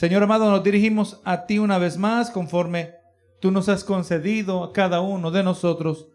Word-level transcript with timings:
Señor 0.00 0.22
amado, 0.22 0.50
nos 0.50 0.64
dirigimos 0.64 1.20
a 1.24 1.44
ti 1.44 1.58
una 1.58 1.76
vez 1.76 1.98
más 1.98 2.30
conforme 2.30 2.94
tú 3.38 3.50
nos 3.50 3.68
has 3.68 3.84
concedido 3.84 4.64
a 4.64 4.72
cada 4.72 5.02
uno 5.02 5.30
de 5.30 5.42
nosotros. 5.42 6.08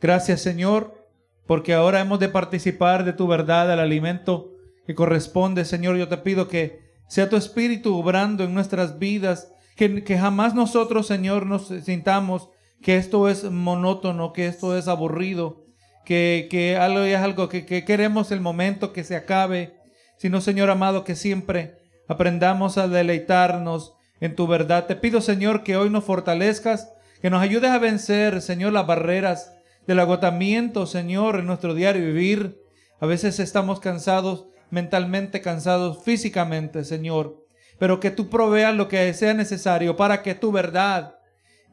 Gracias 0.00 0.42
Señor, 0.42 0.94
porque 1.44 1.74
ahora 1.74 1.98
hemos 1.98 2.20
de 2.20 2.28
participar 2.28 3.04
de 3.04 3.12
tu 3.12 3.26
verdad, 3.26 3.72
el 3.72 3.80
alimento 3.80 4.52
que 4.86 4.94
corresponde. 4.94 5.64
Señor, 5.64 5.96
yo 5.96 6.06
te 6.06 6.18
pido 6.18 6.46
que 6.46 6.78
sea 7.08 7.28
tu 7.28 7.34
espíritu 7.34 7.98
obrando 7.98 8.44
en 8.44 8.54
nuestras 8.54 9.00
vidas, 9.00 9.52
que, 9.74 10.04
que 10.04 10.16
jamás 10.16 10.54
nosotros, 10.54 11.08
Señor, 11.08 11.46
nos 11.46 11.66
sintamos 11.66 12.48
que 12.80 12.96
esto 12.96 13.28
es 13.28 13.42
monótono, 13.50 14.32
que 14.32 14.46
esto 14.46 14.78
es 14.78 14.86
aburrido, 14.86 15.64
que, 16.04 16.46
que 16.48 16.76
algo 16.76 17.00
es 17.00 17.18
algo 17.18 17.48
que, 17.48 17.66
que 17.66 17.84
queremos 17.84 18.30
el 18.30 18.40
momento 18.40 18.92
que 18.92 19.02
se 19.02 19.16
acabe, 19.16 19.74
sino, 20.16 20.40
Señor 20.40 20.70
amado, 20.70 21.02
que 21.02 21.16
siempre 21.16 21.75
aprendamos 22.08 22.78
a 22.78 22.88
deleitarnos 22.88 23.94
en 24.20 24.34
tu 24.34 24.46
verdad. 24.46 24.86
Te 24.86 24.96
pido, 24.96 25.20
Señor, 25.20 25.62
que 25.62 25.76
hoy 25.76 25.90
nos 25.90 26.04
fortalezcas, 26.04 26.92
que 27.20 27.30
nos 27.30 27.42
ayudes 27.42 27.70
a 27.70 27.78
vencer, 27.78 28.40
Señor, 28.40 28.72
las 28.72 28.86
barreras 28.86 29.52
del 29.86 30.00
agotamiento, 30.00 30.86
Señor, 30.86 31.38
en 31.38 31.46
nuestro 31.46 31.74
diario 31.74 32.04
vivir. 32.04 32.60
A 33.00 33.06
veces 33.06 33.38
estamos 33.40 33.80
cansados, 33.80 34.46
mentalmente 34.70 35.40
cansados, 35.40 36.02
físicamente, 36.02 36.84
Señor. 36.84 37.44
Pero 37.78 38.00
que 38.00 38.10
tú 38.10 38.28
proveas 38.28 38.74
lo 38.74 38.88
que 38.88 39.12
sea 39.14 39.34
necesario 39.34 39.96
para 39.96 40.22
que 40.22 40.34
tu 40.34 40.50
verdad 40.50 41.18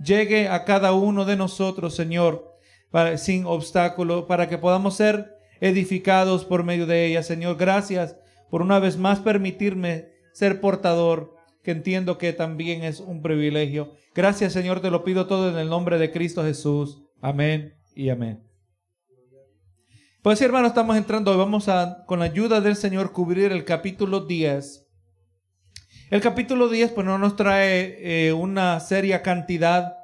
llegue 0.03 0.49
a 0.49 0.65
cada 0.65 0.93
uno 0.93 1.25
de 1.25 1.37
nosotros, 1.37 1.95
Señor, 1.95 2.57
sin 3.15 3.45
obstáculo, 3.45 4.27
para 4.27 4.49
que 4.49 4.57
podamos 4.57 4.95
ser 4.95 5.37
edificados 5.61 6.43
por 6.43 6.63
medio 6.63 6.85
de 6.85 7.05
ella, 7.05 7.23
Señor. 7.23 7.55
Gracias 7.55 8.17
por 8.49 8.61
una 8.61 8.79
vez 8.79 8.97
más 8.97 9.19
permitirme 9.19 10.12
ser 10.33 10.59
portador, 10.59 11.35
que 11.63 11.71
entiendo 11.71 12.17
que 12.17 12.33
también 12.33 12.83
es 12.83 12.99
un 12.99 13.21
privilegio. 13.21 13.93
Gracias 14.13 14.53
Señor, 14.53 14.81
te 14.81 14.91
lo 14.91 15.03
pido 15.03 15.27
todo 15.27 15.49
en 15.49 15.57
el 15.57 15.69
nombre 15.69 15.97
de 15.97 16.11
Cristo 16.11 16.43
Jesús. 16.43 17.03
Amén 17.21 17.75
y 17.95 18.09
amén. 18.09 18.43
Pues 20.21 20.39
sí, 20.39 20.45
hermano, 20.45 20.67
estamos 20.67 20.95
entrando, 20.95 21.37
vamos 21.37 21.67
a, 21.67 22.05
con 22.05 22.19
la 22.19 22.25
ayuda 22.25 22.61
del 22.61 22.77
Señor, 22.77 23.11
cubrir 23.11 23.51
el 23.51 23.65
capítulo 23.65 24.21
10. 24.21 24.87
El 26.09 26.21
capítulo 26.21 26.69
10, 26.69 26.91
pues 26.91 27.05
no 27.05 27.17
nos 27.17 27.35
trae 27.35 28.27
eh, 28.27 28.31
una 28.31 28.79
seria 28.79 29.21
cantidad 29.21 29.95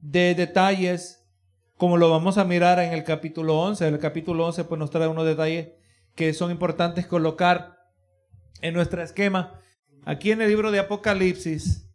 de 0.00 0.34
detalles, 0.34 1.28
como 1.76 1.96
lo 1.96 2.10
vamos 2.10 2.38
a 2.38 2.44
mirar 2.44 2.80
en 2.80 2.92
el 2.92 3.04
capítulo 3.04 3.60
11. 3.60 3.86
El 3.86 3.98
capítulo 3.98 4.46
11, 4.46 4.64
pues 4.64 4.78
nos 4.78 4.90
trae 4.90 5.06
unos 5.06 5.26
detalles 5.26 5.68
que 6.16 6.32
son 6.32 6.50
importantes 6.50 7.06
colocar 7.06 7.79
en 8.62 8.74
nuestro 8.74 9.02
esquema. 9.02 9.60
Aquí 10.04 10.30
en 10.32 10.40
el 10.40 10.48
libro 10.48 10.70
de 10.70 10.78
Apocalipsis 10.78 11.88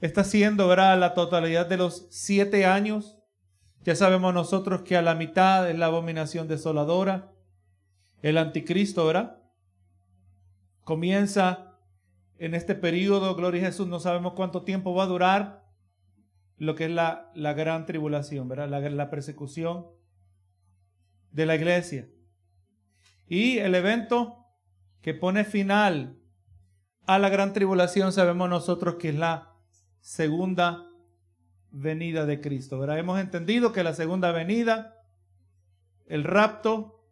está 0.00 0.24
siendo, 0.24 0.68
¿verdad? 0.68 0.98
La 0.98 1.14
totalidad 1.14 1.66
de 1.66 1.76
los 1.76 2.06
siete 2.10 2.66
años. 2.66 3.18
Ya 3.82 3.94
sabemos 3.94 4.34
nosotros 4.34 4.82
que 4.82 4.96
a 4.96 5.02
la 5.02 5.14
mitad 5.14 5.70
es 5.70 5.78
la 5.78 5.86
abominación 5.86 6.48
desoladora, 6.48 7.32
el 8.22 8.36
anticristo, 8.36 9.06
¿verdad? 9.06 9.38
Comienza 10.84 11.78
en 12.38 12.54
este 12.54 12.74
periodo, 12.74 13.34
gloria 13.34 13.62
a 13.62 13.66
Jesús, 13.66 13.86
no 13.86 14.00
sabemos 14.00 14.34
cuánto 14.34 14.62
tiempo 14.62 14.94
va 14.94 15.04
a 15.04 15.08
durar 15.08 15.60
lo 16.56 16.74
que 16.74 16.84
es 16.84 16.90
la, 16.90 17.30
la 17.34 17.54
gran 17.54 17.86
tribulación, 17.86 18.48
¿verdad? 18.48 18.68
La, 18.68 18.80
la 18.80 19.10
persecución 19.10 19.86
de 21.30 21.46
la 21.46 21.54
iglesia. 21.54 22.08
Y 23.26 23.58
el 23.58 23.74
evento 23.74 24.39
que 25.02 25.14
pone 25.14 25.44
final 25.44 26.18
a 27.06 27.18
la 27.18 27.28
gran 27.28 27.52
tribulación, 27.52 28.12
sabemos 28.12 28.48
nosotros 28.48 28.96
que 28.96 29.10
es 29.10 29.14
la 29.16 29.54
segunda 30.00 30.86
venida 31.70 32.26
de 32.26 32.40
Cristo. 32.40 32.78
¿verdad? 32.78 32.98
Hemos 32.98 33.20
entendido 33.20 33.72
que 33.72 33.82
la 33.82 33.94
segunda 33.94 34.32
venida, 34.32 34.96
el 36.06 36.24
rapto 36.24 37.04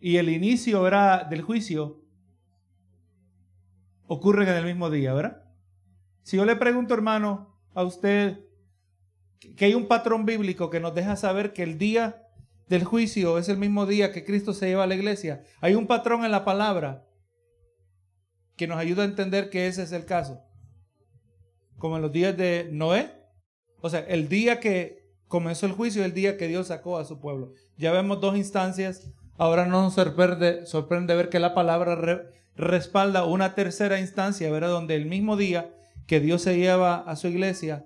y 0.00 0.16
el 0.16 0.28
inicio 0.28 0.82
del 0.82 1.42
juicio 1.42 2.02
ocurren 4.06 4.48
en 4.48 4.56
el 4.56 4.64
mismo 4.64 4.90
día, 4.90 5.14
¿verdad? 5.14 5.44
Si 6.22 6.36
yo 6.36 6.44
le 6.44 6.56
pregunto, 6.56 6.94
hermano, 6.94 7.56
a 7.74 7.82
usted 7.84 8.44
que 9.56 9.64
hay 9.64 9.74
un 9.74 9.88
patrón 9.88 10.24
bíblico 10.24 10.70
que 10.70 10.80
nos 10.80 10.94
deja 10.94 11.16
saber 11.16 11.52
que 11.52 11.62
el 11.62 11.78
día 11.78 12.21
del 12.72 12.84
juicio 12.84 13.36
es 13.36 13.50
el 13.50 13.58
mismo 13.58 13.84
día 13.84 14.12
que 14.12 14.24
Cristo 14.24 14.54
se 14.54 14.66
lleva 14.66 14.84
a 14.84 14.86
la 14.86 14.94
iglesia. 14.94 15.44
Hay 15.60 15.74
un 15.74 15.86
patrón 15.86 16.24
en 16.24 16.30
la 16.30 16.42
palabra 16.42 17.06
que 18.56 18.66
nos 18.66 18.78
ayuda 18.78 19.02
a 19.02 19.04
entender 19.04 19.50
que 19.50 19.66
ese 19.66 19.82
es 19.82 19.92
el 19.92 20.06
caso. 20.06 20.40
Como 21.76 21.96
en 21.96 22.02
los 22.02 22.12
días 22.12 22.34
de 22.34 22.70
Noé. 22.72 23.12
O 23.82 23.90
sea, 23.90 24.00
el 24.00 24.30
día 24.30 24.58
que 24.58 25.04
comenzó 25.28 25.66
el 25.66 25.72
juicio 25.72 26.02
el 26.02 26.14
día 26.14 26.38
que 26.38 26.48
Dios 26.48 26.68
sacó 26.68 26.96
a 26.96 27.04
su 27.04 27.20
pueblo. 27.20 27.52
Ya 27.76 27.92
vemos 27.92 28.22
dos 28.22 28.38
instancias. 28.38 29.12
Ahora 29.36 29.66
no 29.66 29.82
nos 29.82 29.92
sorprende, 29.92 30.64
sorprende 30.64 31.14
ver 31.14 31.28
que 31.28 31.40
la 31.40 31.52
palabra 31.52 32.24
respalda 32.56 33.26
una 33.26 33.54
tercera 33.54 34.00
instancia, 34.00 34.50
¿verdad? 34.50 34.70
Donde 34.70 34.94
el 34.96 35.04
mismo 35.04 35.36
día 35.36 35.74
que 36.06 36.20
Dios 36.20 36.40
se 36.40 36.56
lleva 36.56 37.00
a 37.00 37.16
su 37.16 37.28
iglesia, 37.28 37.84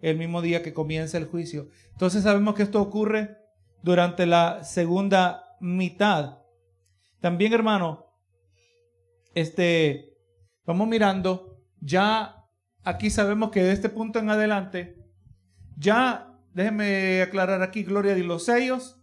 el 0.00 0.16
mismo 0.16 0.40
día 0.40 0.62
que 0.62 0.72
comienza 0.72 1.18
el 1.18 1.26
juicio. 1.26 1.68
Entonces 1.92 2.22
sabemos 2.22 2.54
que 2.54 2.62
esto 2.62 2.80
ocurre 2.80 3.43
durante 3.84 4.24
la 4.24 4.64
segunda 4.64 5.56
mitad. 5.60 6.38
También, 7.20 7.52
hermano, 7.52 8.06
este, 9.34 10.16
vamos 10.64 10.88
mirando, 10.88 11.60
ya 11.80 12.46
aquí 12.82 13.10
sabemos 13.10 13.50
que 13.50 13.62
de 13.62 13.72
este 13.72 13.90
punto 13.90 14.18
en 14.18 14.30
adelante, 14.30 14.96
ya, 15.76 16.34
déjenme 16.54 17.20
aclarar 17.20 17.60
aquí, 17.60 17.82
Gloria, 17.82 18.14
de 18.14 18.24
los 18.24 18.46
sellos 18.46 19.02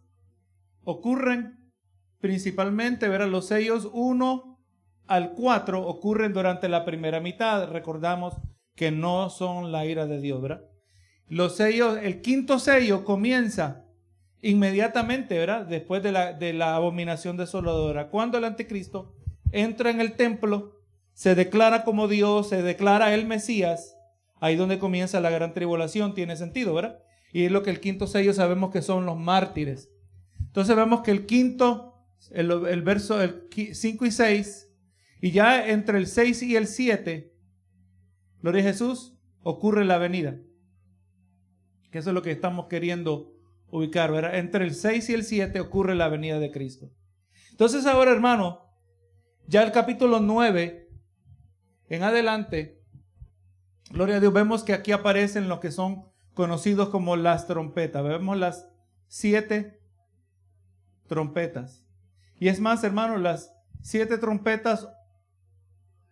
ocurren 0.83 1.71
principalmente, 2.19 3.07
verán, 3.07 3.29
los 3.29 3.47
sellos 3.47 3.87
1 3.93 4.59
al 5.05 5.33
4 5.33 5.87
ocurren 5.87 6.33
durante 6.33 6.69
la 6.69 6.85
primera 6.85 7.19
mitad. 7.19 7.69
Recordamos 7.69 8.35
que 8.75 8.89
no 8.89 9.29
son 9.29 9.71
la 9.71 9.85
ira 9.85 10.07
de 10.07 10.19
Dios, 10.19 10.41
¿verdad? 10.41 10.65
Los 11.27 11.57
sellos, 11.57 11.99
el 12.01 12.21
quinto 12.21 12.57
sello 12.57 13.05
comienza 13.05 13.80
inmediatamente, 14.41 15.37
¿verdad? 15.37 15.65
Después 15.65 16.01
de 16.03 16.11
la, 16.11 16.33
de 16.33 16.61
abominación 16.63 17.37
desoladora. 17.37 18.09
Cuando 18.09 18.37
el 18.37 18.45
anticristo 18.45 19.15
entra 19.51 19.89
en 19.89 20.01
el 20.01 20.13
templo, 20.13 20.79
se 21.13 21.35
declara 21.35 21.83
como 21.83 22.07
Dios, 22.07 22.49
se 22.49 22.61
declara 22.61 23.13
el 23.13 23.25
Mesías, 23.27 23.95
ahí 24.39 24.55
donde 24.55 24.79
comienza 24.79 25.19
la 25.19 25.29
gran 25.29 25.53
tribulación, 25.53 26.15
tiene 26.15 26.35
sentido, 26.35 26.73
¿verdad? 26.73 26.99
Y 27.31 27.45
es 27.45 27.51
lo 27.51 27.63
que 27.63 27.69
el 27.69 27.79
quinto 27.79 28.07
sello 28.07 28.33
sabemos 28.33 28.71
que 28.71 28.81
son 28.81 29.05
los 29.05 29.17
mártires. 29.17 29.89
Entonces 30.39 30.75
vemos 30.75 31.01
que 31.01 31.11
el 31.11 31.25
quinto, 31.25 31.93
el, 32.31 32.51
el 32.51 32.81
verso 32.81 33.21
el 33.21 33.47
5 33.51 34.05
y 34.05 34.11
6, 34.11 34.69
y 35.21 35.31
ya 35.31 35.69
entre 35.69 35.99
el 35.99 36.07
6 36.07 36.41
y 36.43 36.55
el 36.55 36.67
7, 36.67 37.31
gloria 38.41 38.61
a 38.61 38.65
Jesús, 38.65 39.15
ocurre 39.43 39.85
la 39.85 39.99
venida. 39.99 40.39
Que 41.91 41.99
eso 41.99 42.09
es 42.09 42.13
lo 42.13 42.23
que 42.23 42.31
estamos 42.31 42.65
queriendo 42.67 43.30
ubicar, 43.71 44.11
¿verdad? 44.11 44.35
Entre 44.35 44.65
el 44.65 44.75
6 44.75 45.09
y 45.09 45.13
el 45.13 45.23
7 45.23 45.59
ocurre 45.59 45.95
la 45.95 46.09
venida 46.09 46.39
de 46.39 46.51
Cristo. 46.51 46.91
Entonces 47.51 47.85
ahora, 47.85 48.11
hermano, 48.11 48.69
ya 49.47 49.63
el 49.63 49.71
capítulo 49.71 50.19
9 50.19 50.89
en 51.89 52.03
adelante, 52.03 52.81
gloria 53.89 54.17
a 54.17 54.19
Dios, 54.19 54.31
vemos 54.31 54.63
que 54.63 54.73
aquí 54.73 54.91
aparecen 54.91 55.49
lo 55.49 55.59
que 55.59 55.71
son 55.71 56.05
conocidos 56.33 56.89
como 56.89 57.15
las 57.15 57.47
trompetas. 57.47 58.03
Vemos 58.03 58.37
las 58.37 58.69
siete 59.07 59.81
trompetas. 61.07 61.85
Y 62.39 62.47
es 62.47 62.59
más, 62.59 62.83
hermano, 62.83 63.17
las 63.17 63.53
siete 63.81 64.17
trompetas 64.17 64.87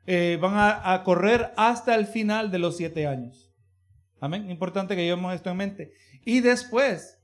eh, 0.05 0.37
van 0.41 0.55
a, 0.55 0.93
a, 0.93 1.03
correr 1.03 1.53
hasta 1.55 1.95
el 1.95 2.05
final 2.05 2.51
de 2.51 2.59
los 2.59 2.75
siete 2.77 3.07
años. 3.07 3.53
Amén. 4.19 4.49
Importante 4.49 4.95
que 4.95 5.05
llevemos 5.05 5.33
esto 5.33 5.49
en 5.49 5.57
mente. 5.57 5.93
Y 6.25 6.41
después, 6.41 7.18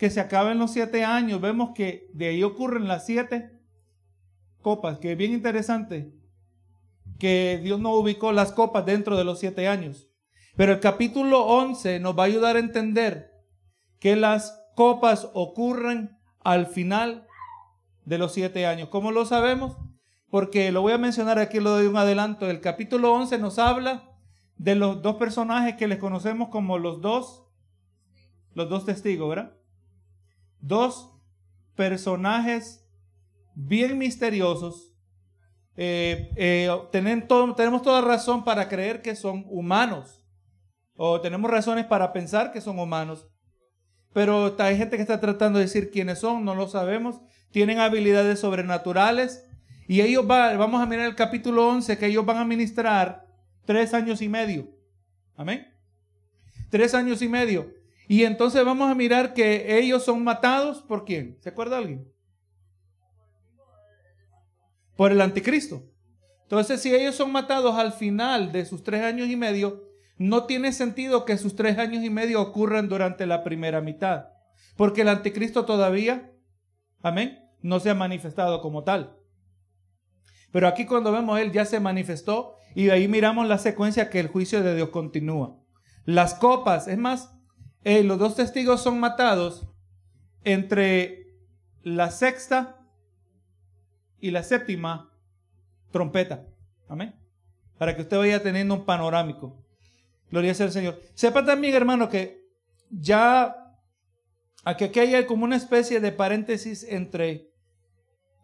que 0.00 0.08
se 0.08 0.20
acaben 0.20 0.58
los 0.58 0.70
siete 0.70 1.04
años, 1.04 1.42
vemos 1.42 1.72
que 1.74 2.08
de 2.14 2.28
ahí 2.28 2.42
ocurren 2.42 2.88
las 2.88 3.04
siete 3.04 3.50
copas, 4.62 4.98
que 4.98 5.12
es 5.12 5.18
bien 5.18 5.34
interesante, 5.34 6.10
que 7.18 7.60
Dios 7.62 7.78
no 7.80 7.92
ubicó 7.92 8.32
las 8.32 8.50
copas 8.50 8.86
dentro 8.86 9.18
de 9.18 9.24
los 9.24 9.38
siete 9.38 9.68
años. 9.68 10.08
Pero 10.56 10.72
el 10.72 10.80
capítulo 10.80 11.44
11 11.44 12.00
nos 12.00 12.18
va 12.18 12.22
a 12.22 12.26
ayudar 12.28 12.56
a 12.56 12.60
entender 12.60 13.30
que 13.98 14.16
las 14.16 14.64
copas 14.74 15.28
ocurren 15.34 16.18
al 16.42 16.64
final 16.66 17.26
de 18.06 18.16
los 18.16 18.32
siete 18.32 18.64
años. 18.64 18.88
¿Cómo 18.88 19.12
lo 19.12 19.26
sabemos? 19.26 19.76
Porque 20.30 20.72
lo 20.72 20.80
voy 20.80 20.94
a 20.94 20.98
mencionar 20.98 21.38
aquí, 21.38 21.60
lo 21.60 21.72
doy 21.72 21.84
un 21.84 21.98
adelanto. 21.98 22.48
El 22.48 22.62
capítulo 22.62 23.12
11 23.12 23.36
nos 23.36 23.58
habla 23.58 24.16
de 24.56 24.76
los 24.76 25.02
dos 25.02 25.16
personajes 25.16 25.74
que 25.76 25.88
les 25.88 25.98
conocemos 25.98 26.48
como 26.48 26.78
los 26.78 27.02
dos, 27.02 27.44
los 28.54 28.70
dos 28.70 28.86
testigos, 28.86 29.28
¿verdad? 29.28 29.59
Dos 30.60 31.12
personajes 31.74 32.86
bien 33.54 33.98
misteriosos, 33.98 34.90
eh, 35.76 36.30
eh, 36.36 36.68
tenemos 36.92 37.82
toda 37.82 38.00
razón 38.00 38.44
para 38.44 38.68
creer 38.68 39.02
que 39.02 39.16
son 39.16 39.44
humanos. 39.48 40.22
O 40.94 41.20
tenemos 41.20 41.50
razones 41.50 41.86
para 41.86 42.12
pensar 42.12 42.52
que 42.52 42.60
son 42.60 42.78
humanos. 42.78 43.26
Pero 44.12 44.54
hay 44.58 44.76
gente 44.76 44.96
que 44.96 45.02
está 45.02 45.20
tratando 45.20 45.58
de 45.58 45.64
decir 45.64 45.90
quiénes 45.90 46.18
son, 46.18 46.44
no 46.44 46.54
lo 46.54 46.68
sabemos. 46.68 47.20
Tienen 47.50 47.78
habilidades 47.78 48.40
sobrenaturales. 48.40 49.46
Y 49.88 50.02
ellos 50.02 50.26
van, 50.26 50.58
vamos 50.58 50.82
a 50.82 50.86
mirar 50.86 51.06
el 51.06 51.14
capítulo 51.14 51.66
11, 51.68 51.96
que 51.96 52.06
ellos 52.06 52.26
van 52.26 52.36
a 52.36 52.44
ministrar 52.44 53.26
tres 53.64 53.94
años 53.94 54.20
y 54.20 54.28
medio. 54.28 54.68
Amén. 55.34 55.66
Tres 56.68 56.94
años 56.94 57.22
y 57.22 57.28
medio. 57.28 57.72
Y 58.10 58.24
entonces 58.24 58.64
vamos 58.64 58.90
a 58.90 58.96
mirar 58.96 59.34
que 59.34 59.78
ellos 59.78 60.04
son 60.04 60.24
matados 60.24 60.82
por 60.82 61.04
quién. 61.04 61.38
¿Se 61.42 61.50
acuerda 61.50 61.78
alguien? 61.78 62.12
Por 64.96 65.12
el 65.12 65.20
anticristo. 65.20 65.84
Entonces, 66.42 66.82
si 66.82 66.92
ellos 66.92 67.14
son 67.14 67.30
matados 67.30 67.76
al 67.76 67.92
final 67.92 68.50
de 68.50 68.66
sus 68.66 68.82
tres 68.82 69.04
años 69.04 69.28
y 69.28 69.36
medio, 69.36 69.84
no 70.18 70.46
tiene 70.46 70.72
sentido 70.72 71.24
que 71.24 71.38
sus 71.38 71.54
tres 71.54 71.78
años 71.78 72.02
y 72.02 72.10
medio 72.10 72.42
ocurran 72.42 72.88
durante 72.88 73.26
la 73.26 73.44
primera 73.44 73.80
mitad. 73.80 74.30
Porque 74.76 75.02
el 75.02 75.08
anticristo 75.08 75.64
todavía, 75.64 76.32
amén, 77.02 77.38
no 77.62 77.78
se 77.78 77.90
ha 77.90 77.94
manifestado 77.94 78.60
como 78.60 78.82
tal. 78.82 79.20
Pero 80.50 80.66
aquí 80.66 80.84
cuando 80.84 81.12
vemos 81.12 81.38
él 81.38 81.52
ya 81.52 81.64
se 81.64 81.78
manifestó 81.78 82.56
y 82.74 82.90
ahí 82.90 83.06
miramos 83.06 83.46
la 83.46 83.58
secuencia 83.58 84.10
que 84.10 84.18
el 84.18 84.26
juicio 84.26 84.64
de 84.64 84.74
Dios 84.74 84.88
continúa. 84.88 85.60
Las 86.04 86.34
copas, 86.34 86.88
es 86.88 86.98
más, 86.98 87.36
eh, 87.84 88.02
los 88.02 88.18
dos 88.18 88.36
testigos 88.36 88.82
son 88.82 89.00
matados 89.00 89.66
entre 90.44 91.26
la 91.82 92.10
sexta 92.10 92.78
y 94.20 94.30
la 94.30 94.42
séptima 94.42 95.10
trompeta. 95.90 96.46
Amén. 96.88 97.14
Para 97.78 97.96
que 97.96 98.02
usted 98.02 98.18
vaya 98.18 98.42
teniendo 98.42 98.74
un 98.74 98.84
panorámico. 98.84 99.64
Gloria 100.30 100.54
sea 100.54 100.66
al 100.66 100.72
Señor. 100.72 101.00
Sepa 101.14 101.44
también, 101.44 101.74
hermano, 101.74 102.08
que 102.08 102.46
ya 102.90 103.74
aquí, 104.64 104.84
aquí 104.84 105.00
hay 105.00 105.26
como 105.26 105.44
una 105.44 105.56
especie 105.56 106.00
de 106.00 106.12
paréntesis 106.12 106.84
entre 106.84 107.50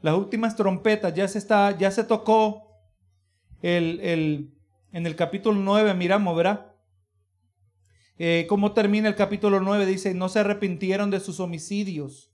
las 0.00 0.14
últimas 0.14 0.56
trompetas. 0.56 1.12
Ya 1.14 1.28
se 1.28 1.38
está, 1.38 1.76
ya 1.76 1.90
se 1.90 2.04
tocó 2.04 2.70
el, 3.60 4.00
el, 4.00 4.54
en 4.92 5.06
el 5.06 5.14
capítulo 5.14 5.60
9, 5.60 5.94
miramos, 5.94 6.36
¿verdad? 6.36 6.75
Eh, 8.18 8.46
¿Cómo 8.48 8.72
termina 8.72 9.08
el 9.08 9.14
capítulo 9.14 9.60
9? 9.60 9.84
Dice, 9.84 10.14
no 10.14 10.28
se 10.28 10.38
arrepintieron 10.38 11.10
de 11.10 11.20
sus 11.20 11.38
homicidios, 11.38 12.32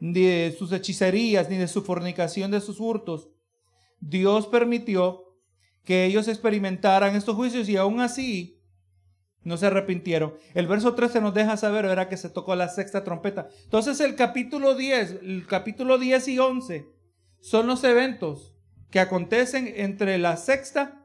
ni 0.00 0.22
de 0.22 0.54
sus 0.56 0.72
hechicerías, 0.72 1.48
ni 1.48 1.56
de 1.56 1.68
su 1.68 1.82
fornicación, 1.82 2.50
de 2.50 2.60
sus 2.60 2.80
hurtos. 2.80 3.28
Dios 4.00 4.46
permitió 4.46 5.36
que 5.84 6.04
ellos 6.04 6.28
experimentaran 6.28 7.16
estos 7.16 7.36
juicios 7.36 7.68
y 7.68 7.76
aún 7.76 8.00
así 8.00 8.60
no 9.44 9.56
se 9.56 9.66
arrepintieron. 9.66 10.34
El 10.54 10.66
verso 10.66 10.94
13 10.94 11.20
nos 11.20 11.34
deja 11.34 11.56
saber, 11.56 11.84
era 11.84 12.08
que 12.08 12.16
se 12.16 12.28
tocó 12.28 12.54
la 12.56 12.68
sexta 12.68 13.04
trompeta. 13.04 13.48
Entonces 13.64 14.00
el 14.00 14.14
capítulo 14.16 14.74
10, 14.74 15.20
el 15.22 15.46
capítulo 15.46 15.96
10 15.96 16.28
y 16.28 16.38
11 16.38 16.88
son 17.40 17.66
los 17.66 17.84
eventos 17.84 18.54
que 18.90 19.00
acontecen 19.00 19.72
entre 19.76 20.18
la 20.18 20.36
sexta 20.36 20.97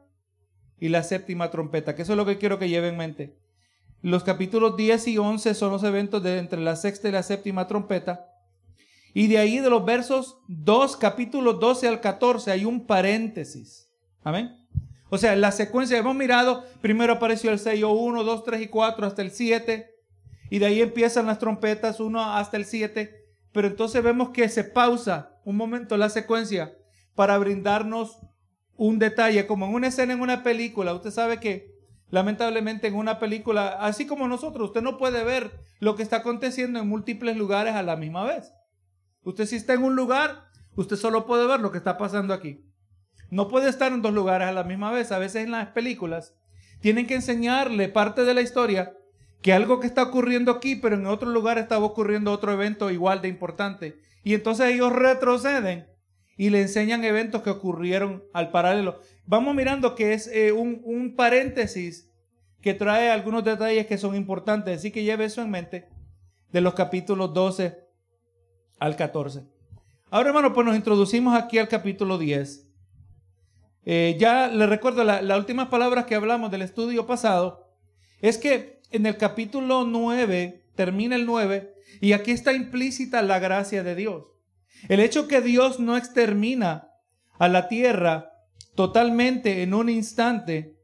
y 0.80 0.88
la 0.88 1.02
séptima 1.02 1.50
trompeta, 1.50 1.94
que 1.94 2.02
eso 2.02 2.12
es 2.12 2.16
lo 2.16 2.26
que 2.26 2.38
quiero 2.38 2.58
que 2.58 2.68
lleven 2.68 2.92
en 2.92 2.98
mente. 2.98 3.38
Los 4.02 4.22
capítulos 4.22 4.76
10 4.76 5.08
y 5.08 5.18
11 5.18 5.54
son 5.54 5.72
los 5.72 5.82
eventos 5.82 6.22
de 6.22 6.38
entre 6.38 6.60
la 6.60 6.76
sexta 6.76 7.08
y 7.08 7.12
la 7.12 7.22
séptima 7.22 7.66
trompeta. 7.66 8.28
Y 9.14 9.28
de 9.28 9.38
ahí 9.38 9.60
de 9.60 9.70
los 9.70 9.84
versos 9.84 10.38
2, 10.48 10.96
capítulos 10.96 11.58
12 11.60 11.88
al 11.88 12.00
14, 12.00 12.50
hay 12.50 12.64
un 12.64 12.86
paréntesis. 12.86 13.88
Amén. 14.22 14.54
O 15.08 15.16
sea, 15.16 15.36
la 15.36 15.52
secuencia 15.52 15.96
hemos 15.96 16.16
mirado, 16.16 16.64
primero 16.80 17.14
apareció 17.14 17.50
el 17.50 17.58
sello 17.58 17.92
1, 17.92 18.24
2, 18.24 18.44
3 18.44 18.62
y 18.62 18.68
4 18.68 19.06
hasta 19.06 19.22
el 19.22 19.30
7. 19.30 19.90
Y 20.50 20.58
de 20.58 20.66
ahí 20.66 20.82
empiezan 20.82 21.26
las 21.26 21.38
trompetas 21.38 22.00
1 22.00 22.20
hasta 22.20 22.56
el 22.56 22.64
7. 22.64 23.24
Pero 23.52 23.68
entonces 23.68 24.02
vemos 24.02 24.30
que 24.30 24.48
se 24.48 24.64
pausa 24.64 25.38
un 25.44 25.56
momento 25.56 25.96
la 25.96 26.10
secuencia 26.10 26.76
para 27.14 27.38
brindarnos 27.38 28.18
un 28.76 28.98
detalle, 28.98 29.46
como 29.46 29.66
en 29.66 29.74
una 29.74 29.88
escena 29.88 30.12
en 30.12 30.20
una 30.20 30.42
película. 30.42 30.94
Usted 30.94 31.10
sabe 31.10 31.38
que 31.38 31.74
lamentablemente 32.10 32.86
en 32.86 32.94
una 32.94 33.18
película, 33.18 33.68
así 33.80 34.06
como 34.06 34.28
nosotros, 34.28 34.68
usted 34.68 34.82
no 34.82 34.98
puede 34.98 35.24
ver 35.24 35.52
lo 35.80 35.96
que 35.96 36.02
está 36.02 36.16
aconteciendo 36.16 36.78
en 36.78 36.88
múltiples 36.88 37.36
lugares 37.36 37.74
a 37.74 37.82
la 37.82 37.96
misma 37.96 38.24
vez. 38.24 38.52
Usted 39.22 39.46
si 39.46 39.56
está 39.56 39.74
en 39.74 39.82
un 39.82 39.96
lugar, 39.96 40.44
usted 40.76 40.96
solo 40.96 41.26
puede 41.26 41.46
ver 41.46 41.60
lo 41.60 41.72
que 41.72 41.78
está 41.78 41.98
pasando 41.98 42.34
aquí. 42.34 42.64
No 43.30 43.48
puede 43.48 43.68
estar 43.68 43.92
en 43.92 44.02
dos 44.02 44.12
lugares 44.12 44.48
a 44.48 44.52
la 44.52 44.64
misma 44.64 44.90
vez. 44.90 45.10
A 45.10 45.18
veces 45.18 45.44
en 45.44 45.50
las 45.50 45.68
películas 45.68 46.34
tienen 46.80 47.06
que 47.06 47.14
enseñarle 47.14 47.88
parte 47.88 48.24
de 48.24 48.34
la 48.34 48.42
historia 48.42 48.94
que 49.42 49.52
algo 49.52 49.80
que 49.80 49.86
está 49.86 50.02
ocurriendo 50.02 50.50
aquí, 50.52 50.76
pero 50.76 50.96
en 50.96 51.06
otro 51.06 51.30
lugar 51.30 51.58
estaba 51.58 51.84
ocurriendo 51.84 52.32
otro 52.32 52.52
evento 52.52 52.90
igual 52.90 53.20
de 53.20 53.28
importante. 53.28 53.98
Y 54.22 54.34
entonces 54.34 54.68
ellos 54.72 54.92
retroceden 54.92 55.86
y 56.36 56.50
le 56.50 56.62
enseñan 56.62 57.04
eventos 57.04 57.42
que 57.42 57.50
ocurrieron 57.50 58.24
al 58.32 58.50
paralelo. 58.50 59.00
Vamos 59.26 59.54
mirando 59.54 59.94
que 59.94 60.12
es 60.12 60.28
eh, 60.28 60.52
un, 60.52 61.14
paréntesis 61.16 62.10
que 62.60 62.74
trae 62.74 63.10
algunos 63.10 63.44
detalles 63.44 63.86
que 63.86 63.98
son 63.98 64.14
importantes, 64.14 64.78
así 64.78 64.90
que 64.90 65.04
lleve 65.04 65.26
eso 65.26 65.42
en 65.42 65.50
mente 65.50 65.88
de 66.50 66.60
los 66.60 66.74
capítulos 66.74 67.32
12 67.32 67.78
al 68.78 68.96
14. 68.96 69.44
Ahora, 70.10 70.28
hermano, 70.28 70.52
pues 70.52 70.66
nos 70.66 70.76
introducimos 70.76 71.36
aquí 71.36 71.58
al 71.58 71.68
capítulo 71.68 72.18
10. 72.18 72.70
Eh, 73.86 74.16
ya 74.18 74.48
le 74.48 74.66
recuerdo 74.66 75.04
las 75.04 75.38
últimas 75.38 75.68
palabras 75.68 76.06
que 76.06 76.14
hablamos 76.14 76.50
del 76.50 76.62
estudio 76.62 77.06
pasado, 77.06 77.68
es 78.20 78.38
que 78.38 78.80
en 78.90 79.06
el 79.06 79.16
capítulo 79.16 79.84
9, 79.84 80.64
termina 80.74 81.16
el 81.16 81.26
9, 81.26 81.74
y 82.00 82.12
aquí 82.12 82.30
está 82.30 82.52
implícita 82.52 83.20
la 83.22 83.38
gracia 83.38 83.82
de 83.82 83.94
Dios. 83.94 84.24
El 84.88 85.00
hecho 85.00 85.28
que 85.28 85.40
Dios 85.40 85.80
no 85.80 85.96
extermina 85.96 86.90
a 87.38 87.48
la 87.48 87.68
tierra 87.68 88.30
totalmente 88.74 89.62
en 89.62 89.74
un 89.74 89.88
instante, 89.88 90.76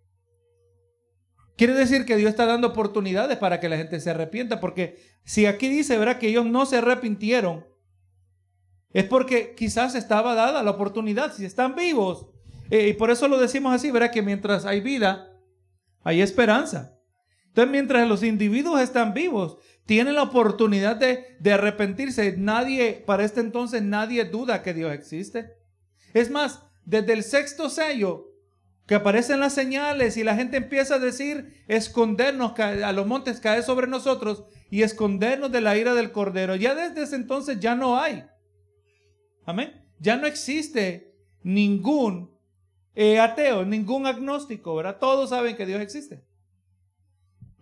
quiere 1.56 1.74
decir 1.74 2.04
que 2.04 2.16
Dios 2.16 2.30
está 2.30 2.46
dando 2.46 2.68
oportunidades 2.68 3.36
para 3.38 3.60
que 3.60 3.68
la 3.68 3.76
gente 3.76 4.00
se 4.00 4.10
arrepienta, 4.10 4.60
porque 4.60 4.98
si 5.24 5.46
aquí 5.46 5.68
dice, 5.68 5.98
¿verdad? 5.98 6.18
Que 6.18 6.28
ellos 6.28 6.46
no 6.46 6.66
se 6.66 6.78
arrepintieron, 6.78 7.66
es 8.92 9.04
porque 9.04 9.54
quizás 9.54 9.94
estaba 9.94 10.34
dada 10.34 10.62
la 10.62 10.72
oportunidad, 10.72 11.32
si 11.32 11.44
están 11.44 11.74
vivos. 11.74 12.26
Eh, 12.70 12.88
y 12.88 12.92
por 12.94 13.10
eso 13.10 13.28
lo 13.28 13.38
decimos 13.38 13.74
así, 13.74 13.90
¿verdad? 13.90 14.10
Que 14.10 14.22
mientras 14.22 14.64
hay 14.64 14.80
vida, 14.80 15.36
hay 16.02 16.22
esperanza. 16.22 16.96
Entonces, 17.46 17.70
mientras 17.70 18.08
los 18.08 18.22
individuos 18.22 18.80
están 18.80 19.12
vivos, 19.12 19.58
tienen 19.86 20.14
la 20.14 20.22
oportunidad 20.22 20.96
de, 20.96 21.36
de, 21.40 21.52
arrepentirse. 21.52 22.36
Nadie, 22.36 23.02
para 23.06 23.24
este 23.24 23.40
entonces, 23.40 23.82
nadie 23.82 24.24
duda 24.24 24.62
que 24.62 24.74
Dios 24.74 24.92
existe. 24.92 25.52
Es 26.14 26.30
más, 26.30 26.62
desde 26.84 27.12
el 27.12 27.22
sexto 27.22 27.68
sello, 27.70 28.30
que 28.90 28.96
aparecen 28.96 29.38
las 29.38 29.52
señales 29.52 30.16
y 30.16 30.24
la 30.24 30.34
gente 30.34 30.56
empieza 30.56 30.96
a 30.96 30.98
decir, 30.98 31.62
escondernos, 31.68 32.58
a 32.58 32.92
los 32.92 33.06
montes 33.06 33.38
caer 33.38 33.62
sobre 33.62 33.86
nosotros 33.86 34.42
y 34.68 34.82
escondernos 34.82 35.52
de 35.52 35.60
la 35.60 35.76
ira 35.76 35.94
del 35.94 36.10
Cordero. 36.10 36.56
Ya 36.56 36.74
desde 36.74 37.04
ese 37.04 37.14
entonces 37.14 37.60
ya 37.60 37.76
no 37.76 38.00
hay. 38.00 38.24
Amén. 39.46 39.86
Ya 40.00 40.16
no 40.16 40.26
existe 40.26 41.14
ningún 41.44 42.36
eh, 42.96 43.20
ateo, 43.20 43.64
ningún 43.64 44.06
agnóstico, 44.06 44.74
¿verdad? 44.74 44.98
Todos 44.98 45.30
saben 45.30 45.56
que 45.56 45.66
Dios 45.66 45.80
existe. 45.80 46.24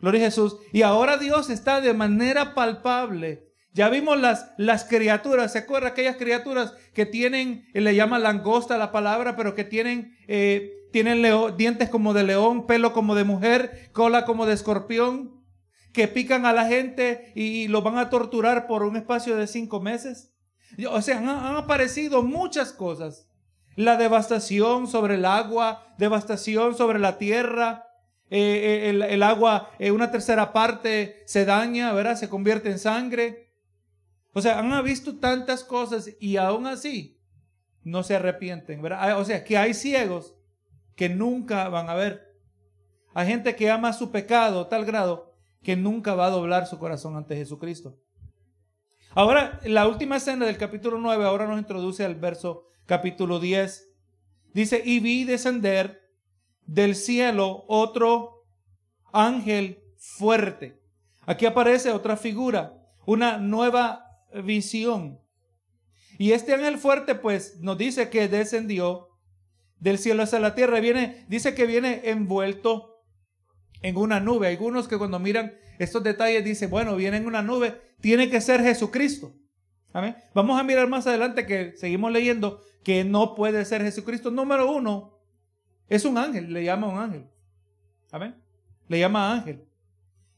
Gloria 0.00 0.20
a 0.20 0.24
Jesús. 0.24 0.56
Y 0.72 0.82
ahora 0.82 1.16
Dios 1.16 1.50
está 1.50 1.80
de 1.80 1.94
manera 1.94 2.54
palpable. 2.54 3.48
Ya 3.72 3.88
vimos 3.88 4.18
las, 4.18 4.52
las 4.56 4.84
criaturas, 4.84 5.52
¿se 5.52 5.58
acuerdan 5.58 5.92
aquellas 5.92 6.16
criaturas 6.16 6.74
que 6.94 7.06
tienen, 7.06 7.68
eh, 7.74 7.80
le 7.80 7.94
llama 7.94 8.18
langosta 8.18 8.78
la 8.78 8.90
palabra, 8.90 9.36
pero 9.36 9.54
que 9.54 9.62
tienen, 9.62 10.16
eh, 10.26 10.88
tienen 10.90 11.22
dientes 11.56 11.88
como 11.88 12.12
de 12.12 12.24
león, 12.24 12.66
pelo 12.66 12.92
como 12.92 13.14
de 13.14 13.24
mujer, 13.24 13.90
cola 13.92 14.24
como 14.24 14.46
de 14.46 14.54
escorpión, 14.54 15.44
que 15.92 16.08
pican 16.08 16.44
a 16.44 16.52
la 16.52 16.66
gente 16.66 17.32
y, 17.36 17.68
lo 17.68 17.82
van 17.82 17.98
a 17.98 18.10
torturar 18.10 18.66
por 18.66 18.82
un 18.82 18.96
espacio 18.96 19.36
de 19.36 19.46
cinco 19.46 19.80
meses? 19.80 20.34
O 20.90 21.00
sea, 21.00 21.18
han, 21.18 21.28
han 21.28 21.56
aparecido 21.56 22.22
muchas 22.22 22.72
cosas. 22.72 23.28
La 23.76 23.96
devastación 23.96 24.88
sobre 24.88 25.14
el 25.16 25.24
agua, 25.24 25.94
devastación 25.98 26.76
sobre 26.76 26.98
la 26.98 27.16
tierra, 27.16 27.87
eh, 28.30 28.90
eh, 28.90 29.08
el, 29.10 29.22
agua, 29.22 29.70
en 29.78 29.94
una 29.94 30.10
tercera 30.10 30.52
parte 30.52 31.22
se 31.26 31.44
daña, 31.44 31.92
¿verdad? 31.92 32.16
Se 32.16 32.28
convierte 32.28 32.70
en 32.70 32.78
sangre. 32.78 33.52
O 34.32 34.42
sea, 34.42 34.58
han 34.58 34.84
visto 34.84 35.18
tantas 35.18 35.64
cosas 35.64 36.10
y 36.20 36.36
aún 36.36 36.66
así 36.66 37.18
no 37.82 38.02
se 38.02 38.16
arrepienten, 38.16 38.82
¿verdad? 38.82 39.18
O 39.18 39.24
sea, 39.24 39.44
que 39.44 39.56
hay 39.56 39.72
ciegos 39.72 40.34
que 40.94 41.08
nunca 41.08 41.68
van 41.68 41.88
a 41.88 41.94
ver. 41.94 42.36
Hay 43.14 43.26
gente 43.26 43.56
que 43.56 43.70
ama 43.70 43.92
su 43.92 44.10
pecado 44.10 44.66
tal 44.66 44.84
grado 44.84 45.34
que 45.62 45.76
nunca 45.76 46.14
va 46.14 46.26
a 46.26 46.30
doblar 46.30 46.66
su 46.66 46.78
corazón 46.78 47.16
ante 47.16 47.36
Jesucristo. 47.36 47.98
Ahora, 49.14 49.58
la 49.64 49.88
última 49.88 50.16
escena 50.16 50.46
del 50.46 50.58
capítulo 50.58 50.98
9 50.98 51.24
ahora 51.24 51.46
nos 51.46 51.58
introduce 51.58 52.04
al 52.04 52.14
verso 52.14 52.66
capítulo 52.86 53.40
10. 53.40 53.90
Dice, 54.52 54.82
y 54.84 55.00
vi 55.00 55.24
descender 55.24 56.07
del 56.68 56.94
cielo 56.94 57.64
otro 57.66 58.44
ángel 59.12 59.82
fuerte. 59.96 60.80
Aquí 61.22 61.46
aparece 61.46 61.90
otra 61.90 62.16
figura, 62.16 62.74
una 63.06 63.38
nueva 63.38 64.04
visión. 64.44 65.18
Y 66.18 66.32
este 66.32 66.54
ángel 66.54 66.78
fuerte 66.78 67.14
pues 67.14 67.58
nos 67.60 67.78
dice 67.78 68.10
que 68.10 68.28
descendió 68.28 69.08
del 69.80 69.98
cielo 69.98 70.22
hacia 70.22 70.40
la 70.40 70.54
tierra. 70.54 70.78
Viene, 70.80 71.24
dice 71.28 71.54
que 71.54 71.66
viene 71.66 72.02
envuelto 72.04 73.02
en 73.80 73.96
una 73.96 74.20
nube. 74.20 74.48
Algunos 74.48 74.88
que 74.88 74.98
cuando 74.98 75.18
miran 75.18 75.54
estos 75.78 76.02
detalles 76.02 76.44
dicen, 76.44 76.70
bueno, 76.70 76.96
viene 76.96 77.16
en 77.16 77.26
una 77.26 77.42
nube, 77.42 77.80
tiene 78.00 78.28
que 78.28 78.40
ser 78.40 78.62
Jesucristo. 78.62 79.32
Amén. 79.92 80.16
Vamos 80.34 80.60
a 80.60 80.64
mirar 80.64 80.86
más 80.86 81.06
adelante 81.06 81.46
que 81.46 81.72
seguimos 81.76 82.12
leyendo 82.12 82.60
que 82.84 83.04
no 83.04 83.34
puede 83.34 83.64
ser 83.64 83.82
Jesucristo. 83.82 84.30
Número 84.30 84.70
uno, 84.70 85.17
es 85.88 86.04
un 86.04 86.18
ángel, 86.18 86.52
le 86.52 86.64
llama 86.64 86.88
un 86.88 86.98
ángel. 86.98 87.26
Amén. 88.10 88.36
Le 88.88 88.98
llama 88.98 89.32
ángel. 89.32 89.64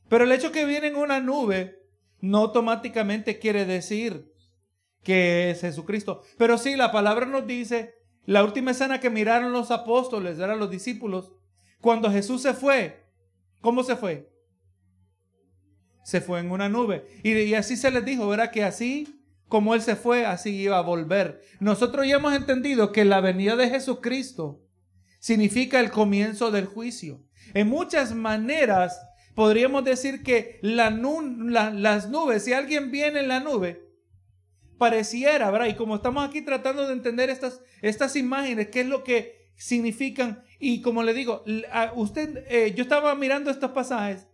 Pero 0.08 0.24
el 0.24 0.32
hecho 0.32 0.52
que 0.52 0.64
viene 0.64 0.88
en 0.88 0.96
una 0.96 1.20
nube 1.20 1.80
no 2.20 2.38
automáticamente 2.38 3.38
quiere 3.38 3.64
decir 3.64 4.32
que 5.02 5.50
es 5.50 5.60
Jesucristo. 5.60 6.22
Pero 6.36 6.58
sí, 6.58 6.76
la 6.76 6.92
palabra 6.92 7.26
nos 7.26 7.46
dice, 7.46 7.94
la 8.26 8.44
última 8.44 8.72
escena 8.72 9.00
que 9.00 9.10
miraron 9.10 9.52
los 9.52 9.70
apóstoles, 9.70 10.38
eran 10.38 10.58
los 10.58 10.70
discípulos, 10.70 11.32
cuando 11.80 12.10
Jesús 12.10 12.42
se 12.42 12.54
fue, 12.54 13.06
¿cómo 13.60 13.82
se 13.82 13.96
fue? 13.96 14.30
Se 16.02 16.20
fue 16.20 16.40
en 16.40 16.50
una 16.50 16.68
nube. 16.68 17.06
Y, 17.22 17.32
y 17.32 17.54
así 17.54 17.76
se 17.76 17.90
les 17.90 18.04
dijo, 18.04 18.28
¿verdad? 18.28 18.50
Que 18.50 18.64
así 18.64 19.20
como 19.48 19.74
Él 19.74 19.82
se 19.82 19.96
fue, 19.96 20.26
así 20.26 20.50
iba 20.56 20.78
a 20.78 20.82
volver. 20.82 21.42
Nosotros 21.58 22.06
ya 22.06 22.16
hemos 22.16 22.34
entendido 22.34 22.92
que 22.92 23.04
la 23.04 23.20
venida 23.20 23.56
de 23.56 23.68
Jesucristo 23.68 24.62
significa 25.20 25.78
el 25.78 25.92
comienzo 25.92 26.50
del 26.50 26.66
juicio. 26.66 27.22
En 27.54 27.68
muchas 27.68 28.12
maneras 28.12 29.00
podríamos 29.36 29.84
decir 29.84 30.24
que 30.24 30.58
la 30.62 30.90
las 30.90 32.08
nubes, 32.08 32.44
si 32.44 32.52
alguien 32.52 32.90
viene 32.90 33.20
en 33.20 33.28
la 33.28 33.38
nube, 33.38 33.88
pareciera, 34.76 35.50
¿verdad? 35.52 35.68
Y 35.68 35.76
como 35.76 35.94
estamos 35.94 36.28
aquí 36.28 36.42
tratando 36.42 36.88
de 36.88 36.94
entender 36.94 37.30
estas, 37.30 37.60
estas 37.82 38.16
imágenes, 38.16 38.68
qué 38.70 38.80
es 38.80 38.86
lo 38.86 39.04
que 39.04 39.52
significan, 39.54 40.42
y 40.58 40.80
como 40.80 41.04
le 41.04 41.14
digo, 41.14 41.44
usted, 41.94 42.44
eh, 42.48 42.74
yo 42.74 42.82
estaba 42.82 43.14
mirando 43.14 43.52
estos 43.52 43.70
pasajes 43.70 44.26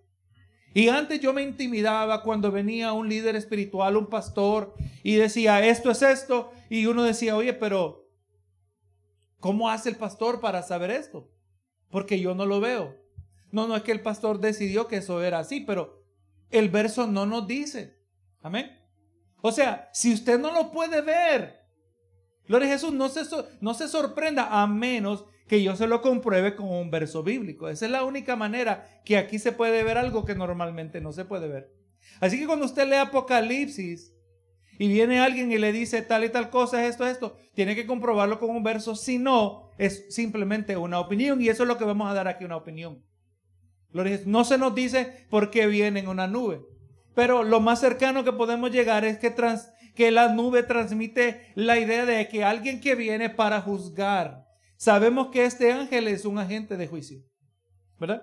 y 0.77 0.89
antes 0.89 1.21
yo 1.21 1.33
me 1.33 1.41
intimidaba 1.41 2.23
cuando 2.23 2.53
venía 2.53 2.93
un 2.93 3.09
líder 3.09 3.35
espiritual, 3.35 3.97
un 3.97 4.09
pastor, 4.09 4.75
y 5.03 5.15
decía, 5.15 5.67
esto 5.67 5.91
es 5.91 6.03
esto. 6.03 6.53
Y 6.69 6.85
uno 6.85 7.03
decía, 7.03 7.35
oye, 7.35 7.55
pero 7.55 8.06
¿cómo 9.47 9.71
hace 9.71 9.91
el 9.91 9.97
pastor 9.97 10.41
para 10.41 10.63
saber 10.63 10.91
esto? 10.91 11.31
Porque 11.89 12.19
yo 12.19 12.35
no 12.35 12.47
lo 12.47 12.61
veo. 12.61 12.97
No, 13.53 13.69
no 13.69 13.77
es 13.77 13.85
que 13.85 13.93
el 13.93 14.03
pastor 14.03 14.41
decidió 14.41 14.89
que 14.89 14.97
eso 14.97 15.23
era 15.23 15.39
así, 15.39 15.61
pero 15.61 16.05
el 16.51 16.69
verso 16.69 17.07
no 17.07 17.27
nos 17.27 17.47
dice. 17.47 17.97
Amén. 18.41 18.77
O 19.41 19.53
sea, 19.53 19.89
si 19.93 20.13
usted 20.13 20.41
no 20.41 20.53
lo 20.53 20.73
puede 20.73 21.01
ver, 21.01 21.65
Gloria 22.49 22.69
a 22.69 22.73
Jesús, 22.73 22.93
no 22.93 23.09
se, 23.09 23.23
no 23.61 23.75
se 23.75 23.87
sorprenda 23.87 24.63
a 24.63 24.67
menos 24.67 25.25
que 25.47 25.63
yo 25.63 25.77
se 25.77 25.87
lo 25.87 26.03
compruebe 26.03 26.57
con 26.57 26.69
un 26.69 26.91
verso 26.91 27.23
bíblico. 27.23 27.69
Esa 27.69 27.87
es 27.87 27.93
la 27.93 28.03
única 28.03 28.35
manera 28.35 29.01
que 29.05 29.17
aquí 29.17 29.39
se 29.39 29.53
puede 29.53 29.85
ver 29.85 29.97
algo 29.97 30.25
que 30.25 30.35
normalmente 30.35 31.01
no 31.01 31.13
se 31.13 31.25
puede 31.25 31.47
ver. 31.47 31.73
Así 32.19 32.39
que 32.39 32.47
cuando 32.47 32.67
usted 32.67 32.89
lee 32.89 32.97
Apocalipsis 32.97 34.13
y 34.79 34.89
viene 34.89 35.21
alguien 35.21 35.51
y 35.51 35.59
le 35.59 35.73
dice 35.73 36.03
tal 36.03 36.25
y 36.25 36.31
tal 36.31 36.51
cosa, 36.51 36.87
esto, 36.87 37.07
esto, 37.07 37.37
tiene 37.55 37.75
que 37.75 37.87
comprobarlo 37.87 38.39
con 38.39 38.51
un 38.51 38.63
verso. 38.63 38.95
Si 38.95 39.19
no, 39.19 39.71
es 39.79 40.07
simplemente 40.15 40.77
una 40.77 41.01
opinión 41.01 41.41
y 41.41 41.49
eso 41.49 41.63
es 41.63 41.69
lo 41.69 41.79
que 41.79 41.85
vamos 41.85 42.11
a 42.11 42.15
dar 42.15 42.29
aquí, 42.29 42.45
una 42.45 42.57
opinión. 42.57 43.03
No 44.27 44.45
se 44.45 44.59
nos 44.59 44.75
dice 44.75 45.27
por 45.31 45.51
qué 45.51 45.67
viene 45.67 46.01
en 46.01 46.09
una 46.09 46.27
nube. 46.27 46.61
Pero 47.15 47.43
lo 47.45 47.61
más 47.61 47.81
cercano 47.81 48.25
que 48.25 48.33
podemos 48.33 48.71
llegar 48.71 49.05
es 49.07 49.19
que, 49.19 49.35
que 49.95 50.11
la 50.11 50.35
nube 50.35 50.63
transmite 50.63 51.53
la 51.55 51.79
idea 51.79 52.05
de 52.05 52.29
que 52.29 52.45
alguien 52.45 52.81
que 52.81 52.95
viene 52.95 53.31
para 53.31 53.63
juzgar 53.63 54.47
Sabemos 54.77 55.29
que 55.29 55.45
este 55.45 55.73
ángel 55.73 56.07
es 56.07 56.25
un 56.25 56.39
agente 56.39 56.77
de 56.77 56.87
juicio, 56.87 57.23
¿verdad? 57.99 58.23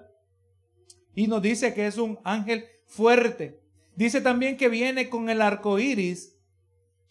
Y 1.16 1.28
nos 1.28 1.42
dice 1.42 1.74
que 1.74 1.88
es 1.88 1.98
un 1.98 2.20
ángel 2.24 2.66
fuerte. 2.86 3.60
Dice 3.96 4.22
también 4.22 4.58
que 4.58 4.70
viene 4.70 5.10
con 5.10 5.30
el 5.30 5.42
arco 5.42 5.80
iris 5.80 6.33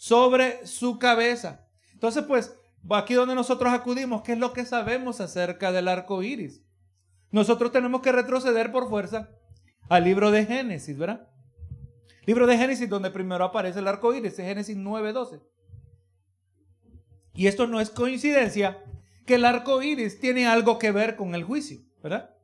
sobre 0.02 0.66
su 0.66 0.98
cabeza. 0.98 1.64
Entonces, 1.92 2.24
pues, 2.24 2.56
aquí 2.90 3.14
donde 3.14 3.36
nosotros 3.36 3.72
acudimos, 3.72 4.22
¿qué 4.22 4.32
es 4.32 4.38
lo 4.38 4.52
que 4.52 4.66
sabemos 4.66 5.20
acerca 5.20 5.70
del 5.70 5.86
arco 5.86 6.24
iris? 6.24 6.60
Nosotros 7.30 7.70
tenemos 7.70 8.02
que 8.02 8.10
retroceder 8.10 8.72
por 8.72 8.88
fuerza 8.88 9.30
al 9.88 10.02
libro 10.02 10.32
de 10.32 10.44
Génesis, 10.44 10.98
¿verdad? 10.98 11.28
Libro 12.26 12.48
de 12.48 12.58
Génesis, 12.58 12.88
donde 12.88 13.12
primero 13.12 13.44
aparece 13.44 13.78
el 13.78 13.86
arco 13.86 14.12
iris, 14.12 14.36
es 14.40 14.44
Génesis 14.44 14.76
9:12. 14.76 15.40
Y 17.34 17.46
esto 17.46 17.68
no 17.68 17.80
es 17.80 17.90
coincidencia, 17.90 18.82
que 19.24 19.36
el 19.36 19.44
arco 19.44 19.84
iris 19.84 20.18
tiene 20.18 20.48
algo 20.48 20.80
que 20.80 20.90
ver 20.90 21.14
con 21.14 21.36
el 21.36 21.44
juicio, 21.44 21.78
¿verdad? 22.02 22.34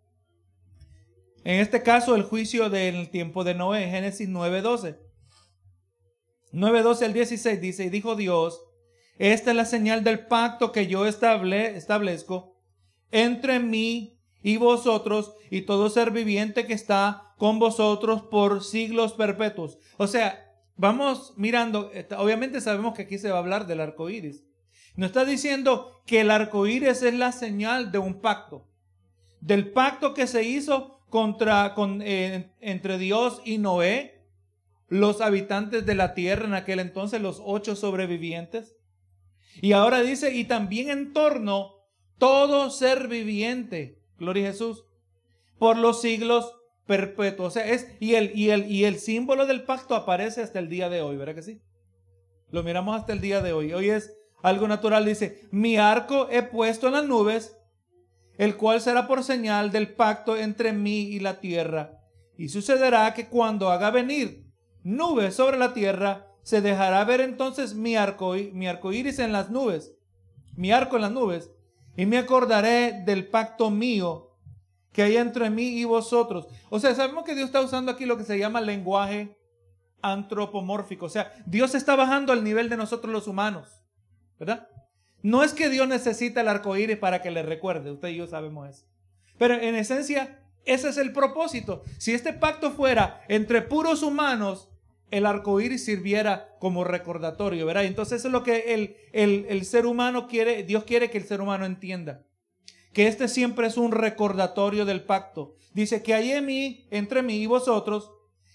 En 1.43 1.59
este 1.59 1.83
caso, 1.83 2.15
el 2.15 2.23
juicio 2.23 2.71
del 2.71 3.11
tiempo 3.11 3.43
de 3.43 3.57
Noé, 3.57 3.91
Génesis 3.91 4.29
9:12. 4.29 5.08
9:12 6.53 7.05
al 7.05 7.13
16 7.13 7.61
dice: 7.61 7.85
Y 7.85 7.91
dijo 7.91 8.17
Dios: 8.17 8.63
Esta 9.19 9.51
es 9.51 9.57
la 9.57 9.65
señal 9.65 10.05
del 10.05 10.27
pacto 10.27 10.73
que 10.73 10.87
yo 10.87 11.07
estable, 11.07 11.77
establezco 11.77 12.59
entre 13.11 13.59
mí 13.59 14.19
y 14.43 14.57
vosotros 14.57 15.35
y 15.51 15.63
todo 15.63 15.91
ser 15.91 16.11
viviente 16.11 16.67
que 16.67 16.75
está 16.75 17.35
con 17.37 17.59
vosotros 17.59 18.23
por 18.23 18.63
siglos 18.63 19.13
perpetuos. 19.13 19.79
O 19.97 20.07
sea, 20.07 20.55
vamos 20.77 21.35
mirando, 21.37 21.91
obviamente 22.17 22.61
sabemos 22.61 22.95
que 22.95 23.03
aquí 23.03 23.19
se 23.19 23.31
va 23.31 23.37
a 23.37 23.41
hablar 23.41 23.67
del 23.67 23.81
arco 23.81 24.11
iris. 24.11 24.45
No 24.97 25.07
está 25.07 25.25
diciendo 25.25 26.03
que 26.07 26.21
el 26.21 26.31
arco 26.31 26.67
iris 26.67 27.03
es 27.03 27.15
la 27.15 27.33
señal 27.33 27.93
de 27.93 27.99
un 27.99 28.21
pacto. 28.21 28.67
Del 29.41 29.71
pacto 29.71 30.15
que 30.15 30.27
se 30.27 30.43
hizo 30.43 31.01
contra, 31.09 31.75
con, 31.75 32.03
eh, 32.03 32.53
entre 32.61 32.99
Dios 32.99 33.41
y 33.45 33.59
Noé, 33.59 34.18
los 34.89 35.21
habitantes 35.21 35.87
de 35.87 35.95
la 35.95 36.15
tierra 36.15 36.47
en 36.47 36.55
aquel 36.55 36.81
entonces, 36.81 37.21
los 37.21 37.41
ocho 37.45 37.77
sobrevivientes. 37.77 38.77
Y 39.61 39.73
ahora 39.73 40.01
dice, 40.03 40.35
y 40.35 40.45
también 40.45 40.91
en 40.91 41.13
torno 41.13 41.75
todo 42.19 42.71
ser 42.71 43.09
viviente, 43.09 44.03
gloria 44.19 44.49
a 44.49 44.53
Jesús, 44.53 44.85
por 45.59 45.77
los 45.77 46.01
siglos 46.01 46.55
perpetuos. 46.87 47.49
O 47.49 47.51
sea, 47.51 47.67
es, 47.67 47.89
y 48.01 48.15
el, 48.15 48.33
y 48.35 48.51
el, 48.51 48.71
y 48.71 48.85
el 48.85 48.99
símbolo 48.99 49.47
del 49.47 49.65
pacto 49.65 49.95
aparece 49.95 50.43
hasta 50.43 50.59
el 50.59 50.69
día 50.69 50.89
de 50.89 51.03
hoy, 51.03 51.17
¿verdad 51.17 51.35
que 51.35 51.43
sí? 51.43 51.61
Lo 52.51 52.63
miramos 52.63 52.99
hasta 52.99 53.13
el 53.13 53.21
día 53.21 53.43
de 53.43 53.53
hoy. 53.53 53.73
Hoy 53.73 53.91
es 53.91 54.17
algo 54.43 54.69
natural 54.69 55.05
dice, 55.05 55.49
mi 55.51 55.77
arco 55.77 56.29
he 56.31 56.43
puesto 56.43 56.87
en 56.87 56.95
las 56.95 57.07
nubes, 57.07 57.57
el 58.39 58.57
cual 58.57 58.81
será 58.81 59.07
por 59.09 59.25
señal 59.25 59.73
del 59.73 59.95
pacto 59.95 60.37
entre 60.37 60.73
mí 60.73 61.03
y 61.03 61.19
la 61.21 61.41
tierra. 61.41 62.01
Y 62.37 62.49
sucederá 62.49 63.13
que 63.15 63.27
cuando 63.27 63.71
haga 63.71 63.91
venir 63.91 64.48
nubes 64.89 65.35
sobre 65.35 65.59
la 65.59 65.73
tierra, 65.73 66.27
se 66.43 66.61
dejará 66.61 67.05
ver 67.05 67.21
entonces 67.21 67.75
mi 67.75 67.97
arco, 67.97 68.35
mi 68.53 68.69
arco 68.69 68.93
iris 68.93 69.19
en 69.19 69.33
las 69.33 69.51
nubes, 69.51 69.95
mi 70.57 70.73
arco 70.73 70.97
en 70.97 71.03
las 71.03 71.13
nubes, 71.13 71.51
y 71.97 72.07
me 72.07 72.19
acordaré 72.19 73.03
del 73.05 73.29
pacto 73.29 73.71
mío 73.71 74.37
que 74.93 75.03
hay 75.03 75.17
entre 75.17 75.51
mí 75.51 75.79
y 75.79 75.85
vosotros. 75.85 76.47
O 76.71 76.81
sea, 76.81 76.95
sabemos 76.95 77.25
que 77.25 77.35
Dios 77.35 77.47
está 77.47 77.61
usando 77.61 77.93
aquí 77.93 78.07
lo 78.07 78.17
que 78.17 78.25
se 78.25 78.39
llama 78.39 78.61
lenguaje 78.61 79.37
antropomórfico. 80.01 81.07
O 81.07 81.11
sea, 81.11 81.33
Dios 81.45 81.75
está 81.75 81.97
bajando 81.97 82.33
al 82.33 82.45
nivel 82.45 82.69
de 82.69 82.77
nosotros 82.77 83.13
los 83.13 83.27
humanos. 83.27 83.79
¿verdad? 84.39 84.69
No 85.23 85.43
es 85.43 85.53
que 85.53 85.69
Dios 85.69 85.89
necesita 85.89 86.41
el 86.41 86.49
arco 86.49 86.77
iris 86.77 86.97
para 86.97 87.21
que 87.21 87.31
le 87.31 87.43
recuerde, 87.43 87.91
usted 87.91 88.09
y 88.09 88.17
yo 88.17 88.27
sabemos 88.27 88.69
eso. 88.71 88.87
Pero 89.37 89.55
en 89.55 89.75
esencia, 89.75 90.41
ese 90.65 90.89
es 90.89 90.97
el 90.97 91.13
propósito. 91.13 91.83
Si 91.99 92.13
este 92.13 92.33
pacto 92.33 92.71
fuera 92.71 93.23
entre 93.29 93.63
puros 93.63 94.03
humanos, 94.03 94.69
el 95.11 95.27
arco 95.27 95.61
iris 95.61 95.85
sirviera 95.85 96.57
como 96.59 96.85
recordatorio, 96.85 97.67
¿verdad? 97.67 97.85
Entonces, 97.85 98.25
es 98.25 98.31
lo 98.31 98.43
que 98.43 98.75
el, 98.75 98.97
el, 99.13 99.47
el 99.49 99.65
ser 99.65 99.87
humano 99.87 100.29
quiere, 100.29 100.63
Dios 100.63 100.85
quiere 100.85 101.11
que 101.11 101.19
el 101.19 101.25
ser 101.25 101.41
humano 101.41 101.65
entienda. 101.65 102.25
Que 102.93 103.07
este 103.07 103.29
siempre 103.29 103.67
es 103.67 103.77
un 103.77 103.93
recordatorio 103.93 104.85
del 104.85 105.05
pacto. 105.05 105.55
Dice 105.73 106.03
que 106.03 106.15
hay 106.15 106.33
en 106.33 106.47
mí, 106.47 106.87
entre 106.91 107.23
mí 107.23 107.37
y 107.37 107.47
vosotros, 107.47 108.11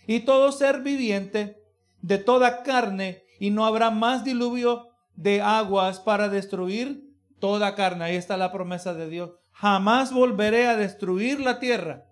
y 0.07 0.21
todo 0.21 0.51
ser 0.51 0.81
viviente 0.81 1.57
de 2.01 2.17
toda 2.17 2.63
carne, 2.63 3.23
y 3.39 3.49
no 3.49 3.65
habrá 3.65 3.89
más 3.89 4.23
diluvio 4.23 4.89
de 5.15 5.41
aguas 5.41 5.99
para 5.99 6.29
destruir 6.29 7.13
toda 7.39 7.75
carne. 7.75 8.05
Ahí 8.05 8.15
está 8.15 8.37
la 8.37 8.51
promesa 8.51 8.93
de 8.93 9.09
Dios. 9.09 9.31
Jamás 9.51 10.11
volveré 10.11 10.67
a 10.67 10.75
destruir 10.75 11.39
la 11.39 11.59
tierra, 11.59 12.05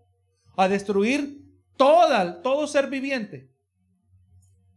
a 0.55 0.67
destruir 0.67 1.41
toda, 1.77 2.41
todo 2.41 2.67
ser 2.67 2.87
viviente. 2.87 3.50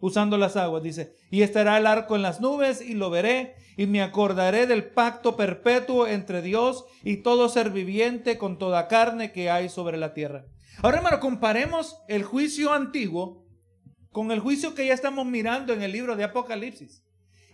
Usando 0.04 0.37
las 0.37 0.54
aguas, 0.56 0.82
dice, 0.82 1.16
y 1.30 1.40
estará 1.40 1.78
el 1.78 1.87
arco 1.87 2.14
en 2.14 2.20
las 2.20 2.38
nubes 2.38 2.82
y 2.82 2.92
lo 2.92 3.08
veré 3.08 3.54
y 3.78 3.87
me 3.87 4.02
acordaré 4.02 4.66
del 4.66 4.84
pacto 4.84 5.34
perpetuo 5.34 6.06
entre 6.06 6.42
Dios 6.42 6.84
y 7.02 7.23
todo 7.23 7.49
ser 7.49 7.70
viviente 7.70 8.37
con 8.37 8.58
toda 8.58 8.87
carne 8.87 9.32
que 9.32 9.49
hay 9.49 9.70
sobre 9.70 9.96
la 9.96 10.12
tierra. 10.12 10.44
Ahora, 10.82 10.99
hermano, 10.99 11.20
comparemos 11.20 11.96
el 12.06 12.23
juicio 12.23 12.75
antiguo 12.75 13.46
con 14.12 14.30
el 14.30 14.40
juicio 14.40 14.75
que 14.75 14.87
ya 14.87 14.92
estamos 14.92 15.25
mirando 15.25 15.73
en 15.73 15.80
el 15.80 15.92
libro 15.92 16.16
de 16.16 16.25
Apocalipsis. 16.25 17.02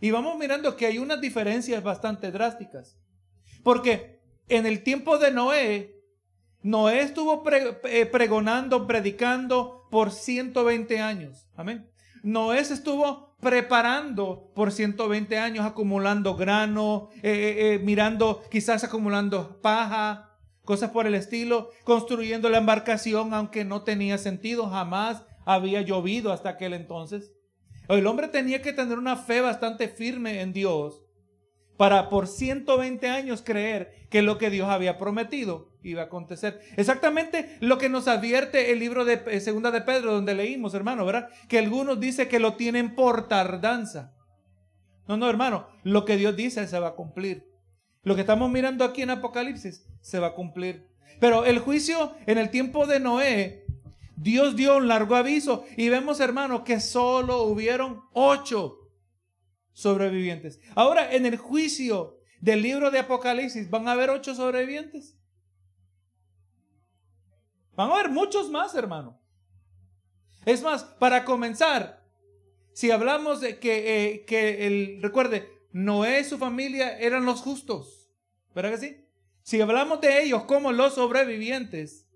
Y 0.00 0.10
vamos 0.10 0.36
mirando 0.36 0.76
que 0.76 0.86
hay 0.86 0.98
unas 0.98 1.20
diferencias 1.20 1.84
bastante 1.84 2.32
drásticas. 2.32 2.98
Porque 3.62 4.18
en 4.48 4.66
el 4.66 4.82
tiempo 4.82 5.18
de 5.18 5.30
Noé, 5.30 6.02
Noé 6.62 7.02
estuvo 7.02 7.44
eh, 7.46 8.06
pregonando, 8.06 8.88
predicando 8.88 9.86
por 9.88 10.10
120 10.10 10.98
años. 10.98 11.48
Amén. 11.54 11.88
Noé 12.22 12.64
se 12.64 12.74
estuvo 12.74 13.34
preparando 13.40 14.52
por 14.54 14.72
120 14.72 15.38
años, 15.38 15.64
acumulando 15.64 16.36
grano, 16.36 17.08
eh, 17.22 17.74
eh, 17.74 17.80
mirando, 17.82 18.42
quizás 18.50 18.84
acumulando 18.84 19.60
paja, 19.62 20.38
cosas 20.64 20.90
por 20.90 21.06
el 21.06 21.14
estilo, 21.14 21.70
construyendo 21.84 22.50
la 22.50 22.58
embarcación, 22.58 23.32
aunque 23.32 23.64
no 23.64 23.82
tenía 23.82 24.18
sentido, 24.18 24.68
jamás 24.68 25.24
había 25.46 25.80
llovido 25.80 26.32
hasta 26.32 26.50
aquel 26.50 26.74
entonces. 26.74 27.32
El 27.88 28.06
hombre 28.06 28.28
tenía 28.28 28.62
que 28.62 28.72
tener 28.72 28.98
una 28.98 29.16
fe 29.16 29.40
bastante 29.40 29.88
firme 29.88 30.42
en 30.42 30.52
Dios 30.52 31.02
para 31.76 32.08
por 32.08 32.28
120 32.28 33.08
años 33.08 33.42
creer 33.42 34.06
que 34.10 34.22
lo 34.22 34.36
que 34.36 34.50
Dios 34.50 34.68
había 34.68 34.98
prometido 34.98 35.69
iba 35.82 36.02
a 36.02 36.06
acontecer. 36.06 36.60
Exactamente 36.76 37.56
lo 37.60 37.78
que 37.78 37.88
nos 37.88 38.08
advierte 38.08 38.72
el 38.72 38.78
libro 38.78 39.04
de 39.04 39.22
eh, 39.26 39.40
Segunda 39.40 39.70
de 39.70 39.80
Pedro, 39.80 40.12
donde 40.12 40.34
leímos, 40.34 40.74
hermano, 40.74 41.04
¿verdad? 41.06 41.28
Que 41.48 41.58
algunos 41.58 42.00
dicen 42.00 42.28
que 42.28 42.40
lo 42.40 42.54
tienen 42.54 42.94
por 42.94 43.28
tardanza. 43.28 44.14
No, 45.08 45.16
no, 45.16 45.28
hermano, 45.28 45.68
lo 45.82 46.04
que 46.04 46.16
Dios 46.16 46.36
dice 46.36 46.66
se 46.66 46.78
va 46.78 46.88
a 46.88 46.94
cumplir. 46.94 47.44
Lo 48.02 48.14
que 48.14 48.22
estamos 48.22 48.50
mirando 48.50 48.84
aquí 48.84 49.02
en 49.02 49.10
Apocalipsis 49.10 49.86
se 50.00 50.18
va 50.18 50.28
a 50.28 50.34
cumplir. 50.34 50.88
Pero 51.18 51.44
el 51.44 51.58
juicio 51.58 52.14
en 52.26 52.38
el 52.38 52.50
tiempo 52.50 52.86
de 52.86 53.00
Noé 53.00 53.64
Dios 54.20 54.54
dio 54.54 54.76
un 54.76 54.86
largo 54.86 55.16
aviso 55.16 55.64
y 55.78 55.88
vemos, 55.88 56.20
hermanos, 56.20 56.60
que 56.60 56.78
solo 56.78 57.44
hubieron 57.44 58.02
ocho 58.12 58.90
sobrevivientes. 59.72 60.60
Ahora, 60.74 61.14
en 61.14 61.24
el 61.24 61.38
juicio 61.38 62.18
del 62.38 62.60
libro 62.60 62.90
de 62.90 62.98
Apocalipsis, 62.98 63.70
¿van 63.70 63.88
a 63.88 63.92
haber 63.92 64.10
ocho 64.10 64.34
sobrevivientes? 64.34 65.16
Van 67.80 67.90
a 67.90 67.94
haber 67.94 68.10
muchos 68.10 68.50
más, 68.50 68.74
hermano. 68.74 69.18
Es 70.44 70.62
más, 70.62 70.84
para 70.84 71.24
comenzar, 71.24 72.04
si 72.74 72.90
hablamos 72.90 73.40
de 73.40 73.58
que, 73.58 74.12
eh, 74.12 74.24
que 74.26 74.66
el, 74.66 75.00
recuerde, 75.00 75.50
Noé 75.72 76.20
y 76.20 76.24
su 76.24 76.36
familia 76.36 76.98
eran 76.98 77.24
los 77.24 77.40
justos, 77.40 78.10
¿verdad 78.54 78.72
que 78.72 78.76
sí? 78.76 79.06
Si 79.40 79.58
hablamos 79.62 80.02
de 80.02 80.22
ellos 80.22 80.44
como 80.44 80.72
los 80.72 80.92
sobrevivientes, 80.92 82.06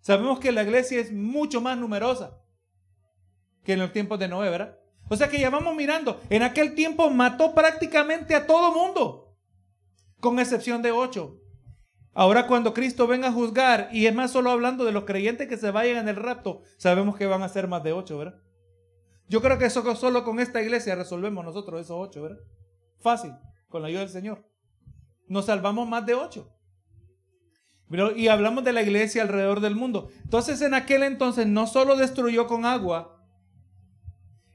Sabemos 0.00 0.38
que 0.38 0.52
la 0.52 0.62
iglesia 0.62 1.00
es 1.00 1.12
mucho 1.12 1.60
más 1.60 1.76
numerosa 1.76 2.40
que 3.64 3.72
en 3.72 3.80
los 3.80 3.92
tiempos 3.92 4.18
de 4.20 4.28
Noé, 4.28 4.48
¿verdad? 4.48 4.78
O 5.08 5.16
sea 5.16 5.28
que 5.28 5.40
ya 5.40 5.50
vamos 5.50 5.74
mirando, 5.74 6.20
en 6.30 6.44
aquel 6.44 6.76
tiempo 6.76 7.10
mató 7.10 7.52
prácticamente 7.52 8.36
a 8.36 8.46
todo 8.46 8.72
mundo, 8.72 9.36
con 10.20 10.38
excepción 10.38 10.82
de 10.82 10.92
ocho. 10.92 11.41
Ahora 12.14 12.46
cuando 12.46 12.74
Cristo 12.74 13.06
venga 13.06 13.28
a 13.28 13.32
juzgar, 13.32 13.88
y 13.92 14.06
es 14.06 14.14
más 14.14 14.30
solo 14.30 14.50
hablando 14.50 14.84
de 14.84 14.92
los 14.92 15.04
creyentes 15.04 15.48
que 15.48 15.56
se 15.56 15.70
vayan 15.70 15.96
en 15.96 16.08
el 16.08 16.16
rapto, 16.16 16.62
sabemos 16.76 17.16
que 17.16 17.26
van 17.26 17.42
a 17.42 17.48
ser 17.48 17.68
más 17.68 17.82
de 17.82 17.92
ocho, 17.92 18.18
¿verdad? 18.18 18.40
Yo 19.28 19.40
creo 19.40 19.58
que 19.58 19.64
eso 19.64 19.96
solo 19.96 20.24
con 20.24 20.40
esta 20.40 20.60
iglesia 20.60 20.94
resolvemos 20.94 21.44
nosotros 21.44 21.80
esos 21.80 21.96
ocho, 21.98 22.22
¿verdad? 22.22 22.40
Fácil, 23.00 23.32
con 23.68 23.82
la 23.82 23.88
ayuda 23.88 24.00
del 24.00 24.10
Señor. 24.10 24.46
Nos 25.26 25.46
salvamos 25.46 25.88
más 25.88 26.04
de 26.04 26.14
ocho 26.14 26.52
y 28.16 28.28
hablamos 28.28 28.64
de 28.64 28.72
la 28.72 28.82
iglesia 28.82 29.22
alrededor 29.22 29.60
del 29.60 29.74
mundo. 29.74 30.10
Entonces 30.24 30.60
en 30.62 30.74
aquel 30.74 31.02
entonces 31.02 31.46
no 31.46 31.66
solo 31.66 31.96
destruyó 31.96 32.46
con 32.46 32.64
agua, 32.64 33.18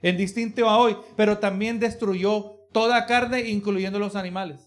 en 0.02 0.18
distinto 0.18 0.70
a 0.70 0.78
hoy, 0.78 0.96
pero 1.16 1.40
también 1.40 1.80
destruyó 1.80 2.68
toda 2.72 3.06
carne, 3.06 3.50
incluyendo 3.50 4.00
los 4.00 4.16
animales. 4.16 4.67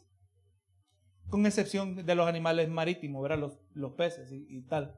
Con 1.30 1.46
excepción 1.46 2.04
de 2.04 2.14
los 2.14 2.28
animales 2.28 2.68
marítimos, 2.68 3.22
¿verdad? 3.22 3.38
Los, 3.38 3.58
los 3.74 3.92
peces 3.92 4.30
y, 4.32 4.60
tal. 4.62 4.96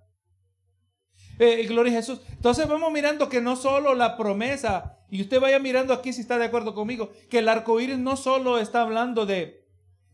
Eh, 1.38 1.64
gloria 1.66 1.92
a 1.92 1.96
Jesús. 1.96 2.20
Entonces 2.30 2.66
vamos 2.66 2.90
mirando 2.92 3.28
que 3.28 3.40
no 3.40 3.54
solo 3.54 3.94
la 3.94 4.16
promesa, 4.16 4.98
y 5.10 5.20
usted 5.20 5.40
vaya 5.40 5.58
mirando 5.58 5.92
aquí 5.92 6.12
si 6.12 6.22
está 6.22 6.38
de 6.38 6.46
acuerdo 6.46 6.74
conmigo, 6.74 7.10
que 7.30 7.38
el 7.40 7.48
arco 7.48 7.80
iris 7.80 7.98
no 7.98 8.16
solo 8.16 8.58
está 8.58 8.82
hablando 8.82 9.26
de, 9.26 9.66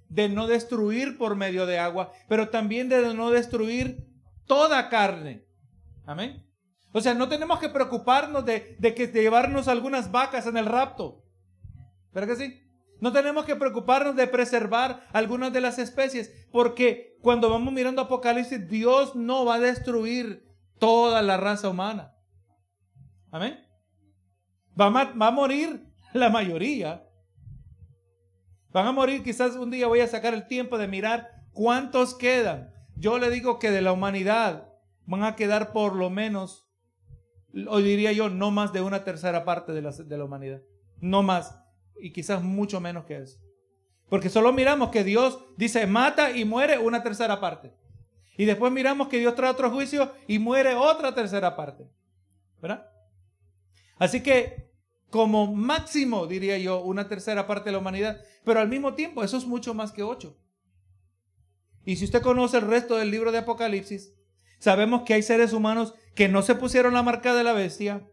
de 0.09 0.28
no 0.28 0.46
destruir 0.46 1.16
por 1.18 1.37
medio 1.37 1.66
de 1.66 1.78
agua, 1.78 2.12
pero 2.28 2.48
también 2.48 2.88
de 2.88 3.14
no 3.14 3.31
destruir 3.31 4.07
toda 4.46 4.88
carne. 4.88 5.46
Amén. 6.04 6.44
O 6.92 7.00
sea, 7.00 7.14
no 7.14 7.28
tenemos 7.28 7.59
que 7.61 7.68
preocuparnos 7.68 8.44
de, 8.44 8.76
de, 8.78 8.94
que, 8.94 9.07
llevarnos 9.09 9.68
algunas 9.68 10.11
vacas 10.11 10.46
en 10.46 10.57
el 10.57 10.66
rapto. 10.66 11.24
¿Verdad 12.12 12.35
que 12.35 12.44
sí? 12.44 12.67
No 13.00 13.12
tenemos 13.12 13.44
que 13.44 13.56
preocuparnos 13.56 14.16
de 14.16 14.26
preservar 14.26 15.06
algunas 15.12 15.52
de 15.52 15.61
las 15.61 15.78
especies, 15.78 16.46
porque 16.50 17.16
cuando 17.22 17.50
vamos 17.50 17.72
mirando 17.72 18.02
Apocalipsis, 18.02 18.68
Dios 18.68 19.14
no 19.14 19.44
va 19.44 19.56
a 19.56 19.61
destruir 19.61 20.44
toda 20.78 21.22
la 21.22 21.37
raza 21.37 21.68
humana. 21.68 22.14
Amén. 23.30 23.58
Va 24.80 24.87
a 25.26 25.30
morir 25.30 25.87
la 26.12 26.30
mayoría, 26.30 27.08
Van 28.70 28.87
a 28.87 28.92
morir, 28.92 29.22
quizás 29.22 29.56
un 29.56 29.70
día 29.70 29.87
voy 29.87 30.00
a 30.00 30.06
sacar 30.06 30.34
el 30.34 30.46
tiempo 30.46 30.76
de 30.78 30.88
mirar 30.88 31.30
cuántos 31.52 32.14
quedan. 32.14 32.72
Yo 32.96 33.18
le 33.18 33.30
digo 33.30 33.58
que 33.58 33.70
de 33.70 33.80
la 33.80 33.92
humanidad 33.92 34.68
van 35.06 35.24
a 35.24 35.37
quedar 35.37 35.72
por 35.72 35.96
lo 35.96 36.11
menos, 36.11 36.68
o 37.66 37.78
diría 37.78 38.12
yo, 38.12 38.28
no 38.28 38.50
más 38.50 38.72
de 38.72 38.82
una 38.82 39.04
tercera 39.04 39.44
parte 39.44 39.72
de 39.72 39.82
la, 39.82 39.90
de 39.92 40.18
la 40.18 40.24
humanidad. 40.24 40.61
No 41.00 41.22
más. 41.22 41.58
Y 42.00 42.12
quizás 42.12 42.42
mucho 42.42 42.80
menos 42.80 43.04
que 43.04 43.18
eso. 43.18 43.38
Porque 44.08 44.30
solo 44.30 44.52
miramos 44.52 44.90
que 44.90 45.04
Dios 45.04 45.38
dice 45.56 45.87
mata 45.87 46.30
y 46.30 46.44
muere 46.44 46.78
una 46.78 47.02
tercera 47.02 47.40
parte. 47.40 47.72
Y 48.37 48.44
después 48.44 48.72
miramos 48.72 49.08
que 49.08 49.18
Dios 49.18 49.34
trae 49.34 49.50
otro 49.50 49.70
juicio 49.70 50.12
y 50.26 50.38
muere 50.38 50.74
otra 50.74 51.14
tercera 51.14 51.56
parte. 51.56 51.84
¿Verdad? 52.61 52.88
Así 53.98 54.22
que 54.22 54.68
como 55.11 55.54
máximo, 55.54 56.26
diría 56.26 56.58
yo, 56.58 56.82
una 56.82 57.08
tercera 57.08 57.46
parte 57.46 57.66
de 57.66 57.72
la 57.72 57.78
humanidad. 57.78 58.20
Pero 58.44 58.61
al 58.61 58.68
mismo 58.68 58.94
tiempo, 58.94 59.24
eso 59.24 59.37
es 59.37 59.46
mucho 59.46 59.74
más 59.74 59.92
que 59.92 60.02
ocho. 60.02 60.37
Y 61.84 61.96
si 61.96 62.04
usted 62.04 62.22
conoce 62.22 62.58
el 62.58 62.66
resto 62.66 62.96
del 62.96 63.11
libro 63.11 63.32
de 63.32 63.38
Apocalipsis, 63.38 64.12
sabemos 64.58 65.02
que 65.02 65.14
hay 65.14 65.22
seres 65.22 65.52
humanos 65.52 65.94
que 66.14 66.28
no 66.28 66.42
se 66.42 66.54
pusieron 66.54 66.94
la 66.94 67.02
marca 67.02 67.34
de 67.34 67.44
la 67.44 67.54
bestia, 67.54 68.06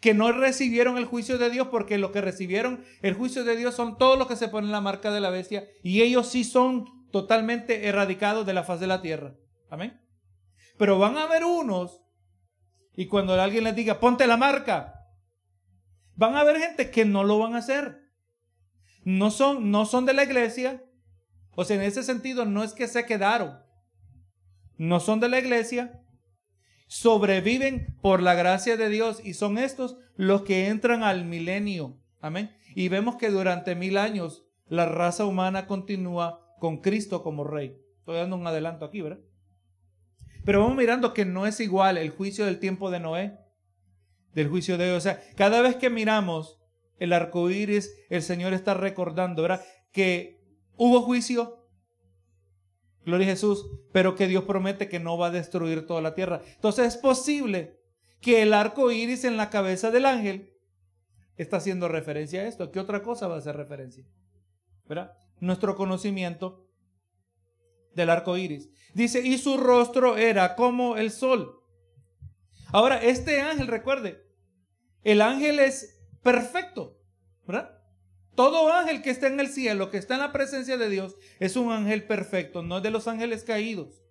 que 0.00 0.14
no 0.14 0.32
recibieron 0.32 0.98
el 0.98 1.04
juicio 1.04 1.38
de 1.38 1.50
Dios, 1.50 1.68
porque 1.68 1.98
lo 1.98 2.12
que 2.12 2.20
recibieron 2.20 2.84
el 3.02 3.14
juicio 3.14 3.44
de 3.44 3.56
Dios 3.56 3.74
son 3.74 3.98
todos 3.98 4.18
los 4.18 4.28
que 4.28 4.36
se 4.36 4.48
ponen 4.48 4.72
la 4.72 4.80
marca 4.80 5.10
de 5.10 5.20
la 5.20 5.30
bestia, 5.30 5.68
y 5.82 6.02
ellos 6.02 6.28
sí 6.28 6.44
son 6.44 6.86
totalmente 7.10 7.86
erradicados 7.86 8.46
de 8.46 8.54
la 8.54 8.64
faz 8.64 8.80
de 8.80 8.86
la 8.86 9.02
tierra. 9.02 9.34
Amén. 9.70 10.00
Pero 10.78 10.98
van 10.98 11.16
a 11.16 11.24
haber 11.24 11.44
unos, 11.44 12.02
y 12.94 13.06
cuando 13.06 13.40
alguien 13.40 13.64
les 13.64 13.74
diga, 13.74 14.00
ponte 14.00 14.26
la 14.26 14.36
marca, 14.36 14.96
Van 16.16 16.34
a 16.34 16.40
haber 16.40 16.58
gente 16.58 16.90
que 16.90 17.04
no 17.04 17.24
lo 17.24 17.38
van 17.38 17.54
a 17.54 17.58
hacer. 17.58 18.10
No 19.04 19.30
son, 19.30 19.70
no 19.70 19.84
son 19.84 20.06
de 20.06 20.14
la 20.14 20.24
iglesia. 20.24 20.82
O 21.54 21.64
sea, 21.64 21.76
en 21.76 21.82
ese 21.82 22.02
sentido 22.02 22.46
no 22.46 22.64
es 22.64 22.72
que 22.72 22.88
se 22.88 23.04
quedaron. 23.04 23.58
No 24.78 24.98
son 24.98 25.20
de 25.20 25.28
la 25.28 25.38
iglesia. 25.38 26.02
Sobreviven 26.86 27.96
por 28.00 28.22
la 28.22 28.34
gracia 28.34 28.76
de 28.76 28.88
Dios 28.88 29.20
y 29.24 29.34
son 29.34 29.58
estos 29.58 29.96
los 30.14 30.42
que 30.42 30.68
entran 30.68 31.02
al 31.02 31.24
milenio. 31.24 31.98
Amén. 32.20 32.56
Y 32.74 32.88
vemos 32.88 33.16
que 33.16 33.30
durante 33.30 33.74
mil 33.74 33.98
años 33.98 34.44
la 34.66 34.86
raza 34.86 35.24
humana 35.24 35.66
continúa 35.66 36.54
con 36.58 36.80
Cristo 36.80 37.22
como 37.22 37.44
rey. 37.44 37.76
Estoy 37.98 38.16
dando 38.16 38.36
un 38.36 38.46
adelanto 38.46 38.84
aquí, 38.84 39.00
¿verdad? 39.00 39.20
Pero 40.44 40.60
vamos 40.60 40.76
mirando 40.76 41.12
que 41.12 41.24
no 41.24 41.46
es 41.46 41.58
igual 41.60 41.98
el 41.98 42.10
juicio 42.10 42.46
del 42.46 42.60
tiempo 42.60 42.90
de 42.90 43.00
Noé 43.00 43.46
del 44.36 44.48
juicio 44.48 44.76
de 44.78 44.84
Dios. 44.84 44.98
O 44.98 45.00
sea, 45.00 45.20
cada 45.34 45.62
vez 45.62 45.76
que 45.76 45.90
miramos 45.90 46.60
el 46.98 47.12
arco 47.14 47.50
iris, 47.50 47.92
el 48.10 48.22
Señor 48.22 48.52
está 48.52 48.74
recordando, 48.74 49.42
¿verdad? 49.42 49.64
Que 49.92 50.40
hubo 50.76 51.00
juicio, 51.00 51.65
gloria 53.06 53.28
a 53.28 53.30
Jesús, 53.30 53.70
pero 53.92 54.16
que 54.16 54.26
Dios 54.26 54.44
promete 54.44 54.88
que 54.88 54.98
no 54.98 55.16
va 55.16 55.28
a 55.28 55.30
destruir 55.30 55.86
toda 55.86 56.02
la 56.02 56.14
tierra. 56.14 56.42
Entonces 56.56 56.88
es 56.88 56.96
posible 56.96 57.80
que 58.20 58.42
el 58.42 58.52
arco 58.52 58.90
iris 58.90 59.24
en 59.24 59.36
la 59.36 59.48
cabeza 59.48 59.90
del 59.90 60.04
ángel 60.04 60.52
está 61.36 61.58
haciendo 61.58 61.88
referencia 61.88 62.42
a 62.42 62.46
esto. 62.46 62.72
¿Qué 62.72 62.80
otra 62.80 63.02
cosa 63.02 63.28
va 63.28 63.36
a 63.36 63.38
hacer 63.38 63.56
referencia? 63.56 64.04
¿Verdad? 64.86 65.16
Nuestro 65.38 65.76
conocimiento 65.76 66.68
del 67.94 68.10
arco 68.10 68.36
iris. 68.36 68.68
Dice, 68.92 69.20
y 69.20 69.38
su 69.38 69.56
rostro 69.56 70.16
era 70.16 70.56
como 70.56 70.96
el 70.96 71.12
sol. 71.12 71.62
Ahora, 72.72 73.00
este 73.02 73.40
ángel, 73.40 73.68
recuerde, 73.68 74.26
el 75.04 75.22
ángel 75.22 75.60
es 75.60 76.00
perfecto, 76.22 76.98
¿verdad? 77.46 77.75
Todo 78.36 78.70
ángel 78.70 79.02
que 79.02 79.10
está 79.10 79.28
en 79.28 79.40
el 79.40 79.48
cielo, 79.48 79.90
que 79.90 79.96
está 79.96 80.14
en 80.14 80.20
la 80.20 80.32
presencia 80.32 80.76
de 80.76 80.90
Dios, 80.90 81.16
es 81.40 81.56
un 81.56 81.72
ángel 81.72 82.04
perfecto, 82.04 82.62
no 82.62 82.82
de 82.82 82.90
los 82.90 83.08
ángeles 83.08 83.44
caídos. 83.44 84.02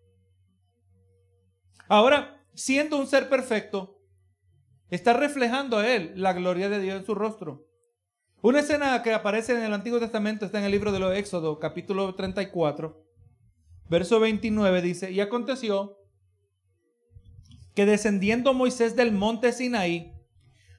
Ahora, 1.88 2.43
siendo 2.55 2.97
un 2.97 3.05
ser 3.05 3.29
perfecto, 3.29 4.01
está 4.89 5.13
reflejando 5.13 5.77
a 5.77 5.88
él 5.88 6.13
la 6.15 6.33
gloria 6.33 6.69
de 6.69 6.79
Dios 6.79 6.99
en 6.99 7.05
su 7.05 7.13
rostro. 7.13 7.67
Una 8.41 8.61
escena 8.61 9.01
que 9.03 9.13
aparece 9.13 9.53
en 9.53 9.63
el 9.63 9.73
Antiguo 9.73 9.99
Testamento 9.99 10.45
está 10.45 10.57
en 10.57 10.65
el 10.65 10.71
libro 10.71 10.91
de 10.91 10.99
los 10.99 11.15
Éxodo, 11.15 11.59
capítulo 11.59 12.15
34, 12.15 13.05
verso 13.89 14.19
29, 14.19 14.81
dice, 14.81 15.11
y 15.11 15.19
aconteció 15.19 15.99
que 17.75 17.85
descendiendo 17.85 18.53
Moisés 18.55 18.95
del 18.95 19.11
monte 19.11 19.51
Sinaí, 19.51 20.13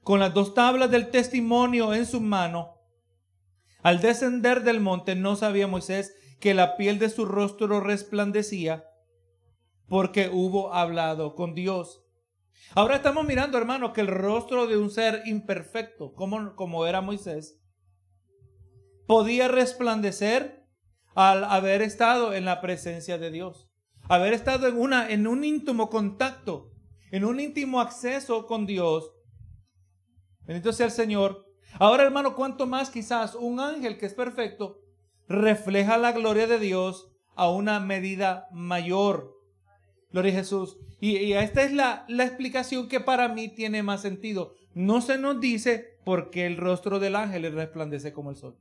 con 0.03 0.19
las 0.19 0.35
dos 0.35 0.55
tablas 0.55 0.91
del 0.91 1.11
testimonio 1.11 1.95
en 1.95 2.07
su 2.07 2.21
mano, 2.21 2.76
al 3.83 4.01
descender 4.01 4.63
del 4.63 4.81
monte 4.81 5.15
no 5.15 5.37
sabía 5.37 5.67
Moisés 5.67 6.15
que 6.41 6.55
la 6.55 6.77
piel 6.77 6.99
de 6.99 7.09
su 7.09 7.25
rostro 7.25 7.81
resplandecía 7.81 8.85
porque 9.89 10.29
hubo 10.33 10.73
hablado 10.73 11.35
con 11.35 11.55
Dios. 11.55 12.03
Ahora 12.75 12.97
estamos 12.97 13.25
mirando, 13.25 13.59
hermano, 13.59 13.93
que 13.93 14.01
el 14.01 14.09
rostro 14.09 14.67
de 14.67 14.77
un 14.77 14.91
ser 14.91 15.23
imperfecto, 15.27 16.15
como, 16.15 16.57
como 16.57 16.87
era 16.87 17.01
Moisés, 17.01 17.61
podía 19.07 19.49
resplandecer 19.49 20.67
al 21.15 21.45
haber 21.45 21.83
estado 21.83 22.35
en 22.35 22.45
la 22.45 22.61
presencia 22.61 23.19
de 23.19 23.31
Dios, 23.31 23.71
haber 24.09 24.33
estado 24.33 24.67
en, 24.67 24.77
una, 24.77 25.09
en 25.09 25.27
un 25.27 25.45
íntimo 25.45 25.89
contacto, 25.89 26.73
en 27.13 27.25
un 27.25 27.39
íntimo 27.41 27.81
acceso 27.81 28.47
con 28.47 28.67
Dios. 28.67 29.13
Bendito 30.43 30.73
sea 30.73 30.87
el 30.87 30.93
Señor. 30.93 31.46
Ahora, 31.79 32.05
hermano, 32.05 32.35
cuánto 32.35 32.67
más 32.67 32.91
quizás 32.91 33.35
un 33.35 33.61
ángel 33.61 33.99
que 33.99 34.07
es 34.07 34.15
perfecto 34.15 34.81
refleja 35.29 35.99
la 35.99 36.13
gloria 36.13 36.47
de 36.47 36.59
Dios 36.59 37.11
a 37.35 37.51
una 37.51 37.81
medida 37.81 38.49
mayor. 38.51 39.35
Gloria 40.11 40.33
a 40.33 40.37
Jesús. 40.37 40.79
Y, 41.01 41.33
esta 41.33 41.63
es 41.63 41.73
la, 41.73 42.07
explicación 42.09 42.89
que 42.89 43.01
para 43.01 43.29
mí 43.29 43.49
tiene 43.49 43.83
más 43.83 44.01
sentido. 44.01 44.55
No 44.75 45.01
se 45.01 45.19
nos 45.19 45.41
dice 45.41 45.99
por 46.05 46.31
qué 46.31 46.47
el 46.47 46.57
rostro 46.57 46.99
del 46.99 47.17
ángel 47.17 47.53
resplandece 47.53 48.13
como 48.13 48.31
el 48.31 48.37
sol. 48.37 48.59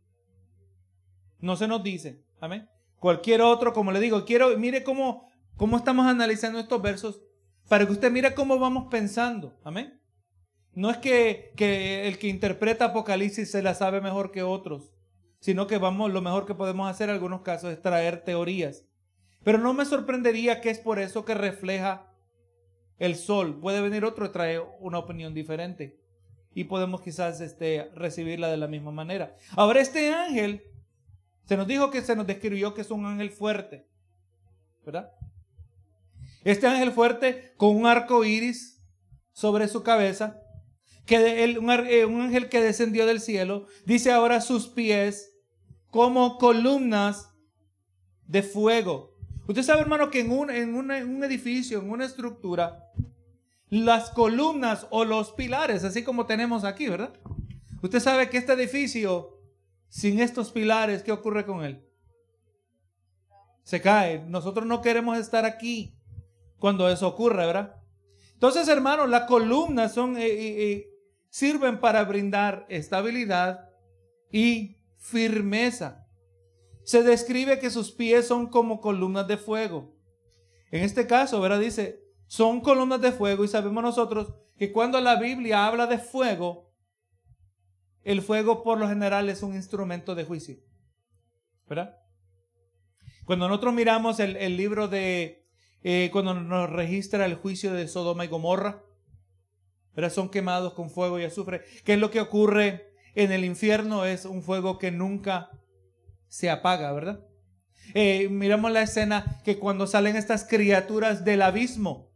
No 1.39 1.55
se 1.55 1.67
nos 1.67 1.83
dice. 1.83 2.23
Amén. 2.41 2.67
Cualquier 2.99 3.41
otro, 3.41 3.73
como 3.73 3.91
le 3.91 3.99
digo, 3.99 4.25
quiero, 4.25 4.57
mire 4.57 4.83
cómo, 4.83 5.27
cómo 5.55 5.77
estamos 5.77 6.07
analizando 6.07 6.59
estos 6.59 6.81
versos 6.81 7.21
para 7.69 7.85
que 7.85 7.93
usted 7.93 8.11
mire 8.11 8.33
cómo 8.33 8.59
vamos 8.59 8.87
pensando. 8.89 9.57
Amén. 9.63 9.99
No 10.75 10.91
es 10.91 10.97
que, 10.97 11.53
el 12.05 12.19
que 12.19 12.27
interpreta 12.27 12.85
Apocalipsis 12.85 13.49
se 13.49 13.63
la 13.63 13.73
sabe 13.73 14.01
mejor 14.01 14.31
que 14.31 14.43
otros, 14.43 14.91
sino 15.39 15.67
que 15.67 15.77
vamos, 15.77 16.11
lo 16.11 16.21
mejor 16.21 16.45
que 16.45 16.53
podemos 16.53 16.89
hacer 16.89 17.07
en 17.09 17.15
algunos 17.15 17.41
casos 17.41 17.71
es 17.71 17.81
traer 17.81 18.23
teorías. 18.25 18.83
Pero 19.43 19.57
no 19.57 19.73
me 19.73 19.85
sorprendería 19.85 20.59
que 20.59 20.69
es 20.69 20.79
por 20.79 20.99
eso 20.99 21.23
que 21.23 21.33
refleja 21.33 22.11
el 22.97 23.15
sol. 23.15 23.59
Puede 23.61 23.79
venir 23.79 24.03
otro 24.03 24.25
y 24.25 24.29
trae 24.29 24.59
una 24.59 24.99
opinión 24.99 25.33
diferente. 25.33 25.97
Y 26.53 26.65
podemos 26.65 27.01
quizás 27.01 27.39
este, 27.39 27.89
recibirla 27.95 28.49
de 28.49 28.57
la 28.57 28.67
misma 28.67 28.91
manera. 28.91 29.35
Ahora, 29.55 29.79
este 29.79 30.13
ángel, 30.13 30.63
se 31.45 31.55
nos 31.55 31.67
dijo 31.67 31.89
que 31.89 32.01
se 32.01 32.15
nos 32.15 32.27
describió 32.27 32.73
que 32.73 32.81
es 32.81 32.91
un 32.91 33.05
ángel 33.05 33.29
fuerte. 33.31 33.87
¿Verdad? 34.85 35.11
Este 36.43 36.67
ángel 36.67 36.91
fuerte 36.91 37.53
con 37.55 37.75
un 37.75 37.85
arco 37.85 38.25
iris 38.25 38.83
sobre 39.31 39.67
su 39.67 39.83
cabeza 39.83 40.41
que 41.05 41.43
eh, 41.43 42.05
un, 42.05 42.21
ángel 42.21 42.49
que 42.49 42.61
descendió 42.61 43.05
del 43.05 43.21
cielo, 43.21 43.67
dice 43.85 44.11
ahora 44.11 44.41
sus 44.41 44.67
pies 44.67 45.33
como 45.91 46.37
columnas 46.37 47.31
de 48.27 48.43
fuego. 48.43 49.13
Usted 49.47 49.63
sabe, 49.63 49.81
hermano, 49.81 50.09
que 50.09 50.21
en 50.21 50.31
un, 50.31 50.49
en 50.49 50.75
un 50.75 51.23
edificio, 51.23 51.79
en 51.79 51.91
una 51.91 52.05
estructura, 52.05 52.91
las 53.69 54.09
columnas 54.09 54.87
o 54.89 55.05
los 55.05 55.31
pilares, 55.31 55.83
así 55.83 56.03
como 56.03 56.25
tenemos 56.25 56.63
aquí, 56.63 56.87
¿verdad? 56.87 57.13
Usted 57.81 57.99
sabe 57.99 58.29
que 58.29 58.37
este 58.37 58.53
edificio, 58.53 59.39
sin 59.89 60.19
estos 60.19 60.51
pilares, 60.51 61.03
¿qué 61.03 61.11
ocurre 61.11 61.45
con 61.45 61.63
él? 61.63 61.85
Se 63.63 63.81
cae. 63.81 64.23
Nosotros 64.27 64.65
no 64.65 64.81
queremos 64.81 65.17
estar 65.17 65.45
aquí 65.45 65.95
cuando 66.57 66.89
eso 66.89 67.07
ocurre, 67.07 67.45
¿verdad? 67.45 67.75
Entonces, 68.33 68.67
hermano, 68.67 69.07
las 69.07 69.23
columnas 69.23 69.93
son 69.93 70.17
eh, 70.17 70.25
eh, 70.27 70.94
sirven 71.35 71.81
para 71.81 72.01
brindar 72.05 72.65
estabilidad 72.69 73.69
y 74.31 74.77
firmeza. 74.95 76.07
Se 76.85 77.03
describe 77.03 77.59
que 77.59 77.69
sus 77.69 77.91
pies 77.91 78.25
son 78.25 78.47
como 78.47 78.79
columnas 78.79 79.27
de 79.27 79.35
fuego. 79.35 79.97
En 80.71 80.81
este 80.81 81.07
caso, 81.07 81.41
¿verdad? 81.41 81.59
Dice, 81.59 81.99
son 82.27 82.61
columnas 82.61 83.01
de 83.01 83.11
fuego 83.11 83.43
y 83.43 83.49
sabemos 83.49 83.83
nosotros 83.83 84.33
que 84.57 84.71
cuando 84.71 85.01
la 85.01 85.17
Biblia 85.17 85.67
habla 85.67 85.87
de 85.87 85.97
fuego, 85.97 86.71
el 88.03 88.21
fuego 88.21 88.63
por 88.63 88.79
lo 88.79 88.87
general 88.87 89.27
es 89.27 89.43
un 89.43 89.55
instrumento 89.55 90.15
de 90.15 90.23
juicio. 90.23 90.55
¿Verdad? 91.67 91.97
Cuando 93.25 93.49
nosotros 93.49 93.73
miramos 93.73 94.21
el, 94.21 94.55
libro 94.55 94.87
de, 94.87 95.45
eh, 95.83 96.09
cuando 96.13 96.33
nos 96.33 96.69
registra 96.69 97.25
el 97.25 97.35
juicio 97.35 97.73
de 97.73 97.89
Sodoma 97.89 98.23
y 98.23 98.29
Gomorra, 98.29 98.85
son 100.09 100.29
quemados 100.29 100.73
con 100.73 100.89
fuego 100.89 101.19
y 101.19 101.23
azufre. 101.23 101.61
¿Qué 101.83 101.93
es 101.93 101.99
lo 101.99 102.11
que 102.11 102.21
ocurre 102.21 102.93
en 103.13 103.31
el 103.31 103.45
infierno? 103.45 104.05
Es 104.05 104.25
un 104.25 104.43
fuego 104.43 104.77
que 104.77 104.91
nunca 104.91 105.49
se 106.27 106.49
apaga, 106.49 106.91
¿verdad? 106.91 107.25
Eh, 107.93 108.27
miramos 108.29 108.71
la 108.71 108.81
escena 108.81 109.41
que 109.43 109.59
cuando 109.59 109.87
salen 109.87 110.15
estas 110.15 110.43
criaturas 110.45 111.23
del 111.23 111.41
abismo, 111.41 112.11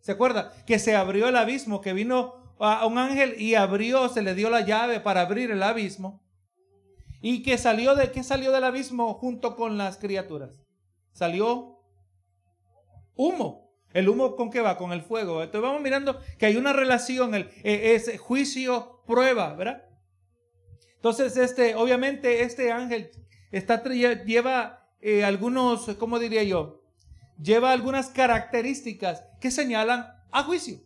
¿se 0.00 0.12
acuerda? 0.12 0.52
Que 0.66 0.78
se 0.78 0.96
abrió 0.96 1.28
el 1.28 1.36
abismo, 1.36 1.80
que 1.80 1.92
vino 1.92 2.54
a 2.58 2.86
un 2.86 2.98
ángel 2.98 3.40
y 3.40 3.54
abrió, 3.54 4.08
se 4.08 4.22
le 4.22 4.34
dio 4.34 4.50
la 4.50 4.62
llave 4.62 5.00
para 5.00 5.22
abrir 5.22 5.50
el 5.50 5.62
abismo. 5.62 6.22
Y 7.22 7.42
que 7.42 7.58
salió 7.58 7.94
de, 7.94 8.10
¿qué 8.10 8.22
salió 8.22 8.50
del 8.50 8.64
abismo 8.64 9.14
junto 9.14 9.54
con 9.54 9.76
las 9.76 9.98
criaturas? 9.98 10.50
Salió 11.12 11.80
humo. 13.14 13.59
¿El 13.92 14.08
humo 14.08 14.36
con 14.36 14.50
qué 14.50 14.60
va? 14.60 14.76
Con 14.76 14.92
el 14.92 15.02
fuego. 15.02 15.42
Entonces 15.42 15.62
vamos 15.62 15.82
mirando 15.82 16.20
que 16.38 16.46
hay 16.46 16.56
una 16.56 16.72
relación, 16.72 17.34
el, 17.34 17.50
e, 17.64 17.94
es 17.94 18.18
juicio, 18.20 19.02
prueba, 19.06 19.54
¿verdad? 19.54 19.84
Entonces, 20.96 21.36
este, 21.36 21.74
obviamente, 21.74 22.42
este 22.42 22.70
ángel 22.72 23.10
está, 23.50 23.82
lleva 23.82 24.86
eh, 25.00 25.24
algunos, 25.24 25.86
¿cómo 25.98 26.18
diría 26.18 26.42
yo? 26.42 26.82
Lleva 27.42 27.72
algunas 27.72 28.10
características 28.10 29.24
que 29.40 29.50
señalan 29.50 30.06
a 30.30 30.42
juicio. 30.42 30.78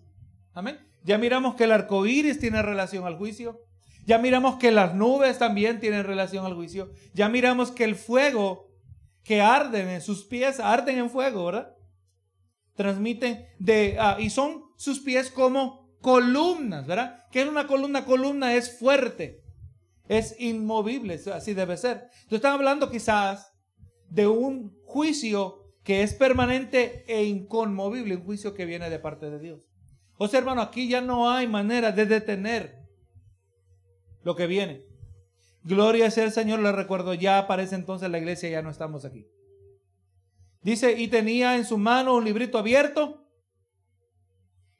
Amén. 0.52 0.78
Ya 1.02 1.18
miramos 1.18 1.56
que 1.56 1.64
el 1.64 1.72
arco 1.72 2.06
iris 2.06 2.38
tiene 2.38 2.62
relación 2.62 3.06
al 3.06 3.16
juicio. 3.16 3.60
Ya 4.06 4.18
miramos 4.18 4.56
que 4.56 4.70
las 4.70 4.94
nubes 4.94 5.38
también 5.38 5.80
tienen 5.80 6.04
relación 6.04 6.46
al 6.46 6.54
juicio. 6.54 6.92
Ya 7.12 7.28
miramos 7.28 7.70
que 7.72 7.84
el 7.84 7.96
fuego 7.96 8.70
que 9.24 9.40
arden 9.40 9.88
en 9.88 10.00
sus 10.00 10.24
pies 10.24 10.60
arden 10.60 10.98
en 10.98 11.10
fuego, 11.10 11.46
¿verdad? 11.46 11.73
Transmiten 12.74 13.46
de, 13.58 13.96
ah, 13.98 14.16
y 14.18 14.30
son 14.30 14.64
sus 14.76 15.00
pies 15.00 15.30
como 15.30 15.96
columnas, 16.00 16.86
¿verdad? 16.86 17.24
¿Qué 17.30 17.42
es 17.42 17.48
una 17.48 17.66
columna? 17.66 18.04
Columna 18.04 18.54
es 18.54 18.78
fuerte, 18.78 19.42
es 20.08 20.36
inmovible, 20.38 21.20
así 21.32 21.54
debe 21.54 21.76
ser. 21.76 22.08
Entonces 22.22 22.32
están 22.32 22.54
hablando 22.54 22.90
quizás 22.90 23.52
de 24.10 24.26
un 24.26 24.76
juicio 24.84 25.64
que 25.82 26.02
es 26.02 26.14
permanente 26.14 27.04
e 27.08 27.24
inconmovible, 27.24 28.16
un 28.16 28.24
juicio 28.24 28.54
que 28.54 28.66
viene 28.66 28.90
de 28.90 28.98
parte 28.98 29.30
de 29.30 29.38
Dios. 29.38 29.68
O 30.16 30.28
sea, 30.28 30.38
hermano, 30.40 30.62
aquí 30.62 30.88
ya 30.88 31.00
no 31.00 31.30
hay 31.30 31.46
manera 31.46 31.92
de 31.92 32.06
detener 32.06 32.84
lo 34.22 34.36
que 34.36 34.46
viene. 34.46 34.84
Gloria 35.62 36.10
sea 36.10 36.24
el 36.24 36.32
Señor, 36.32 36.60
le 36.60 36.72
recuerdo, 36.72 37.14
ya 37.14 37.38
aparece 37.38 37.74
entonces 37.74 38.10
la 38.10 38.18
iglesia, 38.18 38.50
ya 38.50 38.62
no 38.62 38.70
estamos 38.70 39.04
aquí. 39.04 39.26
Dice, 40.64 40.98
y 40.98 41.08
tenía 41.08 41.56
en 41.56 41.66
su 41.66 41.76
mano 41.76 42.14
un 42.14 42.24
librito 42.24 42.56
abierto 42.56 43.28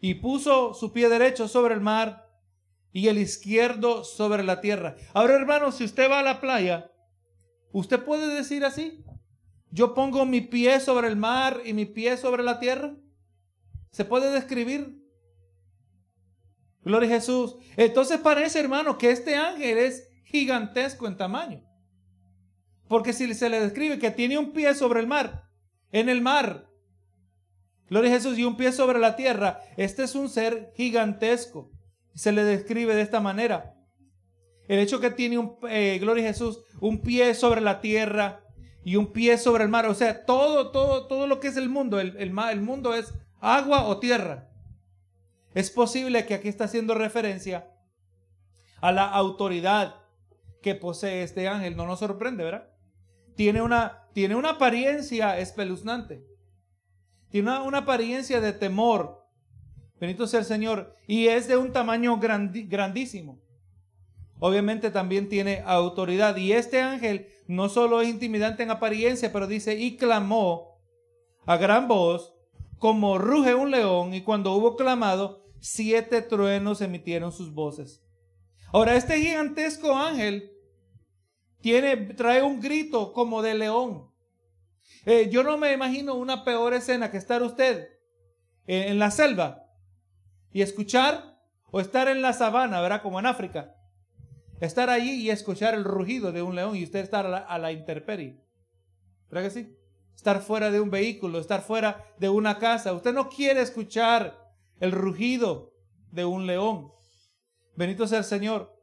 y 0.01 0.15
puso 0.15 0.73
su 0.73 0.95
pie 0.95 1.11
derecho 1.11 1.47
sobre 1.47 1.75
el 1.75 1.83
mar 1.83 2.27
y 2.91 3.09
el 3.09 3.19
izquierdo 3.19 4.03
sobre 4.03 4.45
la 4.45 4.63
tierra. 4.63 4.97
Ahora, 5.13 5.35
hermano, 5.35 5.73
si 5.73 5.85
usted 5.85 6.11
va 6.11 6.21
a 6.21 6.23
la 6.23 6.41
playa, 6.41 6.91
¿usted 7.71 8.03
puede 8.03 8.35
decir 8.35 8.65
así? 8.65 9.05
Yo 9.71 9.93
pongo 9.93 10.25
mi 10.25 10.41
pie 10.41 10.81
sobre 10.81 11.07
el 11.09 11.17
mar 11.17 11.61
y 11.67 11.75
mi 11.75 11.85
pie 11.85 12.17
sobre 12.17 12.43
la 12.43 12.59
tierra. 12.59 12.97
¿Se 13.91 14.07
puede 14.07 14.31
describir? 14.31 14.99
Gloria 16.81 17.11
a 17.11 17.13
Jesús. 17.13 17.57
Entonces 17.77 18.21
parece, 18.21 18.59
hermano, 18.59 18.97
que 18.97 19.11
este 19.11 19.37
ángel 19.37 19.77
es 19.77 20.09
gigantesco 20.25 21.07
en 21.07 21.19
tamaño. 21.19 21.63
Porque 22.89 23.13
si 23.13 23.35
se 23.35 23.51
le 23.51 23.61
describe 23.61 23.99
que 23.99 24.11
tiene 24.11 24.39
un 24.39 24.53
pie 24.55 24.75
sobre 24.75 25.01
el 25.01 25.07
mar 25.07 25.44
en 25.95 26.09
el 26.09 26.21
mar. 26.21 26.69
Gloria 27.89 28.11
a 28.11 28.15
Jesús 28.15 28.37
y 28.37 28.45
un 28.45 28.57
pie 28.57 28.73
sobre 28.73 28.99
la 28.99 29.15
tierra. 29.15 29.61
Este 29.77 30.03
es 30.03 30.17
un 30.17 30.29
ser 30.29 30.73
gigantesco. 30.77 31.71
Se 32.15 32.33
le 32.33 32.43
describe 32.43 32.97
de 32.97 33.03
esta 33.03 33.21
manera. 33.21 33.77
El 34.67 34.81
hecho 34.81 34.99
que 34.99 35.11
tiene 35.11 35.39
un, 35.39 35.57
eh, 35.69 35.99
gloria 36.01 36.25
a 36.25 36.29
Jesús, 36.29 36.61
un 36.81 37.01
pie 37.01 37.33
sobre 37.35 37.61
la 37.61 37.81
tierra 37.81 38.45
y 38.83 38.97
un 38.97 39.13
pie 39.13 39.39
sobre 39.39 39.63
el 39.63 39.71
mar. 39.71 39.87
O 39.87 39.95
sea, 39.95 40.25
todo, 40.27 40.73
todo, 40.73 41.07
todo 41.07 41.29
lo 41.29 41.39
que 41.39 41.47
es 41.47 41.57
el 41.57 41.69
mundo. 41.69 42.01
El, 42.01 42.17
el, 42.17 42.37
el 42.37 42.61
mundo 42.61 42.93
es 42.93 43.15
agua 43.41 43.87
o 43.87 44.01
tierra. 44.01 44.49
Es 45.55 45.71
posible 45.71 46.27
que 46.27 46.35
aquí 46.35 46.49
está 46.49 46.65
haciendo 46.65 46.95
referencia 46.95 47.71
a 48.81 48.91
la 48.91 49.09
autoridad 49.09 49.95
que 50.61 50.75
posee 50.75 51.23
este 51.23 51.47
ángel. 51.47 51.77
No 51.77 51.87
nos 51.87 52.01
sorprende, 52.01 52.43
¿verdad? 52.43 52.74
Tiene 53.37 53.63
una, 53.63 54.09
tiene 54.13 54.37
una 54.37 54.51
apariencia 54.51 55.39
espeluznante. 55.39 56.25
Tiene 57.31 57.59
una, 57.61 57.79
apariencia 57.79 58.41
de 58.41 58.53
temor. 58.53 59.27
Benito 60.01 60.27
sea 60.27 60.41
el 60.41 60.47
Señor. 60.47 60.95
Y 61.07 61.27
es 61.27 61.49
de 61.49 61.57
un 61.57 61.73
tamaño 61.73 62.19
grandísimo. 62.21 63.41
Obviamente 64.39 64.91
también 64.91 65.29
tiene 65.29 65.63
autoridad. 65.65 66.37
Y 66.37 66.53
este 66.53 66.81
ángel 66.81 67.29
no 67.47 67.69
solo 67.69 68.01
es 68.01 68.09
intimidante 68.09 68.63
en 68.63 68.71
apariencia, 68.71 69.33
pero 69.33 69.47
dice, 69.47 69.75
y 69.79 69.97
clamó 69.97 70.81
a 71.47 71.57
gran 71.57 71.89
voz, 71.89 72.35
como 72.79 73.19
ruge 73.19 73.55
un 73.55 73.71
león, 73.71 74.15
y 74.15 74.23
cuando 74.23 74.55
hubo 74.55 74.77
clamado, 74.77 75.45
siete 75.61 76.23
truenos 76.23 76.81
emitieron 76.81 77.33
sus 77.33 77.53
voces. 77.53 78.03
Ahora, 78.73 78.97
este 78.97 79.21
gigantesco 79.21 79.95
ángel 79.95 80.54
tiene, 81.65 81.97
trae 81.97 82.43
un 82.43 82.61
grito 82.61 83.15
como 83.15 83.41
de 83.41 83.55
león. 83.55 84.11
Eh, 85.07 85.31
yo 85.31 85.43
no 85.43 85.57
me 85.57 85.73
imagino 85.73 86.15
una 86.15 86.45
peor 86.45 86.75
escena 86.75 87.11
que 87.11 87.17
estar 87.17 87.43
usted 87.43 87.89
en, 88.67 88.99
la 88.99 89.11
selva 89.11 89.65
y 90.53 90.61
escuchar, 90.61 91.41
o 91.71 91.81
estar 91.81 92.09
en 92.09 92.21
la 92.21 92.35
sabana, 92.35 92.83
¿verdad? 92.83 93.01
Como 93.01 93.19
en 93.19 93.25
África. 93.25 93.75
Estar 94.61 94.91
allí 94.91 95.23
y 95.23 95.31
escuchar 95.31 95.73
el 95.73 95.85
rugido 95.85 96.33
de 96.33 96.43
un 96.43 96.55
león 96.55 96.77
y 96.77 96.85
usted 96.85 97.01
estar 97.01 97.25
a 97.25 97.31
la, 97.31 97.39
a 97.39 97.59
la 97.59 97.73
intemperie. 97.73 98.45
¿Verdad 99.31 99.49
que 99.49 99.63
sí? 99.63 99.75
Estar 100.15 100.43
fuera 100.43 100.71
de 100.71 100.81
un 100.81 100.91
vehículo, 100.91 101.39
estar 101.39 101.63
fuera 101.63 102.05
de 102.19 102.29
una 102.29 102.59
casa. 102.59 102.93
Usted 102.93 103.15
no 103.15 103.31
quiere 103.31 103.63
escuchar 103.63 104.53
el 104.81 104.93
rugido 104.93 105.73
de 106.13 106.27
un 106.27 106.47
león. 106.47 106.93
Benito 107.75 108.07
sea 108.07 108.19
el 108.19 108.25
Señor. 108.25 108.74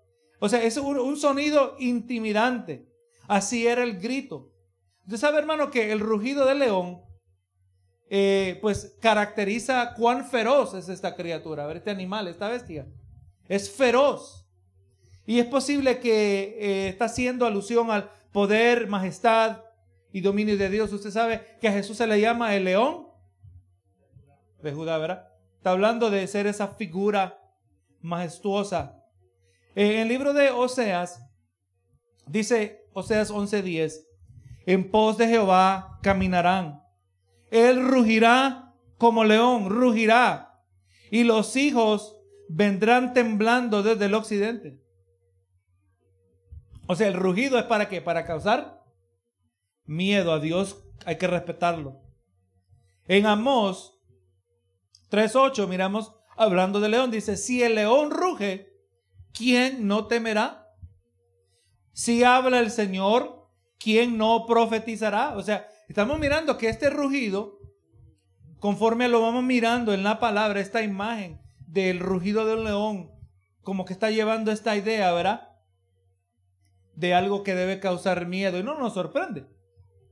O 0.44 0.50
sea, 0.50 0.64
es 0.64 0.76
un, 0.78 1.18
sonido 1.18 1.76
intimidante. 1.78 2.88
Así 3.28 3.68
era 3.68 3.84
el 3.84 4.00
grito. 4.00 4.52
Usted 5.06 5.18
sabe, 5.18 5.38
hermano, 5.38 5.70
que 5.70 5.92
el 5.92 6.00
rugido 6.00 6.46
del 6.48 6.58
león, 6.58 7.00
eh, 8.10 8.58
pues 8.60 8.98
caracteriza 9.00 9.94
cuán 9.94 10.26
feroz 10.26 10.74
es 10.74 10.90
esta 10.90 11.16
criatura, 11.16 11.64
a 11.64 11.68
ver, 11.68 11.78
este 11.78 11.92
animal, 11.92 12.28
esta 12.28 12.50
bestia. 12.50 12.88
Es 13.48 13.70
feroz. 13.70 14.48
Y 15.28 15.38
es 15.38 15.46
posible 15.46 16.00
que 16.00 16.58
eh, 16.60 16.90
está 16.90 17.06
haciendo 17.06 17.46
alusión 17.46 17.92
al 17.92 18.10
poder, 18.32 18.88
majestad 18.88 19.60
y 20.12 20.22
dominio 20.22 20.58
de 20.58 20.70
Dios. 20.72 20.92
Usted 20.92 21.12
sabe 21.12 21.46
que 21.62 21.68
a 21.68 21.74
Jesús 21.74 21.98
se 21.98 22.08
le 22.08 22.20
llama 22.20 22.56
el 22.56 22.64
león 22.64 23.10
de 24.64 24.74
Judá, 24.74 24.98
¿verdad? 24.98 25.28
Está 25.58 25.70
hablando 25.70 26.10
de 26.10 26.26
ser 26.26 26.48
esa 26.48 26.70
figura 26.70 27.40
majestuosa. 28.00 29.01
En 29.76 30.00
el 30.00 30.08
libro 30.08 30.34
de 30.34 30.50
Oseas, 30.50 31.24
dice 32.28 32.86
Oseas 32.94 33.32
11:10, 33.32 34.06
en 34.66 34.92
pos 34.92 35.18
de 35.18 35.28
Jehová 35.28 36.00
caminarán. 36.02 36.82
Él 37.50 37.88
rugirá 37.88 38.74
como 38.98 39.24
león, 39.24 39.70
rugirá. 39.70 40.64
Y 41.10 41.24
los 41.24 41.56
hijos 41.56 42.18
vendrán 42.48 43.14
temblando 43.14 43.84
desde 43.84 44.06
el 44.06 44.14
occidente. 44.14 44.82
O 46.88 46.96
sea, 46.96 47.08
el 47.08 47.14
rugido 47.14 47.58
es 47.58 47.66
para 47.66 47.90
qué? 47.90 48.02
Para 48.02 48.26
causar 48.26 48.84
miedo 49.86 50.32
a 50.34 50.40
Dios. 50.40 50.84
Hay 51.06 51.18
que 51.18 51.28
respetarlo. 51.28 52.02
En 53.08 53.26
Amós 53.26 54.00
3.8 55.10 55.68
miramos 55.68 56.14
hablando 56.38 56.80
de 56.80 56.90
león. 56.90 57.12
Dice, 57.12 57.38
si 57.38 57.64
el 57.64 57.76
león 57.76 58.12
ruge, 58.12 58.71
¿quién 59.34 59.88
no 59.88 60.08
temerá? 60.08 60.68
Si 61.94 62.24
habla 62.24 62.60
el 62.60 62.72
Señor, 62.72 63.50
¿quién 63.80 64.18
no 64.18 64.46
profetizará? 64.46 65.36
O 65.36 65.44
sea, 65.44 65.68
estamos 65.90 66.20
mirando 66.20 66.58
que 66.58 66.70
este 66.70 66.90
rugido, 66.90 67.60
conforme 68.60 69.08
lo 69.08 69.22
vamos 69.22 69.44
mirando 69.44 69.94
en 69.94 70.04
la 70.04 70.20
palabra, 70.20 70.60
esta 70.60 70.82
imagen 70.82 71.42
del 71.60 72.00
rugido 72.00 72.46
del 72.46 72.64
león, 72.64 73.12
como 73.62 73.86
que 73.86 73.94
está 73.94 74.10
llevando 74.10 74.52
esta 74.52 74.76
idea, 74.76 75.12
¿verdad? 75.14 75.50
De 76.96 77.14
algo 77.14 77.44
que 77.44 77.56
debe 77.56 77.80
causar 77.80 78.26
miedo. 78.26 78.58
Y 78.60 78.64
no 78.64 78.78
nos 78.78 78.94
sorprende. 78.94 79.46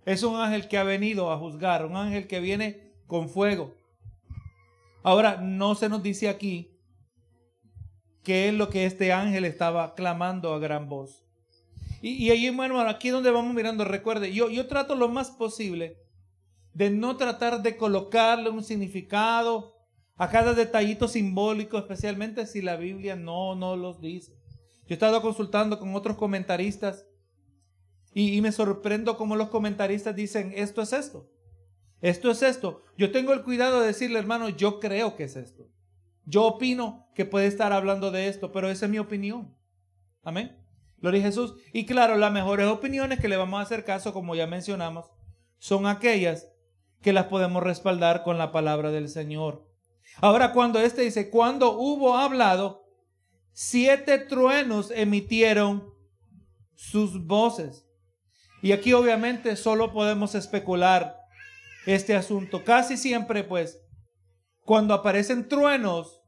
Es 0.05 0.23
un 0.23 0.39
ángel 0.39 0.67
que 0.67 0.77
ha 0.77 0.83
venido 0.83 1.31
a 1.31 1.37
juzgar, 1.37 1.85
un 1.85 1.95
ángel 1.95 2.27
que 2.27 2.39
viene 2.39 2.93
con 3.07 3.29
fuego. 3.29 3.75
Ahora, 5.03 5.37
no 5.37 5.75
se 5.75 5.89
nos 5.89 6.03
dice 6.03 6.29
aquí 6.29 6.68
qué 8.29 8.47
es 8.47 8.53
lo 8.53 8.69
que 8.69 8.85
este 8.85 9.11
ángel 9.11 9.43
estaba 9.43 9.95
clamando 9.95 10.53
a 10.53 10.59
gran 10.59 10.87
voz. 10.87 11.25
Y, 11.99 12.11
y 12.11 12.29
ahí, 12.29 12.47
bueno, 12.51 12.79
aquí 12.79 13.09
donde 13.09 13.31
vamos 13.31 13.55
mirando, 13.55 13.85
recuerde, 13.85 14.31
yo, 14.31 14.51
yo 14.51 14.67
trato 14.67 14.93
lo 14.93 15.09
más 15.09 15.31
posible 15.31 15.97
de 16.75 16.91
no 16.91 17.17
tratar 17.17 17.63
de 17.63 17.75
colocarle 17.75 18.51
un 18.51 18.63
significado 18.63 19.73
a 20.15 20.29
cada 20.29 20.53
detallito 20.53 21.07
simbólico, 21.07 21.79
especialmente 21.79 22.45
si 22.45 22.61
la 22.61 22.75
Biblia 22.75 23.15
no, 23.15 23.55
no 23.55 23.75
los 23.75 23.99
dice. 23.99 24.33
Yo 24.81 24.89
he 24.89 24.93
estado 24.93 25.23
consultando 25.23 25.79
con 25.79 25.95
otros 25.95 26.15
comentaristas 26.15 27.07
y, 28.13 28.37
y 28.37 28.41
me 28.41 28.51
sorprendo 28.51 29.17
cómo 29.17 29.37
los 29.37 29.49
comentaristas 29.49 30.15
dicen, 30.15 30.53
esto 30.55 30.83
es 30.83 30.93
esto. 30.93 31.27
Esto 31.99 32.29
es 32.29 32.43
esto. 32.43 32.83
Yo 32.95 33.11
tengo 33.11 33.33
el 33.33 33.41
cuidado 33.41 33.81
de 33.81 33.87
decirle, 33.87 34.19
hermano, 34.19 34.49
yo 34.49 34.79
creo 34.79 35.15
que 35.15 35.23
es 35.23 35.35
esto. 35.35 35.67
Yo 36.29 36.45
opino 36.45 37.09
que 37.15 37.25
puede 37.25 37.47
estar 37.47 37.73
hablando 37.73 38.11
de 38.11 38.27
esto, 38.27 38.51
pero 38.51 38.69
esa 38.69 38.85
es 38.85 38.91
mi 38.91 38.99
opinión. 38.99 39.57
Amén. 40.21 40.63
Gloria 40.99 41.21
a 41.21 41.23
Jesús. 41.23 41.55
Y 41.73 41.87
claro, 41.87 42.17
las 42.17 42.31
mejores 42.31 42.67
opiniones 42.67 43.19
que 43.19 43.27
le 43.27 43.35
vamos 43.35 43.59
a 43.59 43.63
hacer 43.63 43.83
caso, 43.83 44.13
como 44.13 44.35
ya 44.35 44.45
mencionamos, 44.45 45.07
son 45.57 45.87
aquellas 45.87 46.47
que 47.01 47.13
las 47.13 47.25
podemos 47.25 47.63
respaldar 47.63 48.21
con 48.21 48.37
la 48.37 48.51
palabra 48.51 48.91
del 48.91 49.09
Señor. 49.09 49.67
Ahora, 50.17 50.53
cuando 50.53 50.79
este 50.79 51.01
dice, 51.01 51.31
cuando 51.31 51.71
hubo 51.79 52.15
hablado, 52.15 52.83
siete 53.51 54.19
truenos 54.19 54.91
emitieron 54.91 55.91
sus 56.75 57.25
voces. 57.25 57.87
Y 58.61 58.71
aquí 58.73 58.93
obviamente 58.93 59.55
solo 59.55 59.91
podemos 59.91 60.35
especular 60.35 61.17
este 61.87 62.15
asunto. 62.15 62.63
Casi 62.63 62.97
siempre, 62.97 63.43
pues, 63.43 63.81
cuando 64.63 64.93
aparecen 64.93 65.47
truenos 65.49 66.18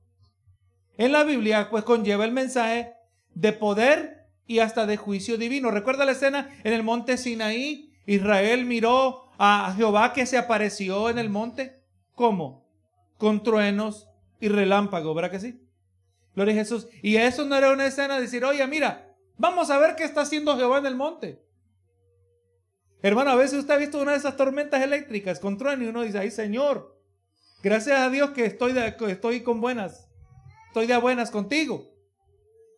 en 1.01 1.11
la 1.11 1.23
Biblia, 1.23 1.67
pues 1.71 1.83
conlleva 1.83 2.25
el 2.25 2.31
mensaje 2.31 2.93
de 3.33 3.53
poder 3.53 4.27
y 4.45 4.59
hasta 4.59 4.85
de 4.85 4.97
juicio 4.97 5.35
divino. 5.35 5.71
Recuerda 5.71 6.05
la 6.05 6.11
escena 6.11 6.51
en 6.63 6.73
el 6.73 6.83
monte 6.83 7.17
Sinaí. 7.17 7.91
Israel 8.05 8.65
miró 8.65 9.31
a 9.39 9.73
Jehová 9.75 10.13
que 10.13 10.27
se 10.27 10.37
apareció 10.37 11.09
en 11.09 11.17
el 11.17 11.31
monte. 11.31 11.81
¿Cómo? 12.13 12.69
Con 13.17 13.41
truenos 13.41 14.09
y 14.39 14.49
relámpagos, 14.49 15.15
¿verdad 15.15 15.31
que 15.31 15.39
sí? 15.39 15.67
Gloria 16.35 16.53
a 16.53 16.57
Jesús. 16.57 16.87
Y 17.01 17.15
eso 17.15 17.45
no 17.45 17.55
era 17.55 17.71
una 17.71 17.87
escena 17.87 18.17
de 18.17 18.21
decir, 18.21 18.45
oye, 18.45 18.65
mira, 18.67 19.15
vamos 19.37 19.71
a 19.71 19.79
ver 19.79 19.95
qué 19.95 20.03
está 20.03 20.21
haciendo 20.21 20.55
Jehová 20.55 20.77
en 20.77 20.85
el 20.85 20.95
monte. 20.95 21.43
Hermano, 23.01 23.31
a 23.31 23.35
veces 23.35 23.57
usted 23.57 23.73
ha 23.73 23.77
visto 23.77 23.99
una 23.99 24.11
de 24.11 24.19
esas 24.19 24.37
tormentas 24.37 24.83
eléctricas 24.83 25.39
con 25.39 25.57
trueno 25.57 25.83
y 25.83 25.87
uno 25.87 26.03
dice, 26.03 26.19
ay 26.19 26.29
Señor, 26.29 26.95
gracias 27.63 27.99
a 27.99 28.11
Dios 28.11 28.29
que 28.29 28.45
estoy, 28.45 28.73
de, 28.73 28.95
estoy 29.07 29.41
con 29.41 29.61
buenas, 29.61 30.10
estoy 30.71 30.87
de 30.87 30.95
buenas 30.95 31.31
contigo. 31.31 31.91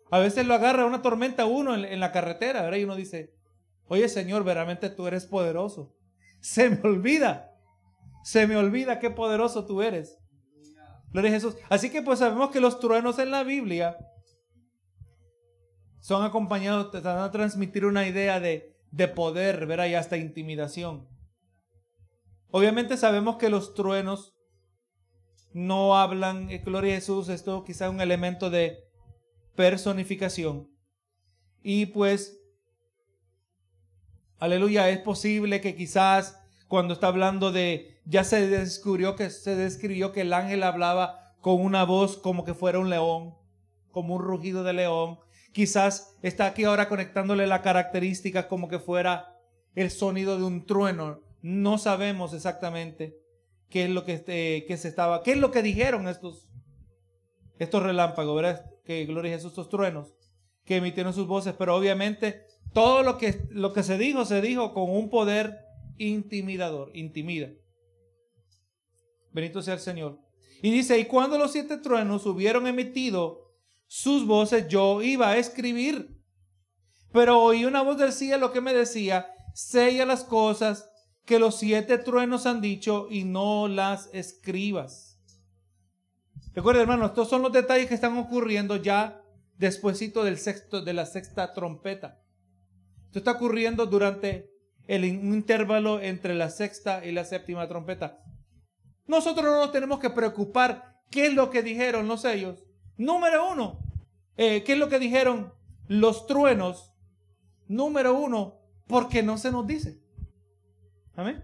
A 0.09 0.17
veces 0.17 0.47
lo 0.47 0.55
agarra 0.55 0.87
una 0.87 1.03
tormenta 1.03 1.45
uno 1.45 1.75
en, 1.75 1.99
la 1.99 2.11
carretera, 2.11 2.63
¿verdad? 2.63 2.79
Y 2.79 2.85
uno 2.85 2.95
dice, 2.95 3.35
oye 3.85 4.09
Señor, 4.09 4.43
verdaderamente 4.43 4.89
tú 4.89 5.05
eres 5.05 5.27
poderoso. 5.27 5.95
Se 6.39 6.71
me 6.71 6.81
olvida, 6.81 7.51
se 8.23 8.47
me 8.47 8.57
olvida 8.57 8.97
qué 8.97 9.11
poderoso 9.11 9.67
tú 9.67 9.83
eres. 9.83 10.17
Gloria 11.11 11.29
a 11.29 11.33
Jesús. 11.35 11.55
Así 11.69 11.91
que 11.91 12.01
pues 12.01 12.17
sabemos 12.17 12.49
que 12.49 12.59
los 12.59 12.79
truenos 12.79 13.19
en 13.19 13.29
la 13.29 13.43
Biblia 13.43 13.95
son 15.99 16.25
acompañados, 16.25 16.89
te 16.89 16.99
van 16.99 17.19
a 17.19 17.29
transmitir 17.29 17.85
una 17.85 18.07
idea 18.07 18.39
de, 18.39 18.75
de 18.89 19.07
poder, 19.07 19.67
¿verdad? 19.67 19.85
Y 19.85 19.93
hasta 19.93 20.17
intimidación. 20.17 21.07
Obviamente 22.49 22.97
sabemos 22.97 23.37
que 23.37 23.49
los 23.49 23.75
truenos 23.75 24.32
no 25.53 25.97
hablan, 25.97 26.49
eh, 26.49 26.59
gloria 26.59 26.93
a 26.93 26.95
Jesús, 26.95 27.29
esto 27.29 27.63
quizá 27.63 27.89
un 27.89 28.01
elemento 28.01 28.49
de 28.49 28.79
personificación. 29.55 30.69
Y 31.61 31.87
pues, 31.87 32.39
aleluya, 34.39 34.89
es 34.89 34.99
posible 34.99 35.61
que 35.61 35.75
quizás 35.75 36.39
cuando 36.67 36.93
está 36.93 37.07
hablando 37.07 37.51
de, 37.51 38.01
ya 38.05 38.23
se 38.23 38.47
descubrió 38.47 39.15
que 39.15 39.29
se 39.29 39.55
describió 39.55 40.11
que 40.11 40.21
el 40.21 40.33
ángel 40.33 40.63
hablaba 40.63 41.35
con 41.39 41.61
una 41.61 41.83
voz 41.83 42.17
como 42.17 42.43
que 42.43 42.53
fuera 42.53 42.79
un 42.79 42.89
león, 42.89 43.35
como 43.91 44.15
un 44.15 44.21
rugido 44.21 44.63
de 44.63 44.73
león, 44.73 45.19
Quizás 45.53 46.17
está 46.23 46.47
aquí 46.47 46.63
ahora 46.63 46.89
conectándole 46.89 47.45
la 47.45 47.61
característica 47.61 48.47
como 48.47 48.67
que 48.67 48.79
fuera 48.79 49.37
el 49.75 49.91
sonido 49.91 50.37
de 50.37 50.43
un 50.43 50.65
trueno. 50.65 51.21
No 51.43 51.77
sabemos 51.77 52.33
exactamente 52.33 53.15
qué 53.73 53.85
es 53.85 53.89
lo 53.89 54.05
que, 54.05 54.13
este, 54.13 54.65
que 54.67 54.77
se 54.77 54.87
estaba, 54.87 55.23
qué 55.23 55.31
es 55.31 55.39
lo 55.39 55.49
que 55.49 55.63
dijeron 55.63 56.07
estos, 56.07 56.47
estos 57.57 57.81
relámpagos, 57.81 58.35
¿verdad? 58.35 58.71
Que 58.85 59.03
gloria 59.05 59.31
a 59.31 59.35
Jesús, 59.37 59.53
estos 59.53 59.67
truenos 59.67 60.13
que 60.63 60.75
emitieron 60.75 61.11
sus 61.11 61.25
voces, 61.25 61.55
pero 61.57 61.75
obviamente 61.75 62.45
todo 62.71 63.01
lo 63.01 63.17
que, 63.17 63.47
lo 63.49 63.73
que 63.73 63.81
se 63.81 63.97
dijo, 63.97 64.25
se 64.25 64.41
dijo 64.41 64.75
con 64.75 64.91
un 64.91 65.09
poder 65.09 65.57
intimidador, 65.97 66.91
intimida. 66.93 67.49
Benito 69.31 69.63
sea 69.63 69.73
el 69.73 69.79
Señor. 69.79 70.19
Y 70.61 70.69
dice, 70.69 70.99
y 70.99 71.05
cuando 71.05 71.39
los 71.39 71.51
siete 71.51 71.77
truenos 71.77 72.27
hubieron 72.27 72.67
emitido 72.67 73.55
sus 73.87 74.27
voces, 74.27 74.67
yo 74.67 75.01
iba 75.01 75.29
a 75.29 75.37
escribir. 75.37 76.15
Pero 77.11 77.41
oí 77.41 77.65
una 77.65 77.81
voz 77.81 77.97
del 77.97 78.13
cielo 78.13 78.51
que 78.51 78.61
me 78.61 78.71
decía, 78.71 79.25
sella 79.55 80.05
las 80.05 80.23
cosas 80.23 80.92
que 81.25 81.39
los 81.39 81.57
siete 81.57 81.97
truenos 81.97 82.45
han 82.45 82.61
dicho 82.61 83.07
y 83.09 83.23
no 83.23 83.67
las 83.67 84.09
escribas. 84.13 85.19
Recuerden, 86.53 86.83
hermanos, 86.83 87.09
estos 87.09 87.29
son 87.29 87.41
los 87.41 87.51
detalles 87.51 87.87
que 87.87 87.95
están 87.95 88.17
ocurriendo 88.17 88.75
ya 88.75 89.21
despuesito 89.57 90.23
del 90.23 90.37
sexto, 90.37 90.81
de 90.81 90.93
la 90.93 91.05
sexta 91.05 91.53
trompeta. 91.53 92.21
Esto 93.05 93.19
está 93.19 93.31
ocurriendo 93.31 93.85
durante 93.85 94.51
el 94.87 95.05
intervalo 95.05 96.01
entre 96.01 96.35
la 96.35 96.49
sexta 96.49 97.05
y 97.05 97.11
la 97.11 97.25
séptima 97.25 97.67
trompeta. 97.67 98.19
Nosotros 99.07 99.45
no 99.45 99.59
nos 99.59 99.71
tenemos 99.71 99.99
que 99.99 100.09
preocupar 100.09 101.01
qué 101.09 101.27
es 101.27 101.33
lo 101.33 101.49
que 101.49 101.63
dijeron 101.63 102.07
los 102.07 102.21
sellos. 102.21 102.63
Número 102.97 103.49
uno, 103.51 103.79
eh, 104.37 104.63
qué 104.63 104.73
es 104.73 104.79
lo 104.79 104.89
que 104.89 104.99
dijeron 104.99 105.53
los 105.87 106.27
truenos. 106.27 106.93
Número 107.67 108.17
uno, 108.17 108.59
porque 108.87 109.23
no 109.23 109.37
se 109.37 109.51
nos 109.51 109.65
dice. 109.65 110.02
Amén. 111.15 111.43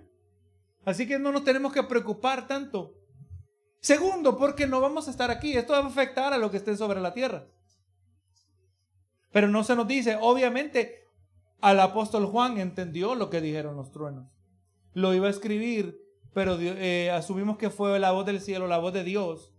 Así 0.86 1.08
que 1.08 1.20
no 1.20 1.32
nos 1.32 1.44
tenemos 1.44 1.74
que 1.74 1.84
preocupar 1.84 2.48
tanto. 2.48 2.96
Segundo, 3.82 4.38
porque 4.38 4.68
no 4.68 4.82
vamos 4.82 5.08
a 5.08 5.12
estar 5.12 5.32
aquí. 5.32 5.56
Esto 5.56 5.74
va 5.74 5.80
a 5.80 5.88
afectar 5.88 6.34
a 6.34 6.38
lo 6.38 6.52
que 6.52 6.58
esté 6.58 6.76
sobre 6.76 7.00
la 7.00 7.14
tierra. 7.14 7.48
Pero 9.32 9.48
no 9.48 9.64
se 9.64 9.76
nos 9.76 9.88
dice, 9.88 10.18
obviamente, 10.20 11.04
al 11.62 11.80
apóstol 11.80 12.26
Juan 12.26 12.58
entendió 12.58 13.16
lo 13.16 13.30
que 13.30 13.42
dijeron 13.42 13.76
los 13.76 13.92
truenos. 13.92 14.28
Lo 14.94 15.14
iba 15.14 15.28
a 15.28 15.32
escribir, 15.32 16.00
pero 16.34 16.58
eh, 16.60 17.12
asumimos 17.12 17.58
que 17.58 17.70
fue 17.70 18.00
la 18.00 18.12
voz 18.12 18.26
del 18.26 18.42
cielo, 18.42 18.68
la 18.68 18.80
voz 18.80 18.94
de 18.94 19.04
Dios. 19.04 19.54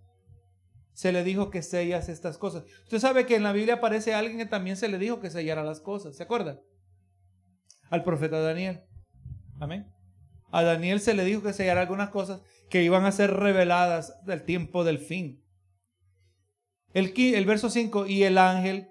Se 0.92 1.12
le 1.12 1.22
dijo 1.22 1.50
que 1.50 1.62
sellas 1.62 2.08
estas 2.08 2.36
cosas. 2.36 2.64
Usted 2.82 2.98
sabe 2.98 3.26
que 3.26 3.36
en 3.36 3.44
la 3.44 3.52
Biblia 3.52 3.74
aparece 3.74 4.12
alguien 4.12 4.38
que 4.38 4.46
también 4.46 4.76
se 4.76 4.88
le 4.88 4.98
dijo 4.98 5.20
que 5.20 5.30
sellara 5.30 5.62
las 5.62 5.80
cosas. 5.80 6.16
¿Se 6.16 6.24
acuerda? 6.24 6.60
Al 7.90 8.02
profeta 8.02 8.40
Daniel. 8.40 8.82
Amén. 9.60 9.90
A 10.50 10.62
Daniel 10.62 11.00
se 11.00 11.14
le 11.14 11.24
dijo 11.24 11.42
que 11.42 11.52
sellara 11.52 11.82
algunas 11.82 12.10
cosas 12.10 12.42
que 12.68 12.82
iban 12.82 13.04
a 13.04 13.12
ser 13.12 13.32
reveladas 13.34 14.24
del 14.24 14.44
tiempo 14.44 14.84
del 14.84 14.98
fin. 14.98 15.44
El, 16.92 17.12
el 17.16 17.44
verso 17.44 17.70
5, 17.70 18.06
y 18.06 18.24
el 18.24 18.38
ángel 18.38 18.88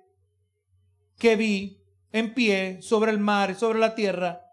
que 1.18 1.36
vi 1.36 1.84
en 2.12 2.34
pie 2.34 2.82
sobre 2.82 3.12
el 3.12 3.20
mar 3.20 3.52
y 3.52 3.56
sobre 3.56 3.80
la 3.80 3.96
tierra, 3.96 4.46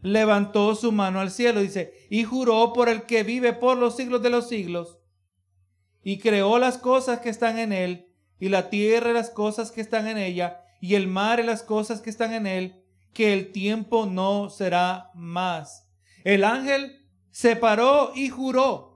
levantó 0.00 0.74
su 0.74 0.92
mano 0.92 1.20
al 1.20 1.30
cielo, 1.30 1.60
dice, 1.60 1.92
y 2.10 2.24
juró 2.24 2.72
por 2.72 2.88
el 2.88 3.02
que 3.02 3.22
vive 3.22 3.52
por 3.52 3.76
los 3.76 3.96
siglos 3.96 4.22
de 4.22 4.30
los 4.30 4.48
siglos, 4.48 4.98
y 6.02 6.18
creó 6.18 6.58
las 6.58 6.78
cosas 6.78 7.20
que 7.20 7.28
están 7.28 7.58
en 7.58 7.72
él, 7.72 8.12
y 8.38 8.48
la 8.48 8.70
tierra 8.70 9.10
y 9.10 9.14
las 9.14 9.30
cosas 9.30 9.72
que 9.72 9.80
están 9.80 10.06
en 10.06 10.18
ella, 10.18 10.62
y 10.80 10.94
el 10.94 11.08
mar 11.08 11.40
y 11.40 11.42
las 11.44 11.62
cosas 11.62 12.00
que 12.00 12.10
están 12.10 12.32
en 12.32 12.46
él, 12.46 12.84
que 13.12 13.32
el 13.32 13.50
tiempo 13.52 14.06
no 14.06 14.48
será 14.50 15.10
más. 15.14 15.87
El 16.24 16.44
ángel 16.44 17.06
se 17.30 17.56
paró 17.56 18.12
y 18.14 18.28
juró, 18.28 18.88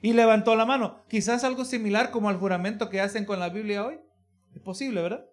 y 0.00 0.12
levantó 0.12 0.54
la 0.54 0.64
mano. 0.64 1.04
Quizás 1.08 1.44
algo 1.44 1.64
similar 1.64 2.10
como 2.10 2.28
al 2.28 2.38
juramento 2.38 2.88
que 2.88 3.00
hacen 3.00 3.24
con 3.24 3.40
la 3.40 3.48
Biblia 3.48 3.84
hoy. 3.84 3.98
Es 4.54 4.62
posible, 4.62 5.02
¿verdad? 5.02 5.26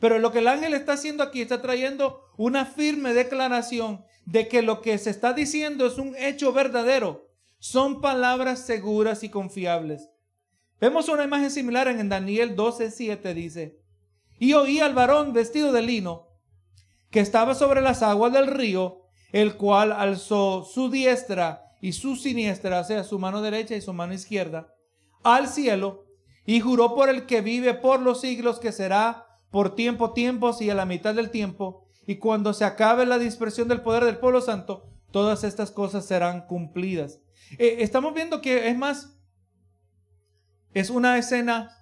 Pero 0.00 0.18
lo 0.18 0.32
que 0.32 0.38
el 0.38 0.48
ángel 0.48 0.74
está 0.74 0.94
haciendo 0.94 1.22
aquí 1.22 1.42
está 1.42 1.62
trayendo 1.62 2.24
una 2.36 2.64
firme 2.64 3.12
declaración 3.12 4.04
de 4.24 4.48
que 4.48 4.62
lo 4.62 4.80
que 4.80 4.96
se 4.98 5.10
está 5.10 5.32
diciendo 5.32 5.86
es 5.86 5.98
un 5.98 6.16
hecho 6.16 6.52
verdadero. 6.52 7.28
Son 7.58 8.00
palabras 8.00 8.60
seguras 8.60 9.22
y 9.22 9.28
confiables. 9.28 10.08
Vemos 10.80 11.08
una 11.08 11.24
imagen 11.24 11.50
similar 11.50 11.88
en 11.88 12.08
Daniel 12.08 12.56
12:7 12.56 13.34
dice, 13.34 13.80
y 14.38 14.54
oí 14.54 14.80
al 14.80 14.94
varón 14.94 15.34
vestido 15.34 15.70
de 15.72 15.82
lino 15.82 16.28
que 17.10 17.20
estaba 17.20 17.54
sobre 17.54 17.82
las 17.82 18.02
aguas 18.02 18.32
del 18.32 18.46
río, 18.46 18.99
el 19.32 19.56
cual 19.56 19.92
alzó 19.92 20.64
su 20.64 20.90
diestra 20.90 21.64
y 21.80 21.92
su 21.92 22.16
siniestra, 22.16 22.80
o 22.80 22.84
sea, 22.84 23.04
su 23.04 23.18
mano 23.18 23.42
derecha 23.42 23.74
y 23.74 23.80
su 23.80 23.92
mano 23.92 24.12
izquierda, 24.12 24.74
al 25.22 25.48
cielo, 25.48 26.06
y 26.44 26.60
juró 26.60 26.94
por 26.94 27.08
el 27.08 27.26
que 27.26 27.40
vive 27.40 27.74
por 27.74 28.00
los 28.00 28.20
siglos 28.20 28.58
que 28.58 28.72
será 28.72 29.26
por 29.50 29.74
tiempo, 29.74 30.12
tiempos 30.12 30.60
y 30.60 30.70
a 30.70 30.74
la 30.74 30.86
mitad 30.86 31.14
del 31.14 31.30
tiempo, 31.30 31.86
y 32.06 32.16
cuando 32.16 32.52
se 32.52 32.64
acabe 32.64 33.06
la 33.06 33.18
dispersión 33.18 33.68
del 33.68 33.82
poder 33.82 34.04
del 34.04 34.18
pueblo 34.18 34.40
santo, 34.40 34.88
todas 35.10 35.44
estas 35.44 35.70
cosas 35.70 36.04
serán 36.04 36.46
cumplidas. 36.46 37.20
Eh, 37.58 37.76
estamos 37.80 38.14
viendo 38.14 38.40
que 38.40 38.68
es 38.68 38.76
más, 38.76 39.16
es 40.72 40.90
una 40.90 41.18
escena 41.18 41.76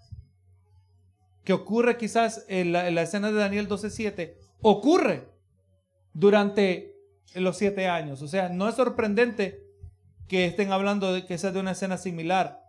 que 1.45 1.53
ocurre 1.53 1.97
quizás 1.97 2.45
en 2.49 2.73
la, 2.73 2.89
escena 3.01 3.31
de 3.31 3.39
Daniel 3.39 3.69
12.7, 3.69 4.35
ocurre 4.61 5.33
durante 6.13 6.98
los 7.35 7.57
siete 7.57 7.89
años. 7.89 8.23
O 8.23 8.29
sea, 8.29 8.49
no 8.49 8.69
es 8.69 8.75
sorprendente 8.75 9.65
que 10.29 10.45
estén 10.45 10.73
hablando 10.73 11.13
de 11.13 11.27
que 11.27 11.39
sea 11.39 11.53
de 11.53 11.61
una 11.61 11.73
escena 11.73 11.97
similar. 11.97 12.63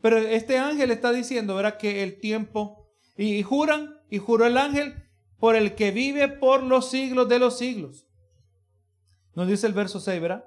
Pero 0.00 0.18
este 0.18 0.58
ángel 0.58 0.90
está 0.90 1.12
diciendo, 1.12 1.54
¿verdad? 1.54 1.78
Que 1.78 2.02
el 2.02 2.18
tiempo, 2.18 2.88
y 3.16 3.42
juran 3.42 4.00
y 4.10 4.18
juró 4.18 4.46
el 4.46 4.58
ángel 4.58 4.94
por 5.38 5.56
el 5.56 5.74
que 5.74 5.90
vive 5.90 6.28
por 6.28 6.62
los 6.62 6.90
siglos 6.90 7.28
de 7.28 7.38
los 7.38 7.58
siglos. 7.58 8.06
Nos 9.34 9.48
dice 9.48 9.66
el 9.66 9.72
verso 9.72 10.00
6, 10.00 10.20
¿verdad? 10.20 10.44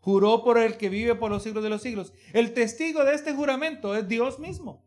Juró 0.00 0.42
por 0.42 0.58
el 0.58 0.76
que 0.76 0.88
vive 0.88 1.14
por 1.14 1.30
los 1.30 1.42
siglos 1.42 1.62
de 1.62 1.70
los 1.70 1.82
siglos. 1.82 2.12
El 2.32 2.52
testigo 2.52 3.04
de 3.04 3.14
este 3.14 3.32
juramento 3.32 3.94
es 3.94 4.06
Dios 4.08 4.38
mismo. 4.38 4.84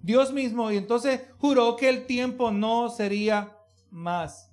Dios 0.00 0.32
mismo. 0.32 0.70
Y 0.70 0.76
entonces 0.76 1.22
juró 1.38 1.76
que 1.76 1.88
el 1.88 2.06
tiempo 2.06 2.50
no 2.50 2.90
sería 2.90 3.56
más. 3.90 4.47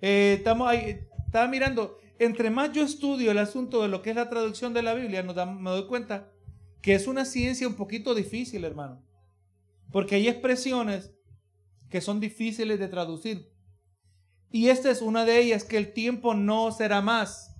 Eh, 0.00 0.36
estamos 0.38 0.68
ahí, 0.68 1.00
estaba 1.26 1.48
mirando, 1.48 1.98
entre 2.18 2.50
más 2.50 2.72
yo 2.72 2.82
estudio 2.82 3.30
el 3.30 3.38
asunto 3.38 3.82
de 3.82 3.88
lo 3.88 4.02
que 4.02 4.10
es 4.10 4.16
la 4.16 4.28
traducción 4.28 4.74
de 4.74 4.82
la 4.82 4.94
Biblia, 4.94 5.22
nos 5.22 5.36
me 5.36 5.70
doy 5.70 5.86
cuenta 5.86 6.30
que 6.82 6.94
es 6.94 7.06
una 7.06 7.24
ciencia 7.24 7.66
un 7.66 7.74
poquito 7.74 8.14
difícil, 8.14 8.64
hermano. 8.64 9.04
Porque 9.90 10.16
hay 10.16 10.28
expresiones 10.28 11.12
que 11.90 12.00
son 12.00 12.20
difíciles 12.20 12.78
de 12.78 12.88
traducir. 12.88 13.52
Y 14.50 14.68
esta 14.68 14.90
es 14.90 15.02
una 15.02 15.24
de 15.24 15.38
ellas, 15.38 15.64
que 15.64 15.76
el 15.76 15.92
tiempo 15.92 16.34
no 16.34 16.72
será 16.72 17.02
más. 17.02 17.56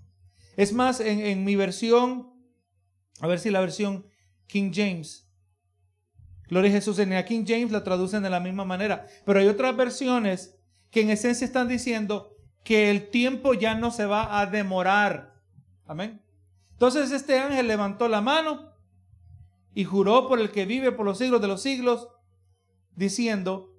Es 0.56 0.72
más, 0.72 1.00
en, 1.00 1.44
mi 1.44 1.56
versión, 1.56 2.32
a 3.20 3.26
ver 3.26 3.38
si 3.38 3.50
la 3.50 3.60
versión 3.60 4.06
King 4.46 4.70
James, 4.74 5.26
Gloria 6.48 6.70
a 6.70 6.74
Jesús, 6.74 6.98
en 6.98 7.10
la 7.10 7.26
King 7.26 7.44
James 7.46 7.70
la 7.70 7.84
traducen 7.84 8.22
de 8.22 8.30
la 8.30 8.40
misma 8.40 8.64
manera, 8.64 9.06
pero 9.26 9.38
hay 9.38 9.48
otras 9.48 9.76
versiones 9.76 10.57
que 10.90 11.02
en 11.02 11.10
esencia 11.10 11.44
están 11.44 11.68
diciendo 11.68 12.36
que 12.64 12.90
el 12.90 13.10
tiempo 13.10 13.54
ya 13.54 13.74
no 13.74 13.90
se 13.90 14.06
va 14.06 14.40
a 14.40 14.46
demorar. 14.46 15.34
Amén. 15.86 16.22
Entonces 16.72 17.10
este 17.12 17.38
ángel 17.38 17.66
levantó 17.66 18.08
la 18.08 18.20
mano 18.20 18.72
y 19.74 19.84
juró 19.84 20.28
por 20.28 20.40
el 20.40 20.50
que 20.50 20.66
vive 20.66 20.92
por 20.92 21.06
los 21.06 21.18
siglos 21.18 21.40
de 21.40 21.48
los 21.48 21.62
siglos, 21.62 22.08
diciendo, 22.94 23.78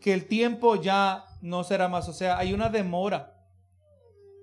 que 0.00 0.12
el 0.12 0.26
tiempo 0.26 0.80
ya 0.80 1.24
no 1.40 1.64
será 1.64 1.88
más. 1.88 2.08
O 2.08 2.12
sea, 2.12 2.38
hay 2.38 2.52
una 2.52 2.68
demora. 2.68 3.34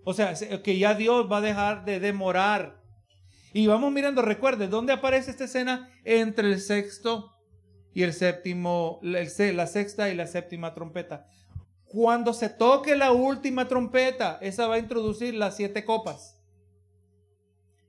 O 0.03 0.13
sea, 0.13 0.33
que 0.63 0.77
ya 0.77 0.93
Dios 0.93 1.31
va 1.31 1.37
a 1.37 1.41
dejar 1.41 1.85
de 1.85 1.99
demorar. 1.99 2.81
Y 3.53 3.67
vamos 3.67 3.91
mirando, 3.91 4.21
recuerde, 4.21 4.67
¿dónde 4.67 4.93
aparece 4.93 5.31
esta 5.31 5.45
escena? 5.45 5.89
Entre 6.03 6.47
el 6.47 6.59
sexto 6.59 7.31
y 7.93 8.03
el 8.03 8.13
séptimo, 8.13 8.99
la 9.01 9.67
sexta 9.67 10.09
y 10.09 10.15
la 10.15 10.27
séptima 10.27 10.73
trompeta. 10.73 11.27
Cuando 11.95 12.33
se 12.33 12.49
toque 12.49 12.93
la 12.97 13.13
última 13.13 13.69
trompeta, 13.69 14.37
esa 14.41 14.67
va 14.67 14.75
a 14.75 14.79
introducir 14.79 15.33
las 15.33 15.55
siete 15.55 15.85
copas. 15.85 16.43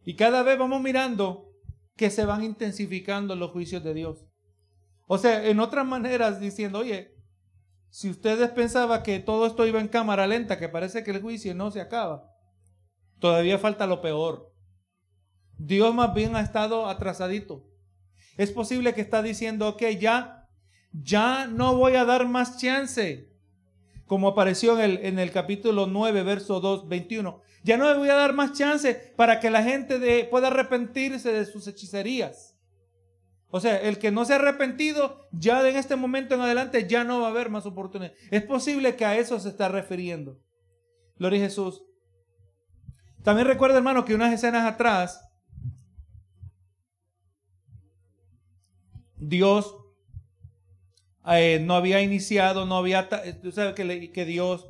Y 0.05 0.15
cada 0.15 0.45
vez 0.45 0.57
vamos 0.57 0.81
mirando 0.81 1.51
que 1.97 2.11
se 2.11 2.25
van 2.25 2.45
intensificando 2.45 3.35
los 3.35 3.51
juicios 3.51 3.83
de 3.83 3.95
Dios. 3.95 4.25
O 5.09 5.19
sea, 5.19 5.45
en 5.49 5.59
otras 5.59 5.85
maneras 5.85 6.39
diciendo, 6.39 6.79
oye, 6.79 7.17
si 7.91 8.09
ustedes 8.09 8.49
pensaban 8.51 9.03
que 9.03 9.19
todo 9.19 9.45
esto 9.45 9.67
iba 9.67 9.81
en 9.81 9.89
cámara 9.89 10.29
lenta, 10.29 10.57
que 10.57 10.69
parece 10.69 11.03
que 11.03 11.11
el 11.11 11.21
juicio 11.21 11.53
no 11.57 11.73
se 11.73 11.81
acaba, 11.81 12.31
todavía 13.19 13.59
falta 13.59 13.89
lo 13.89 14.03
peor. 14.03 14.55
Dios 15.59 15.93
más 15.93 16.15
bien 16.15 16.37
ha 16.37 16.43
estado 16.43 16.89
atrasadito. 16.89 17.69
Es 18.37 18.53
posible 18.53 18.95
que 18.95 19.01
está 19.01 19.21
diciendo, 19.21 19.67
ok, 19.67 19.83
ya, 19.99 20.49
ya 20.93 21.49
no 21.49 21.75
voy 21.77 21.97
a 21.97 22.05
dar 22.05 22.29
más 22.29 22.59
chance. 22.59 23.36
Como 24.07 24.29
apareció 24.29 24.81
en 24.81 25.19
el, 25.19 25.31
capítulo 25.33 25.87
9, 25.87 26.23
verso 26.23 26.61
2, 26.61 26.89
21. 26.89 27.41
Ya 27.65 27.77
no 27.77 27.91
le 27.91 27.99
voy 27.99 28.09
a 28.09 28.15
dar 28.15 28.33
más 28.33 28.53
chance 28.53 28.95
para 29.17 29.41
que 29.41 29.51
la 29.51 29.65
gente 29.65 30.29
pueda 30.31 30.47
arrepentirse 30.49 31.33
de 31.33 31.45
sus 31.45 31.67
hechicerías. 31.67 32.57
O 33.49 33.61
sea, 33.61 33.81
el 33.81 33.99
que 33.99 34.11
no 34.11 34.25
se 34.25 34.33
ha 34.33 34.37
arrepentido, 34.37 35.29
ya 35.33 35.67
en 35.69 35.77
este 35.77 35.97
momento 35.97 36.35
en 36.35 36.43
adelante 36.43 36.87
ya 36.89 37.05
no 37.05 37.21
va 37.21 37.29
a 37.29 37.31
haber 37.31 37.51
más 37.51 37.67
oportunidades. 37.67 38.19
Es 38.31 38.43
posible 38.43 38.97
que 38.97 39.05
a 39.05 39.17
eso 39.17 39.41
se 39.41 39.49
está 39.49 39.69
refiriendo. 39.69 40.39
Gloria 41.19 41.41
a 41.41 41.45
Jesús. 41.45 41.83
También 43.23 43.49
recuerda, 43.49 43.79
hermano, 43.79 44.05
que 44.05 44.15
unas 44.15 44.33
escenas 44.33 44.65
atrás, 44.65 45.21
Dios 49.17 49.75
eh, 51.29 51.61
no 51.61 51.75
había 51.75 52.03
iniciado, 52.03 52.67
no 52.67 52.77
había, 52.77 53.09
tú 53.43 53.53
sabes 53.53 53.75
que, 53.75 54.13
que 54.13 54.25
Dios 54.25 54.69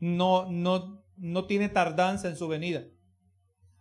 no, 0.00 0.50
no, 0.50 1.02
no 1.16 1.44
tiene 1.46 1.68
tardanza 1.68 2.28
en 2.28 2.36
su 2.36 2.48
venida. 2.48 2.84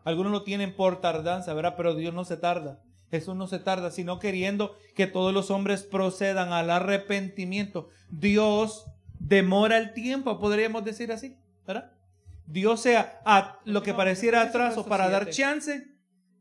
Algunos 0.04 0.32
lo 0.32 0.44
tienen 0.44 0.76
por 0.76 1.02
tardanza, 1.02 1.54
¿verdad? 1.54 1.76
Pero 1.76 1.94
Dios 1.94 2.14
no 2.14 2.24
se 2.24 2.38
tarda. 2.38 2.82
Jesús 3.12 3.36
no 3.36 3.48
se 3.48 3.60
tarda, 3.60 3.92
sino 3.92 4.20
queriendo 4.20 4.76
que 4.96 5.08
todos 5.08 5.34
los 5.34 5.52
hombres 5.52 5.84
procedan 5.84 6.52
al 6.52 6.70
arrepentimiento. 6.70 7.90
Dios 8.10 8.86
demora 9.20 9.78
el 9.78 9.94
tiempo, 9.94 10.40
podríamos 10.40 10.84
decir 10.84 11.12
así, 11.12 11.38
¿verdad? 11.66 11.92
Dios 12.46 12.82
sea 12.82 13.22
a 13.26 13.60
lo 13.66 13.84
que 13.84 13.94
pareciera 13.94 14.42
atraso 14.42 14.86
para 14.86 15.10
dar 15.10 15.30
chance 15.30 15.86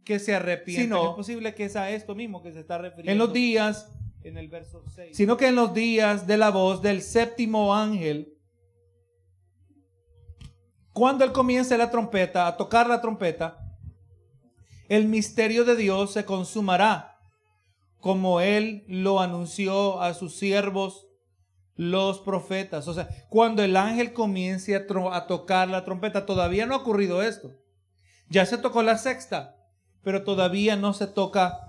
que 0.05 0.19
se 0.21 0.35
arrepienta. 0.35 0.95
no, 0.95 1.11
es 1.11 1.17
posible 1.17 1.55
que 1.55 1.69
sea 1.69 1.91
esto 1.91 2.15
mismo 2.15 2.43
que 2.43 2.53
se 2.53 2.61
está 2.61 2.79
refiriendo. 2.79 3.13
En 3.13 3.19
los 3.19 3.33
días, 3.33 3.91
en 4.29 4.39
el 4.39 4.49
verso 4.49 4.83
6. 4.95 5.17
Sino 5.17 5.37
que 5.37 5.49
en 5.49 5.55
los 5.55 5.73
días 5.73 6.27
de 6.27 6.37
la 6.37 6.51
voz 6.51 6.83
del 6.83 7.03
séptimo 7.03 7.75
ángel, 7.75 8.35
cuando 10.93 11.25
él 11.25 11.33
comience 11.33 11.77
la 11.77 11.91
trompeta, 11.91 12.47
a 12.47 12.57
tocar 12.57 12.89
la 12.89 13.01
trompeta, 13.01 13.59
el 14.89 15.07
misterio 15.07 15.65
de 15.65 15.77
Dios 15.77 16.13
se 16.13 16.25
consumará, 16.25 17.19
como 18.01 18.41
él 18.41 18.85
lo 18.89 19.21
anunció 19.21 20.01
a 20.01 20.15
sus 20.15 20.37
siervos 20.37 21.07
los 21.75 22.21
profetas. 22.21 22.89
O 22.89 22.95
sea, 22.95 23.09
cuando 23.29 23.63
el 23.63 23.77
ángel 23.77 24.13
comience 24.13 24.75
a, 24.75 25.27
tocar 25.27 25.69
la 25.69 25.85
trompeta, 25.85 26.27
todavía 26.27 26.67
no 26.67 26.75
ha 26.75 26.79
ocurrido 26.79 27.23
esto. 27.23 27.53
Ya 28.29 28.47
se 28.47 28.59
tocó 28.59 28.83
la 28.83 28.99
sexta, 28.99 29.57
pero 30.03 30.25
todavía 30.25 30.77
no 30.77 30.95
se 30.95 31.07
toca 31.07 31.61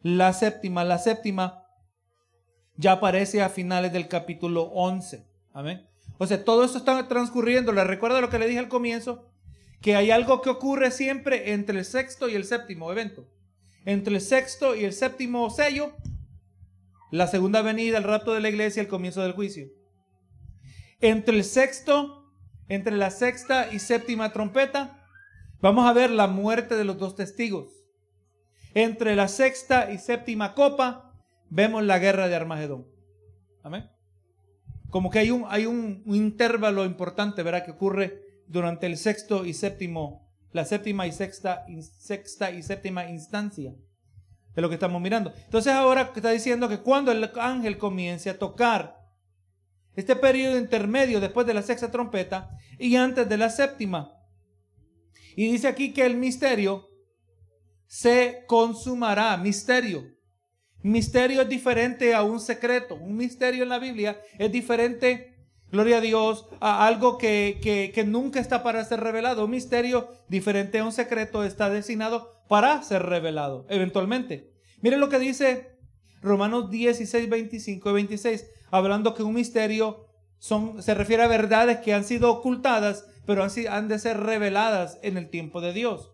la 0.00 0.32
séptima. 0.32 0.84
La 0.84 0.98
séptima 0.98 1.61
ya 2.82 2.92
aparece 2.92 3.40
a 3.42 3.48
finales 3.48 3.92
del 3.92 4.08
capítulo 4.08 4.64
11. 4.64 5.24
Amén. 5.52 5.88
O 6.18 6.26
sea, 6.26 6.44
todo 6.44 6.64
esto 6.64 6.78
está 6.78 7.06
transcurriendo. 7.06 7.72
Les 7.72 7.86
recuerdo 7.86 8.20
lo 8.20 8.28
que 8.28 8.40
le 8.40 8.48
dije 8.48 8.58
al 8.58 8.68
comienzo, 8.68 9.30
que 9.80 9.94
hay 9.94 10.10
algo 10.10 10.42
que 10.42 10.50
ocurre 10.50 10.90
siempre 10.90 11.52
entre 11.52 11.78
el 11.78 11.84
sexto 11.84 12.28
y 12.28 12.34
el 12.34 12.44
séptimo 12.44 12.90
evento. 12.90 13.28
Entre 13.84 14.14
el 14.14 14.20
sexto 14.20 14.74
y 14.74 14.84
el 14.84 14.92
séptimo 14.92 15.48
sello 15.48 15.92
la 17.12 17.26
segunda 17.26 17.60
venida, 17.60 17.98
el 17.98 18.04
rapto 18.04 18.32
de 18.32 18.40
la 18.40 18.48
iglesia, 18.48 18.80
el 18.80 18.88
comienzo 18.88 19.22
del 19.22 19.32
juicio. 19.32 19.68
Entre 20.98 21.36
el 21.36 21.44
sexto, 21.44 22.32
entre 22.68 22.96
la 22.96 23.10
sexta 23.10 23.70
y 23.70 23.80
séptima 23.80 24.32
trompeta, 24.32 25.06
vamos 25.60 25.86
a 25.86 25.92
ver 25.92 26.10
la 26.10 26.26
muerte 26.26 26.74
de 26.74 26.84
los 26.84 26.96
dos 26.96 27.14
testigos. 27.14 27.68
Entre 28.72 29.14
la 29.14 29.28
sexta 29.28 29.92
y 29.92 29.98
séptima 29.98 30.54
copa, 30.54 31.11
vemos 31.52 31.84
la 31.84 31.98
guerra 31.98 32.28
de 32.28 32.34
Armagedón. 32.34 32.86
Amén. 33.62 33.90
Como 34.88 35.10
que 35.10 35.18
hay 35.18 35.30
un, 35.30 35.44
hay 35.48 35.66
un, 35.66 36.02
intervalo 36.06 36.84
importante, 36.84 37.42
¿verdad? 37.42 37.64
Que 37.64 37.72
ocurre 37.72 38.42
durante 38.46 38.86
el 38.86 38.96
sexto 38.96 39.44
y 39.44 39.52
séptimo, 39.52 40.32
la 40.52 40.64
séptima 40.64 41.06
y 41.06 41.12
sexta, 41.12 41.64
sexta 41.98 42.50
y 42.50 42.62
séptima 42.62 43.08
instancia 43.08 43.74
de 44.54 44.62
lo 44.62 44.68
que 44.68 44.74
estamos 44.74 45.00
mirando. 45.00 45.32
Entonces 45.44 45.72
ahora 45.72 46.12
está 46.14 46.30
diciendo 46.30 46.68
que 46.68 46.80
cuando 46.80 47.12
el 47.12 47.30
ángel 47.38 47.78
comience 47.78 48.30
a 48.30 48.38
tocar 48.38 48.98
este 49.94 50.16
periodo 50.16 50.56
intermedio 50.56 51.20
después 51.20 51.46
de 51.46 51.54
la 51.54 51.62
sexta 51.62 51.90
trompeta 51.90 52.50
y 52.78 52.96
antes 52.96 53.28
de 53.28 53.36
la 53.36 53.50
séptima. 53.50 54.12
Y 55.36 55.52
dice 55.52 55.68
aquí 55.68 55.92
que 55.92 56.04
el 56.06 56.16
misterio 56.16 56.88
se 57.86 58.44
consumará. 58.46 59.36
Misterio. 59.36 60.21
Misterio 60.82 61.42
es 61.42 61.48
diferente 61.48 62.14
a 62.14 62.22
un 62.22 62.40
secreto. 62.40 62.96
Un 62.96 63.16
misterio 63.16 63.62
en 63.62 63.68
la 63.68 63.78
Biblia 63.78 64.20
es 64.38 64.50
diferente, 64.50 65.36
gloria 65.70 65.98
a 65.98 66.00
Dios, 66.00 66.46
a 66.60 66.86
algo 66.86 67.18
que, 67.18 67.60
que, 67.94 68.04
nunca 68.04 68.40
está 68.40 68.62
para 68.62 68.84
ser 68.84 69.00
revelado. 69.00 69.44
Un 69.44 69.52
misterio 69.52 70.08
diferente 70.28 70.80
a 70.80 70.84
un 70.84 70.92
secreto 70.92 71.44
está 71.44 71.70
destinado 71.70 72.44
para 72.48 72.82
ser 72.82 73.02
revelado 73.04 73.66
eventualmente. 73.68 74.52
Miren 74.80 74.98
lo 74.98 75.08
que 75.08 75.20
dice 75.20 75.78
Romanos 76.20 76.70
16, 76.70 77.28
25 77.28 77.90
y 77.90 77.92
26, 77.92 78.46
hablando 78.70 79.14
que 79.14 79.22
un 79.22 79.34
misterio 79.34 80.08
son, 80.38 80.82
se 80.82 80.94
refiere 80.94 81.22
a 81.22 81.28
verdades 81.28 81.78
que 81.78 81.94
han 81.94 82.04
sido 82.04 82.32
ocultadas, 82.32 83.06
pero 83.24 83.44
han, 83.44 83.50
han 83.70 83.86
de 83.86 84.00
ser 84.00 84.18
reveladas 84.18 84.98
en 85.02 85.16
el 85.16 85.30
tiempo 85.30 85.60
de 85.60 85.72
Dios. 85.72 86.10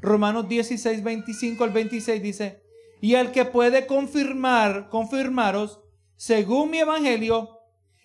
Romanos 0.00 0.48
16, 0.48 1.02
25 1.02 1.64
al 1.64 1.70
26 1.70 2.22
dice, 2.22 2.65
y 3.00 3.14
el 3.14 3.32
que 3.32 3.44
puede 3.44 3.86
confirmar, 3.86 4.88
confirmaros, 4.88 5.80
según 6.16 6.70
mi 6.70 6.78
evangelio 6.78 7.60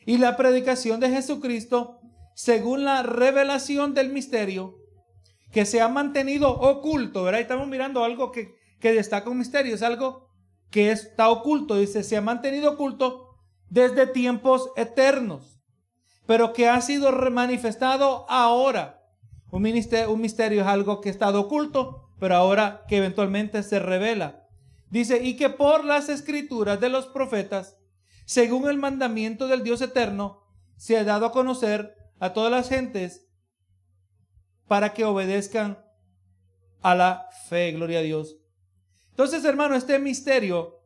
y 0.06 0.18
la 0.18 0.36
predicación 0.36 1.00
de 1.00 1.10
Jesucristo, 1.10 2.00
según 2.36 2.84
la 2.84 3.04
revelación 3.04 3.94
del 3.94 4.10
misterio, 4.10 4.76
que 5.52 5.66
se 5.66 5.82
ha 5.82 5.88
mantenido 5.88 6.50
oculto, 6.50 7.24
¿verdad? 7.24 7.42
Estamos 7.42 7.68
mirando 7.68 8.04
algo 8.04 8.32
que, 8.32 8.56
que 8.80 8.94
destaca 8.94 9.30
un 9.30 9.38
misterio, 9.38 9.76
es 9.76 9.82
algo 9.82 10.30
que 10.70 10.92
está 10.92 11.30
oculto, 11.30 11.76
dice, 11.76 12.04
se 12.04 12.18
ha 12.18 12.22
mantenido 12.22 12.72
oculto 12.72 13.28
desde 13.70 14.08
tiempos 14.08 14.72
eternos, 14.76 15.60
pero 16.26 16.54
que 16.54 16.68
ha 16.70 16.80
sido 16.82 17.12
manifestado 17.32 18.26
ahora. 18.30 19.02
Un, 19.52 19.66
un 19.66 20.22
misterio 20.22 20.62
es 20.62 20.68
algo 20.68 21.02
que 21.02 21.10
ha 21.10 21.12
estado 21.12 21.42
oculto, 21.42 22.10
pero 22.20 22.36
ahora 22.36 22.86
que 22.88 22.98
eventualmente 22.98 23.64
se 23.64 23.80
revela. 23.80 24.41
Dice, 24.92 25.24
y 25.24 25.38
que 25.38 25.50
por 25.50 25.86
las 25.86 26.10
escrituras 26.10 26.80
de 26.80 26.90
los 26.90 27.08
profetas, 27.08 27.78
según 28.26 28.70
el 28.70 28.78
mandamiento 28.78 29.48
del 29.48 29.64
Dios 29.64 29.82
eterno, 29.82 30.44
se 30.76 30.98
ha 30.98 31.06
dado 31.06 31.26
a 31.26 31.32
conocer 31.32 31.96
a 32.20 32.34
todas 32.34 32.52
las 32.52 32.68
gentes 32.68 33.28
para 34.68 34.94
que 34.94 35.06
obedezcan 35.06 35.84
a 36.82 36.96
la 36.96 37.30
fe, 37.48 37.72
gloria 37.72 38.00
a 38.00 38.04
Dios. 38.04 38.38
Entonces, 39.12 39.46
hermano, 39.46 39.76
este 39.76 39.98
misterio, 39.98 40.82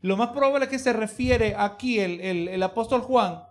lo 0.00 0.16
más 0.16 0.28
probable 0.28 0.66
es 0.66 0.70
que 0.70 0.78
se 0.78 0.92
refiere 0.92 1.56
aquí 1.56 1.98
el, 1.98 2.20
el, 2.20 2.62
apóstol 2.62 3.00
Juan, 3.00 3.42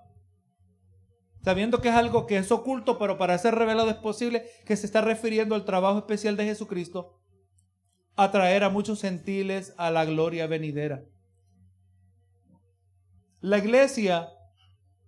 sabiendo 1.44 1.82
que 1.82 1.90
es 1.90 1.96
algo 1.96 2.26
que 2.26 2.38
es 2.38 2.52
oculto, 2.52 2.98
pero 2.98 3.18
para 3.18 3.38
ser 3.38 3.56
revelado 3.56 3.90
es 3.90 3.98
posible 3.98 4.46
que 4.66 4.78
se 4.78 4.86
está 4.86 5.02
refiriendo 5.02 5.56
al 5.56 5.66
trabajo 5.66 5.98
especial 5.98 6.38
de 6.38 6.46
Jesucristo, 6.46 7.20
atraer 8.16 8.64
a 8.64 8.70
muchos 8.70 9.01
gentiles 9.01 9.74
a 9.78 9.91
la 9.91 10.05
gloria 10.05 10.47
venidera. 10.47 11.03
La 13.41 13.57
iglesia, 13.57 14.30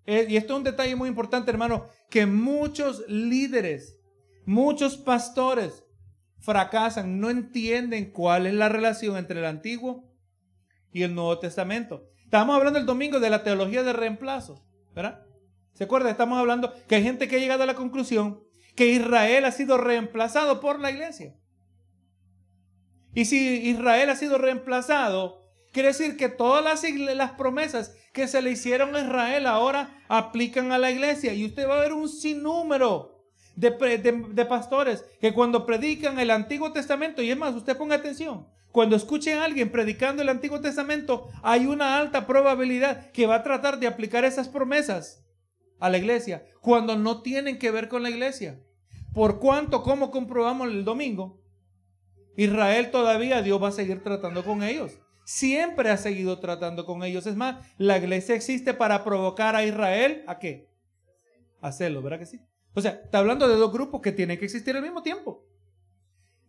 y 0.06 0.36
esto 0.36 0.54
es 0.54 0.58
un 0.58 0.64
detalle 0.64 0.96
muy 0.96 1.10
importante, 1.10 1.52
hermano, 1.52 1.88
que 2.10 2.26
muchos 2.26 3.08
líderes 3.08 4.00
Muchos 4.46 4.98
pastores 4.98 5.84
fracasan, 6.38 7.20
no 7.20 7.32
entienden 7.32 8.12
cuál 8.12 8.46
es 8.46 8.54
la 8.54 8.70
relación 8.70 9.18
entre 9.18 9.40
el 9.40 9.46
Antiguo 9.46 10.08
y 10.92 11.02
el 11.02 11.16
Nuevo 11.16 11.40
Testamento. 11.40 12.08
Estamos 12.24 12.56
hablando 12.56 12.78
el 12.78 12.86
domingo 12.86 13.20
de 13.20 13.32
la 13.32 13.44
teología 13.44 13.82
de 13.82 13.94
reemplazo, 13.94 14.64
¿verdad? 14.94 15.26
¿Se 15.74 15.86
acuerda? 15.86 16.12
Estamos 16.12 16.38
hablando 16.38 16.72
que 16.88 16.96
hay 16.96 17.04
gente 17.04 17.28
que 17.28 17.38
ha 17.38 17.40
llegado 17.40 17.64
a 17.64 17.66
la 17.66 17.74
conclusión 17.74 18.44
que 18.76 18.92
Israel 18.92 19.46
ha 19.46 19.52
sido 19.52 19.78
reemplazado 19.78 20.60
por 20.60 20.80
la 20.80 20.92
iglesia. 20.92 21.36
Y 23.16 23.26
si 23.26 23.70
Israel 23.70 24.10
ha 24.10 24.16
sido 24.18 24.38
reemplazado, 24.38 25.42
quiere 25.72 25.88
decir 25.88 26.18
que 26.18 26.30
todas 26.30 26.64
las, 26.64 27.32
promesas 27.32 27.96
que 28.14 28.28
se 28.28 28.42
le 28.42 28.52
hicieron 28.52 28.94
a 28.96 29.00
Israel 29.00 29.48
ahora 29.48 29.98
aplican 30.10 30.74
a 30.74 30.78
la 30.78 30.92
iglesia. 30.92 31.34
Y 31.34 31.46
usted 31.46 31.68
va 31.68 31.78
a 31.78 31.82
ver 31.82 31.94
un 31.94 32.10
sinnúmero 32.10 33.24
de, 33.56 33.72
pastores 34.48 35.06
que 35.22 35.34
cuando 35.34 35.66
predican 35.66 36.20
el 36.20 36.30
Antiguo 36.30 36.74
Testamento, 36.74 37.22
y 37.22 37.32
es 37.32 37.38
más, 37.38 37.56
usted 37.56 37.78
ponga 37.78 37.96
atención, 37.96 38.48
cuando 38.74 38.98
escuchen 38.98 39.38
a 39.38 39.46
alguien 39.46 39.72
predicando 39.72 40.22
el 40.22 40.28
Antiguo 40.28 40.60
Testamento, 40.60 41.30
hay 41.42 41.68
una 41.68 41.98
alta 41.98 42.28
probabilidad 42.28 43.12
que 43.12 43.28
va 43.28 43.36
a 43.36 43.44
tratar 43.44 43.80
de 43.80 43.88
aplicar 43.88 44.26
esas 44.26 44.50
promesas 44.50 45.26
a 45.80 45.90
la 45.90 45.98
iglesia, 45.98 46.46
cuando 46.60 46.98
no 46.98 47.22
tienen 47.22 47.60
que 47.60 47.72
ver 47.72 47.88
con 47.88 48.04
la 48.04 48.10
iglesia. 48.10 48.60
Por 49.14 49.40
cuanto, 49.40 49.84
como 49.84 50.12
comprobamos 50.12 50.68
el 50.68 50.84
domingo, 50.84 51.45
Israel 52.38 52.92
todavía 52.92 53.42
Dios 53.42 53.62
va 53.62 53.70
a 53.70 53.72
seguir 53.72 54.04
tratando 54.04 54.44
con 54.44 54.64
ellos. 54.64 54.98
siempre 55.26 55.90
ha 55.90 55.98
seguido 55.98 56.40
tratando 56.40 56.86
con 56.86 57.04
ellos. 57.04 57.26
Es 57.26 57.36
más, 57.36 57.66
la 57.78 57.98
iglesia 57.98 58.36
existe 58.36 58.74
para 58.74 59.04
provocar 59.04 59.56
a 59.56 59.66
Israel 59.66 60.24
a 60.28 60.40
qué? 60.40 60.70
Hacerlo, 61.62 62.02
¿verdad 62.02 62.20
que 62.20 62.28
sí? 62.28 62.40
O 62.74 62.82
sea, 62.82 63.02
está 63.04 63.18
hablando 63.20 63.48
de 63.48 63.56
dos 63.56 63.74
grupos 63.74 64.02
que 64.02 64.12
tienen 64.12 64.38
que 64.38 64.46
existir 64.46 64.76
al 64.76 64.84
mismo 64.84 65.02
tiempo. 65.02 65.44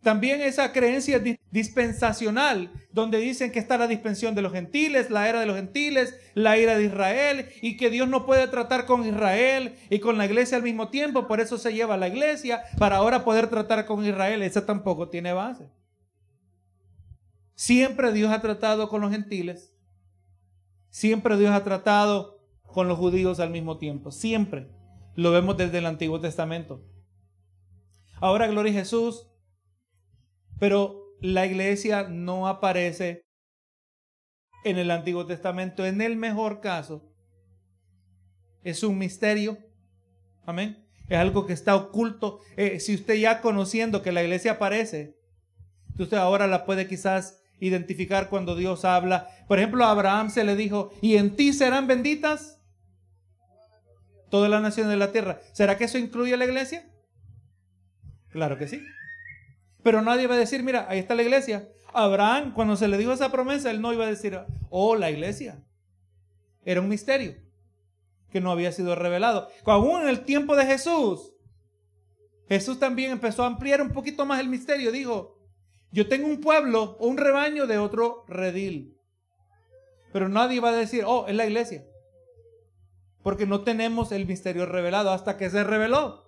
También 0.03 0.41
esa 0.41 0.71
creencia 0.71 1.21
dispensacional, 1.49 2.71
donde 2.91 3.17
dicen 3.17 3.51
que 3.51 3.59
está 3.59 3.77
la 3.77 3.87
dispensión 3.87 4.35
de 4.35 4.43
los 4.43 4.53
gentiles, 4.53 5.09
la 5.09 5.27
era 5.27 5.39
de 5.39 5.47
los 5.47 5.55
gentiles, 5.55 6.15
la 6.35 6.55
era 6.55 6.77
de 6.77 6.85
Israel, 6.85 7.49
y 7.61 7.77
que 7.77 7.89
Dios 7.89 8.07
no 8.07 8.25
puede 8.25 8.47
tratar 8.47 8.85
con 8.85 9.05
Israel 9.05 9.75
y 9.89 9.99
con 9.99 10.17
la 10.17 10.25
iglesia 10.25 10.57
al 10.57 10.63
mismo 10.63 10.89
tiempo, 10.89 11.27
por 11.27 11.41
eso 11.41 11.57
se 11.57 11.73
lleva 11.73 11.95
a 11.95 11.97
la 11.97 12.07
iglesia, 12.07 12.61
para 12.77 12.97
ahora 12.97 13.25
poder 13.25 13.49
tratar 13.49 13.85
con 13.85 14.05
Israel. 14.05 14.43
Esa 14.43 14.65
tampoco 14.65 15.09
tiene 15.09 15.33
base. 15.33 15.67
Siempre 17.57 18.13
Dios 18.13 18.31
ha 18.31 18.39
tratado 18.39 18.87
con 18.87 19.01
los 19.01 19.09
gentiles, 19.09 19.73
siempre 20.91 21.35
Dios 21.37 21.49
ha 21.51 21.63
tratado 21.63 22.39
con 22.61 22.87
los 22.87 22.99
judíos 22.99 23.39
al 23.39 23.49
mismo 23.49 23.79
tiempo, 23.79 24.11
siempre. 24.11 24.69
Lo 25.15 25.31
vemos 25.31 25.57
desde 25.57 25.79
el 25.79 25.87
Antiguo 25.87 26.21
Testamento. 26.21 26.85
Ahora, 28.21 28.45
gloria 28.45 28.73
a 28.73 28.75
Jesús, 28.75 29.27
pero 30.59 31.15
la 31.19 31.47
iglesia 31.47 32.07
no 32.07 32.47
aparece 32.47 33.23
en 34.63 34.77
el 34.77 34.91
Antiguo 34.91 35.25
Testamento. 35.25 35.83
En 35.83 35.99
el 36.01 36.15
mejor 36.15 36.61
caso, 36.61 37.11
es 38.61 38.83
un 38.83 38.99
misterio. 38.99 39.57
Amén. 40.45 40.87
Es 41.09 41.17
algo 41.17 41.47
que 41.47 41.53
está 41.53 41.75
oculto. 41.75 42.39
Eh, 42.55 42.79
si 42.79 42.93
usted 42.93 43.15
ya 43.15 43.41
conociendo 43.41 44.03
que 44.03 44.11
la 44.11 44.21
iglesia 44.21 44.51
aparece, 44.51 45.17
usted 45.97 46.17
ahora 46.17 46.45
la 46.45 46.63
puede 46.63 46.87
quizás 46.87 47.41
identificar 47.59 48.29
cuando 48.29 48.55
Dios 48.55 48.85
habla. 48.85 49.27
Por 49.47 49.57
ejemplo, 49.57 49.83
a 49.85 49.91
Abraham 49.91 50.29
se 50.29 50.43
le 50.43 50.55
dijo, 50.55 50.91
y 51.01 51.15
en 51.15 51.35
ti 51.35 51.53
serán 51.53 51.87
benditas 51.87 52.61
todas 54.29 54.49
las 54.49 54.61
naciones 54.61 54.91
de 54.91 54.97
la 54.97 55.11
tierra. 55.11 55.39
¿Será 55.53 55.77
que 55.77 55.85
eso 55.85 55.97
incluye 55.97 56.33
a 56.33 56.37
la 56.37 56.45
iglesia? 56.45 56.89
Claro 58.29 58.57
que 58.57 58.67
sí. 58.67 58.81
Pero 59.83 60.01
nadie 60.01 60.27
va 60.27 60.35
a 60.35 60.39
decir, 60.39 60.63
mira, 60.63 60.85
ahí 60.89 60.99
está 60.99 61.15
la 61.15 61.23
iglesia. 61.23 61.69
Abraham, 61.93 62.53
cuando 62.53 62.75
se 62.75 62.87
le 62.87 62.97
dijo 62.97 63.13
esa 63.13 63.31
promesa, 63.31 63.71
él 63.71 63.81
no 63.81 63.93
iba 63.93 64.05
a 64.05 64.09
decir, 64.09 64.39
oh, 64.69 64.95
la 64.95 65.09
iglesia. 65.09 65.63
Era 66.63 66.81
un 66.81 66.89
misterio 66.89 67.35
que 68.29 68.41
no 68.41 68.51
había 68.51 68.71
sido 68.71 68.95
revelado. 68.95 69.47
Aún 69.65 70.01
en 70.01 70.09
el 70.09 70.25
tiempo 70.25 70.55
de 70.55 70.65
Jesús, 70.65 71.33
Jesús 72.49 72.79
también 72.79 73.11
empezó 73.11 73.43
a 73.43 73.47
ampliar 73.47 73.81
un 73.81 73.91
poquito 73.91 74.25
más 74.25 74.39
el 74.39 74.49
misterio. 74.49 74.91
Dijo, 74.91 75.36
yo 75.91 76.07
tengo 76.07 76.27
un 76.27 76.41
pueblo 76.41 76.97
o 76.99 77.07
un 77.07 77.17
rebaño 77.17 77.67
de 77.67 77.77
otro 77.77 78.25
redil. 78.27 78.97
Pero 80.11 80.29
nadie 80.29 80.59
va 80.59 80.69
a 80.69 80.75
decir, 80.75 81.03
oh, 81.05 81.25
es 81.27 81.35
la 81.35 81.45
iglesia. 81.45 81.85
Porque 83.23 83.45
no 83.45 83.63
tenemos 83.63 84.11
el 84.11 84.25
misterio 84.25 84.65
revelado 84.65 85.11
hasta 85.11 85.37
que 85.37 85.49
se 85.49 85.63
reveló. 85.63 86.27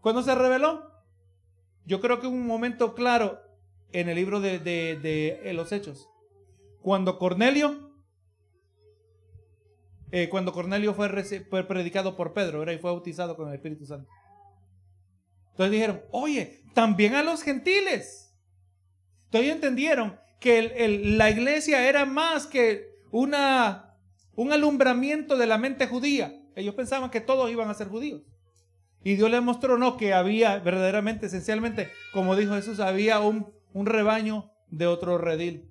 ¿Cuándo 0.00 0.22
se 0.22 0.34
reveló? 0.34 0.90
Yo 1.84 2.00
creo 2.00 2.20
que 2.20 2.26
un 2.26 2.46
momento 2.46 2.94
claro 2.94 3.40
en 3.92 4.08
el 4.08 4.16
libro 4.16 4.40
de, 4.40 4.58
de, 4.58 5.52
los 5.54 5.72
Hechos. 5.72 6.08
Cuando 6.80 7.18
Cornelio, 7.18 7.92
eh, 10.12 10.28
cuando 10.28 10.52
Cornelio 10.52 10.94
fue, 10.94 11.08
predicado 11.66 12.16
por 12.16 12.32
Pedro, 12.32 12.70
y 12.70 12.78
fue 12.78 12.90
bautizado 12.90 13.36
con 13.36 13.48
el 13.48 13.54
Espíritu 13.54 13.84
Santo. 13.86 14.08
Entonces 15.50 15.72
dijeron, 15.72 16.02
oye, 16.10 16.62
también 16.74 17.14
a 17.14 17.22
los 17.22 17.42
gentiles. 17.42 18.34
Entonces 19.26 19.52
entendieron 19.52 20.18
que 20.38 21.10
la 21.16 21.30
iglesia 21.30 21.88
era 21.88 22.06
más 22.06 22.46
que 22.46 22.88
una, 23.10 23.96
un 24.34 24.52
alumbramiento 24.52 25.36
de 25.36 25.46
la 25.46 25.58
mente 25.58 25.86
judía. 25.86 26.34
Ellos 26.56 26.74
pensaban 26.74 27.10
que 27.10 27.20
todos 27.20 27.50
iban 27.50 27.68
a 27.68 27.74
ser 27.74 27.88
judíos. 27.88 28.22
Y 29.02 29.14
Dios 29.14 29.30
le 29.30 29.40
mostró, 29.40 29.78
no, 29.78 29.96
que 29.96 30.12
había 30.12 30.58
verdaderamente, 30.58 31.26
esencialmente, 31.26 31.90
como 32.12 32.36
dijo 32.36 32.54
Jesús, 32.54 32.80
había 32.80 33.20
un, 33.20 33.52
un 33.72 33.86
rebaño 33.86 34.50
de 34.68 34.86
otro 34.86 35.16
redil. 35.16 35.70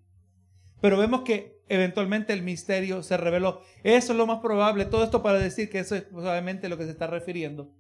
Pero 0.82 0.98
vemos 0.98 1.22
que 1.22 1.60
eventualmente 1.68 2.34
el 2.34 2.42
misterio 2.42 3.04
se 3.04 3.18
reveló. 3.18 3.62
Eso 3.84 4.14
es 4.14 4.18
lo 4.18 4.26
más 4.26 4.40
probable. 4.40 4.86
Todo 4.86 5.04
esto 5.04 5.22
para 5.22 5.40
decir 5.40 5.70
que 5.70 5.80
eso 5.80 5.96
es 5.96 6.04
probablemente 6.04 6.70
lo 6.70 6.78
que 6.78 6.86
se 6.86 6.92
está 6.92 7.08
refiriendo 7.08 7.72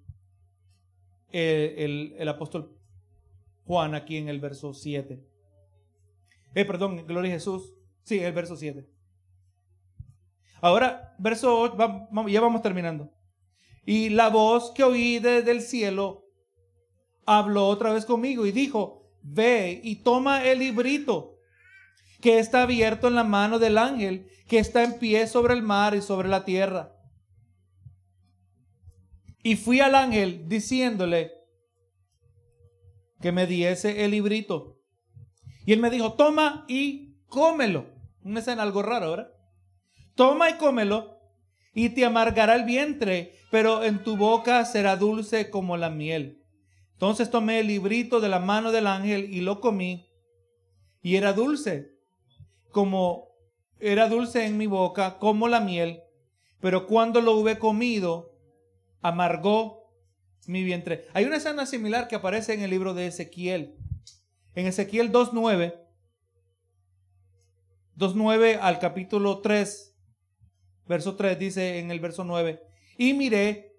el, 1.31 2.15
el, 2.17 2.27
apóstol 2.27 2.75
Juan 3.65 3.95
aquí 3.95 4.17
en 4.17 4.29
el 4.29 4.39
verso 4.39 4.73
7. 4.73 5.23
Eh, 6.55 6.65
perdón, 6.65 7.05
gloria 7.05 7.31
a 7.31 7.35
Jesús. 7.35 7.73
Sí, 8.03 8.19
el 8.19 8.33
verso 8.33 8.55
7. 8.55 8.87
Ahora, 10.61 11.15
verso 11.19 11.59
8, 11.61 12.07
ya 12.27 12.41
vamos 12.41 12.61
terminando. 12.61 13.13
Y 13.85 14.09
la 14.09 14.29
voz 14.29 14.71
que 14.71 14.83
oí 14.83 15.19
desde 15.19 15.51
el 15.51 15.61
cielo 15.61 16.25
habló 17.25 17.67
otra 17.67 17.93
vez 17.93 18.05
conmigo 18.05 18.45
y 18.45 18.51
dijo, 18.51 19.11
ve 19.21 19.79
y 19.83 19.97
toma 19.97 20.43
el 20.43 20.59
librito 20.59 21.37
que 22.21 22.39
está 22.39 22.63
abierto 22.63 23.07
en 23.07 23.15
la 23.15 23.23
mano 23.23 23.59
del 23.59 23.77
ángel 23.77 24.27
que 24.47 24.59
está 24.59 24.83
en 24.83 24.99
pie 24.99 25.27
sobre 25.27 25.53
el 25.53 25.61
mar 25.61 25.95
y 25.95 26.01
sobre 26.01 26.27
la 26.27 26.43
tierra. 26.43 26.98
Y 29.49 29.55
fui 29.55 29.79
al 29.79 29.95
ángel 29.95 30.47
diciéndole 30.47 31.31
que 33.19 33.31
me 33.31 33.47
diese 33.47 34.05
el 34.05 34.11
librito. 34.11 34.77
Y 35.65 35.73
él 35.73 35.79
me 35.79 35.89
dijo, 35.89 36.13
toma 36.13 36.65
y 36.67 37.15
cómelo. 37.25 37.87
Una 38.23 38.41
escena 38.41 38.61
algo 38.61 38.83
raro, 38.83 39.09
¿verdad? 39.09 39.33
Toma 40.13 40.51
y 40.51 40.57
cómelo 40.57 41.17
y 41.73 41.89
te 41.89 42.05
amargará 42.05 42.53
el 42.57 42.63
vientre, 42.63 43.39
pero 43.49 43.83
en 43.83 44.03
tu 44.03 44.17
boca 44.17 44.63
será 44.65 44.97
dulce 44.97 45.49
como 45.49 45.77
la 45.77 45.89
miel. 45.89 46.43
Entonces 46.93 47.31
tomé 47.31 47.61
el 47.61 47.65
librito 47.69 48.19
de 48.19 48.29
la 48.29 48.37
mano 48.37 48.71
del 48.71 48.85
ángel 48.85 49.33
y 49.33 49.41
lo 49.41 49.61
comí, 49.61 50.11
y 51.01 51.15
era 51.15 51.33
dulce, 51.33 51.97
como 52.69 53.29
era 53.79 54.09
dulce 54.09 54.45
en 54.45 54.59
mi 54.59 54.67
boca, 54.67 55.17
como 55.17 55.47
la 55.47 55.59
miel, 55.59 56.03
pero 56.61 56.85
cuando 56.85 57.19
lo 57.19 57.31
hube 57.35 57.57
comido, 57.57 58.28
amargó 59.01 59.93
mi 60.47 60.63
vientre. 60.63 61.07
Hay 61.13 61.25
una 61.25 61.37
escena 61.37 61.65
similar 61.65 62.07
que 62.07 62.15
aparece 62.15 62.53
en 62.53 62.61
el 62.61 62.69
libro 62.69 62.93
de 62.93 63.07
Ezequiel. 63.07 63.75
En 64.55 64.65
Ezequiel 64.65 65.11
2.9, 65.11 65.75
2.9 67.95 68.59
al 68.61 68.79
capítulo 68.79 69.39
3, 69.39 69.89
Verso 70.89 71.15
3 71.15 71.37
dice 71.37 71.77
en 71.77 71.91
el 71.91 71.99
verso 71.99 72.23
9, 72.23 72.63
y 72.97 73.13
miré, 73.13 73.75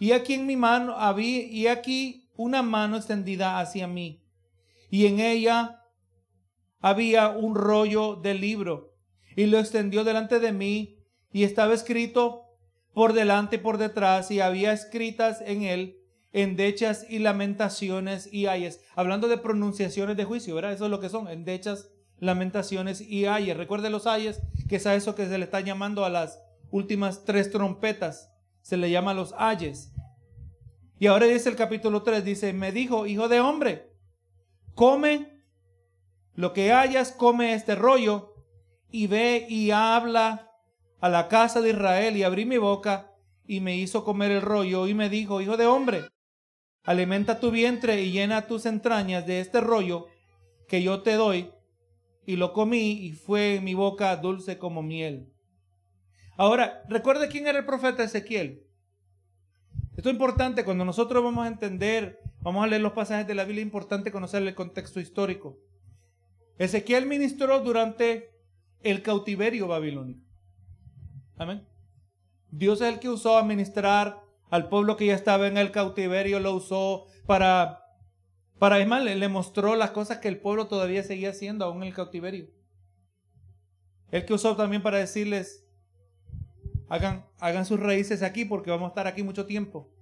y 0.00 0.12
aquí 0.12 0.32
en 0.32 0.46
mi 0.46 0.56
mano 0.56 0.94
había, 0.96 1.42
y 1.42 1.66
aquí 1.66 2.30
una 2.36 2.62
mano 2.62 2.96
extendida 2.96 3.60
hacia 3.60 3.86
mí, 3.86 4.24
y 4.90 5.04
en 5.04 5.20
ella 5.20 5.84
había 6.80 7.28
un 7.28 7.54
rollo 7.54 8.16
de 8.16 8.32
libro, 8.32 8.94
y 9.36 9.44
lo 9.44 9.58
extendió 9.58 10.04
delante 10.04 10.40
de 10.40 10.52
mí, 10.52 11.04
y 11.30 11.44
estaba 11.44 11.74
escrito 11.74 12.47
por 12.98 13.12
delante 13.12 13.54
y 13.54 13.58
por 13.60 13.78
detrás, 13.78 14.28
y 14.32 14.40
había 14.40 14.72
escritas 14.72 15.40
en 15.42 15.62
él 15.62 16.00
endechas 16.32 17.06
y 17.08 17.20
lamentaciones 17.20 18.28
y 18.32 18.48
ayes. 18.48 18.80
Hablando 18.96 19.28
de 19.28 19.38
pronunciaciones 19.38 20.16
de 20.16 20.24
juicio, 20.24 20.56
¿verdad? 20.56 20.72
Eso 20.72 20.86
es 20.86 20.90
lo 20.90 20.98
que 20.98 21.08
son, 21.08 21.28
endechas 21.28 21.92
lamentaciones 22.18 23.00
y 23.00 23.26
ayes. 23.26 23.56
Recuerde 23.56 23.88
los 23.88 24.08
ayes, 24.08 24.40
que 24.68 24.74
es 24.74 24.86
a 24.88 24.96
eso 24.96 25.14
que 25.14 25.28
se 25.28 25.38
le 25.38 25.44
está 25.44 25.60
llamando 25.60 26.04
a 26.04 26.10
las 26.10 26.42
últimas 26.72 27.24
tres 27.24 27.52
trompetas. 27.52 28.32
Se 28.62 28.76
le 28.76 28.90
llama 28.90 29.14
los 29.14 29.32
ayes. 29.38 29.92
Y 30.98 31.06
ahora 31.06 31.26
dice 31.26 31.50
el 31.50 31.54
capítulo 31.54 32.02
3, 32.02 32.24
dice, 32.24 32.52
me 32.52 32.72
dijo, 32.72 33.06
hijo 33.06 33.28
de 33.28 33.38
hombre, 33.38 33.92
come 34.74 35.44
lo 36.34 36.52
que 36.52 36.72
hayas, 36.72 37.12
come 37.12 37.54
este 37.54 37.76
rollo 37.76 38.34
y 38.90 39.06
ve 39.06 39.46
y 39.48 39.70
habla 39.70 40.47
a 41.00 41.08
la 41.08 41.28
casa 41.28 41.60
de 41.60 41.70
Israel 41.70 42.16
y 42.16 42.22
abrí 42.22 42.44
mi 42.44 42.58
boca 42.58 43.12
y 43.46 43.60
me 43.60 43.76
hizo 43.76 44.04
comer 44.04 44.30
el 44.30 44.42
rollo 44.42 44.86
y 44.86 44.94
me 44.94 45.08
dijo, 45.08 45.40
hijo 45.40 45.56
de 45.56 45.66
hombre, 45.66 46.04
alimenta 46.84 47.40
tu 47.40 47.50
vientre 47.50 48.02
y 48.02 48.12
llena 48.12 48.46
tus 48.46 48.66
entrañas 48.66 49.26
de 49.26 49.40
este 49.40 49.60
rollo 49.60 50.06
que 50.68 50.82
yo 50.82 51.02
te 51.02 51.14
doy 51.14 51.50
y 52.26 52.36
lo 52.36 52.52
comí 52.52 52.92
y 52.92 53.12
fue 53.12 53.56
en 53.56 53.64
mi 53.64 53.74
boca 53.74 54.14
dulce 54.16 54.58
como 54.58 54.82
miel. 54.82 55.32
Ahora, 56.36 56.82
recuerde 56.88 57.28
quién 57.28 57.46
era 57.46 57.58
el 57.58 57.64
profeta 57.64 58.04
Ezequiel. 58.04 58.64
Esto 59.96 60.10
es 60.10 60.12
importante 60.12 60.64
cuando 60.64 60.84
nosotros 60.84 61.24
vamos 61.24 61.44
a 61.44 61.48
entender, 61.48 62.20
vamos 62.40 62.62
a 62.62 62.68
leer 62.68 62.82
los 62.82 62.92
pasajes 62.92 63.26
de 63.26 63.34
la 63.34 63.44
Biblia, 63.44 63.62
es 63.62 63.66
importante 63.66 64.12
conocer 64.12 64.42
el 64.42 64.54
contexto 64.54 65.00
histórico. 65.00 65.58
Ezequiel 66.58 67.06
ministró 67.06 67.60
durante 67.60 68.30
el 68.82 69.02
cautiverio 69.02 69.66
babilónico. 69.66 70.27
Amén. 71.38 71.66
Dios 72.50 72.80
es 72.80 72.92
el 72.92 73.00
que 73.00 73.08
usó 73.08 73.38
a 73.38 73.44
ministrar 73.44 74.20
al 74.50 74.68
pueblo 74.68 74.96
que 74.96 75.06
ya 75.06 75.14
estaba 75.14 75.46
en 75.46 75.58
el 75.58 75.70
cautiverio, 75.70 76.40
lo 76.40 76.54
usó 76.54 77.06
para 77.26 77.88
para, 78.58 78.78
le, 78.78 79.14
le 79.14 79.28
mostró 79.28 79.76
las 79.76 79.90
cosas 79.92 80.18
que 80.18 80.28
el 80.28 80.40
pueblo 80.40 80.66
todavía 80.66 81.02
seguía 81.02 81.30
haciendo 81.30 81.64
aún 81.64 81.82
en 81.82 81.88
el 81.88 81.94
cautiverio. 81.94 82.48
El 84.10 84.24
que 84.24 84.34
usó 84.34 84.56
también 84.56 84.82
para 84.82 84.98
decirles, 84.98 85.64
hagan, 86.88 87.26
hagan 87.38 87.64
sus 87.64 87.78
raíces 87.78 88.22
aquí 88.22 88.44
porque 88.44 88.70
vamos 88.70 88.86
a 88.86 88.88
estar 88.88 89.06
aquí 89.06 89.22
mucho 89.22 89.46
tiempo. 89.46 89.92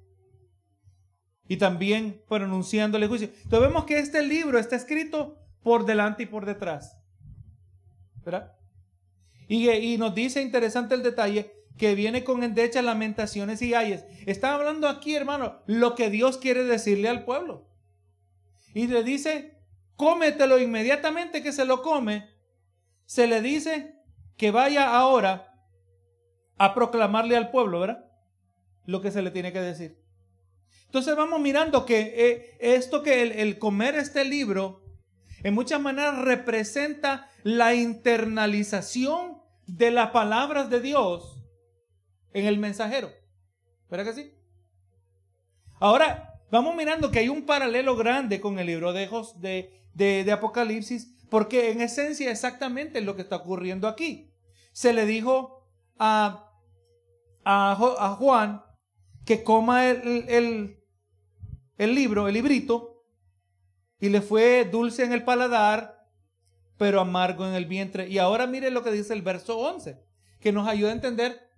Y 1.48 1.58
también 1.58 2.22
pronunciándole 2.28 3.08
juicio. 3.08 3.28
Entonces 3.28 3.68
vemos 3.68 3.84
que 3.84 3.98
este 3.98 4.22
libro 4.22 4.58
está 4.58 4.74
escrito 4.74 5.38
por 5.62 5.84
delante 5.84 6.22
y 6.22 6.26
por 6.26 6.46
detrás. 6.46 6.98
¿Verdad? 8.24 8.55
Y, 9.48 9.96
nos 9.98 10.14
dice 10.14 10.42
interesante 10.42 10.94
el 10.94 11.02
detalle 11.02 11.52
que 11.78 11.94
viene 11.94 12.24
con 12.24 12.42
endechas, 12.42 12.84
lamentaciones 12.84 13.62
y 13.62 13.74
ayes. 13.74 14.04
Está 14.26 14.54
hablando 14.54 14.88
aquí, 14.88 15.14
hermano, 15.14 15.60
lo 15.66 15.94
que 15.94 16.10
Dios 16.10 16.38
quiere 16.38 16.64
decirle 16.64 17.08
al 17.08 17.24
pueblo. 17.24 17.68
Y 18.74 18.86
le 18.88 19.04
dice, 19.04 19.58
cómetelo 19.94 20.58
inmediatamente 20.58 21.42
que 21.42 21.52
se 21.52 21.64
lo 21.64 21.82
come. 21.82 22.28
Se 23.04 23.26
le 23.26 23.40
dice 23.40 23.94
que 24.36 24.50
vaya 24.50 24.96
ahora 24.96 25.52
a 26.58 26.74
proclamarle 26.74 27.36
al 27.36 27.50
pueblo, 27.50 27.80
¿verdad? 27.80 28.10
Lo 28.84 29.00
que 29.00 29.10
se 29.10 29.22
le 29.22 29.30
tiene 29.30 29.52
que 29.52 29.60
decir. 29.60 30.02
Entonces 30.86 31.14
vamos 31.14 31.40
mirando 31.40 31.84
que 31.84 32.14
eh, 32.16 32.56
esto 32.60 33.02
que 33.02 33.22
el 33.22 33.58
comer 33.58 33.96
este 33.96 34.24
libro, 34.24 34.82
en 35.42 35.54
muchas 35.54 35.80
maneras 35.80 36.18
representa 36.18 37.30
la 37.42 37.74
internalización 37.74 39.35
de 39.66 39.90
las 39.90 40.10
palabras 40.10 40.70
de 40.70 40.80
Dios 40.80 41.42
en 42.32 42.46
el 42.46 42.58
mensajero. 42.58 43.10
¿Verdad 43.88 44.06
que 44.06 44.12
sí? 44.12 44.32
Ahora, 45.78 46.40
vamos 46.50 46.74
mirando 46.74 47.10
que 47.10 47.18
hay 47.18 47.28
un 47.28 47.44
paralelo 47.44 47.96
grande 47.96 48.40
con 48.40 48.58
el 48.58 48.66
libro 48.66 48.92
de, 48.92 49.08
de, 49.94 50.24
de, 50.24 50.32
Apocalipsis, 50.32 51.14
porque 51.30 51.70
en 51.70 51.80
esencia 51.80 52.30
exactamente 52.30 52.98
es 52.98 53.04
lo 53.04 53.16
que 53.16 53.22
está 53.22 53.36
ocurriendo 53.36 53.88
aquí. 53.88 54.32
Se 54.72 54.92
le 54.92 55.06
dijo 55.06 55.68
a, 55.98 56.50
a, 57.44 58.16
Juan 58.18 58.62
que 59.24 59.42
coma 59.42 59.88
el, 59.88 60.28
el, 60.28 60.84
el 61.78 61.94
libro, 61.94 62.28
el 62.28 62.34
librito, 62.34 63.04
y 63.98 64.08
le 64.08 64.20
fue 64.20 64.64
dulce 64.64 65.04
en 65.04 65.12
el 65.12 65.24
paladar, 65.24 65.95
pero 66.78 67.00
amargo 67.00 67.46
en 67.46 67.54
el 67.54 67.66
vientre. 67.66 68.08
Y 68.08 68.18
ahora 68.18 68.46
mire 68.46 68.70
lo 68.70 68.82
que 68.82 68.90
dice 68.90 69.12
el 69.12 69.22
verso 69.22 69.58
11, 69.58 69.98
que 70.40 70.52
nos 70.52 70.68
ayuda 70.68 70.90
a 70.90 70.94
entender 70.94 71.50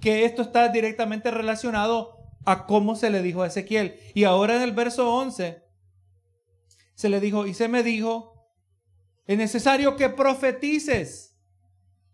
que 0.00 0.24
esto 0.24 0.42
está 0.42 0.68
directamente 0.68 1.30
relacionado 1.30 2.18
a 2.44 2.66
cómo 2.66 2.96
se 2.96 3.10
le 3.10 3.22
dijo 3.22 3.42
a 3.42 3.48
Ezequiel. 3.48 3.98
Y 4.14 4.24
ahora 4.24 4.56
en 4.56 4.62
el 4.62 4.72
verso 4.72 5.12
11 5.14 5.62
se 6.94 7.08
le 7.08 7.20
dijo, 7.20 7.46
y 7.46 7.54
se 7.54 7.68
me 7.68 7.82
dijo, 7.82 8.50
es 9.26 9.36
necesario 9.36 9.96
que 9.96 10.08
profetices 10.08 11.36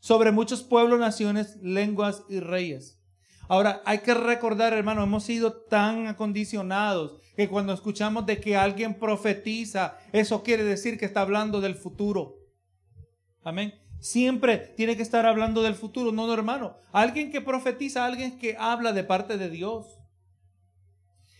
sobre 0.00 0.32
muchos 0.32 0.62
pueblos, 0.62 0.98
naciones, 0.98 1.56
lenguas 1.62 2.24
y 2.28 2.40
reyes. 2.40 3.01
Ahora, 3.52 3.82
hay 3.84 3.98
que 3.98 4.14
recordar, 4.14 4.72
hermano, 4.72 5.02
hemos 5.02 5.24
sido 5.24 5.52
tan 5.52 6.06
acondicionados 6.06 7.18
que 7.36 7.50
cuando 7.50 7.74
escuchamos 7.74 8.24
de 8.24 8.40
que 8.40 8.56
alguien 8.56 8.98
profetiza, 8.98 9.98
eso 10.10 10.42
quiere 10.42 10.64
decir 10.64 10.98
que 10.98 11.04
está 11.04 11.20
hablando 11.20 11.60
del 11.60 11.74
futuro. 11.74 12.38
Amén. 13.44 13.74
Siempre 14.00 14.56
tiene 14.56 14.96
que 14.96 15.02
estar 15.02 15.26
hablando 15.26 15.62
del 15.62 15.74
futuro, 15.74 16.12
no, 16.12 16.26
no 16.26 16.32
hermano. 16.32 16.78
Alguien 16.92 17.30
que 17.30 17.42
profetiza, 17.42 18.06
alguien 18.06 18.38
que 18.38 18.56
habla 18.58 18.94
de 18.94 19.04
parte 19.04 19.36
de 19.36 19.50
Dios. 19.50 19.98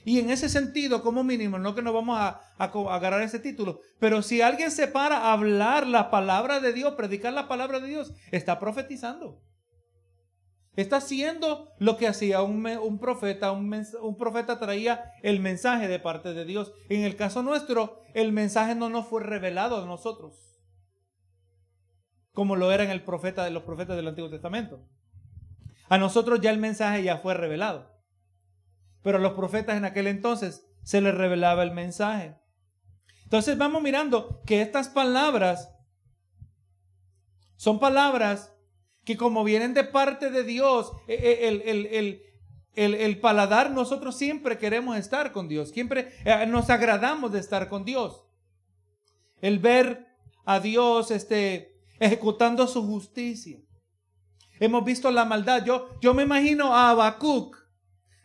Y 0.04 0.18
en 0.18 0.28
ese 0.28 0.50
sentido, 0.50 1.02
como 1.02 1.24
mínimo, 1.24 1.58
no 1.58 1.74
que 1.74 1.80
nos 1.80 1.94
vamos 1.94 2.18
a, 2.18 2.42
agarrar 2.58 3.22
ese 3.22 3.38
título, 3.38 3.80
pero 3.98 4.20
si 4.20 4.42
alguien 4.42 4.70
se 4.70 4.86
para 4.86 5.16
a 5.16 5.32
hablar 5.32 5.86
la 5.86 6.10
palabra 6.10 6.60
de 6.60 6.74
Dios, 6.74 6.92
predicar 6.92 7.32
la 7.32 7.48
palabra 7.48 7.80
de 7.80 7.88
Dios, 7.88 8.12
está 8.30 8.60
profetizando. 8.60 9.40
Está 10.74 10.96
haciendo 10.96 11.68
lo 11.78 11.96
que 11.96 12.08
hacía 12.08 12.42
un, 12.42 12.66
un 12.66 12.98
profeta. 12.98 13.52
Un, 13.52 13.74
un, 14.00 14.16
profeta 14.16 14.58
traía 14.58 15.12
el 15.22 15.40
mensaje 15.40 15.88
de 15.88 15.98
parte 15.98 16.32
de 16.32 16.44
Dios. 16.44 16.72
En 16.88 17.02
el 17.02 17.16
caso 17.16 17.42
nuestro, 17.42 18.00
el 18.14 18.32
mensaje 18.32 18.74
no 18.74 18.88
nos 18.88 19.06
fue 19.06 19.22
revelado 19.22 19.82
a 19.82 19.86
nosotros 19.86 20.52
como 22.32 22.56
lo 22.56 22.72
eran 22.72 22.90
el 22.90 23.04
profeta 23.04 23.48
los 23.50 23.62
profetas 23.62 23.96
del 23.96 24.08
Antiguo 24.08 24.30
Testamento. 24.30 24.88
A 25.88 25.98
nosotros 25.98 26.40
ya 26.40 26.50
el 26.50 26.58
mensaje 26.58 27.02
ya 27.02 27.18
fue 27.18 27.34
revelado. 27.34 27.90
Pero 29.02 29.18
a 29.18 29.20
los 29.20 29.32
profetas 29.32 29.76
en 29.76 29.84
aquel 29.84 30.06
entonces 30.06 30.66
se 30.82 31.00
les 31.00 31.14
revelaba 31.14 31.62
el 31.62 31.72
mensaje. 31.72 32.38
Entonces 33.24 33.58
vamos 33.58 33.82
mirando 33.82 34.42
que 34.46 34.62
estas 34.62 34.88
palabras 34.88 35.70
son 37.56 37.78
palabras 37.78 38.51
que 39.05 39.16
como 39.16 39.44
vienen 39.44 39.74
de 39.74 39.84
parte 39.84 40.30
de 40.30 40.44
Dios, 40.44 40.92
e, 41.09 41.14
e, 41.14 41.48
el, 41.48 41.62
el, 42.74 42.94
el, 42.94 43.20
paladar 43.20 43.70
nosotros 43.70 44.16
siempre 44.16 44.59
queremos 44.59 44.96
estar 44.96 45.32
con 45.32 45.48
Dios, 45.48 45.70
siempre 45.70 46.12
eh, 46.24 46.46
nos 46.46 46.70
agradamos 46.70 47.32
de 47.32 47.40
estar 47.40 47.68
con 47.68 47.84
Dios. 47.84 48.24
El 49.40 49.59
ver 49.59 50.07
a 50.44 50.61
Dios 50.61 51.11
este, 51.11 51.80
ejecutando 51.98 52.66
su 52.66 52.86
justicia. 52.86 53.59
Hemos 54.61 54.84
visto 54.84 55.11
la 55.11 55.24
maldad. 55.24 55.64
Yo, 55.64 55.88
yo 56.00 56.14
me 56.14 56.22
imagino 56.22 56.74
a 56.74 56.90
Habacuc. 56.90 57.57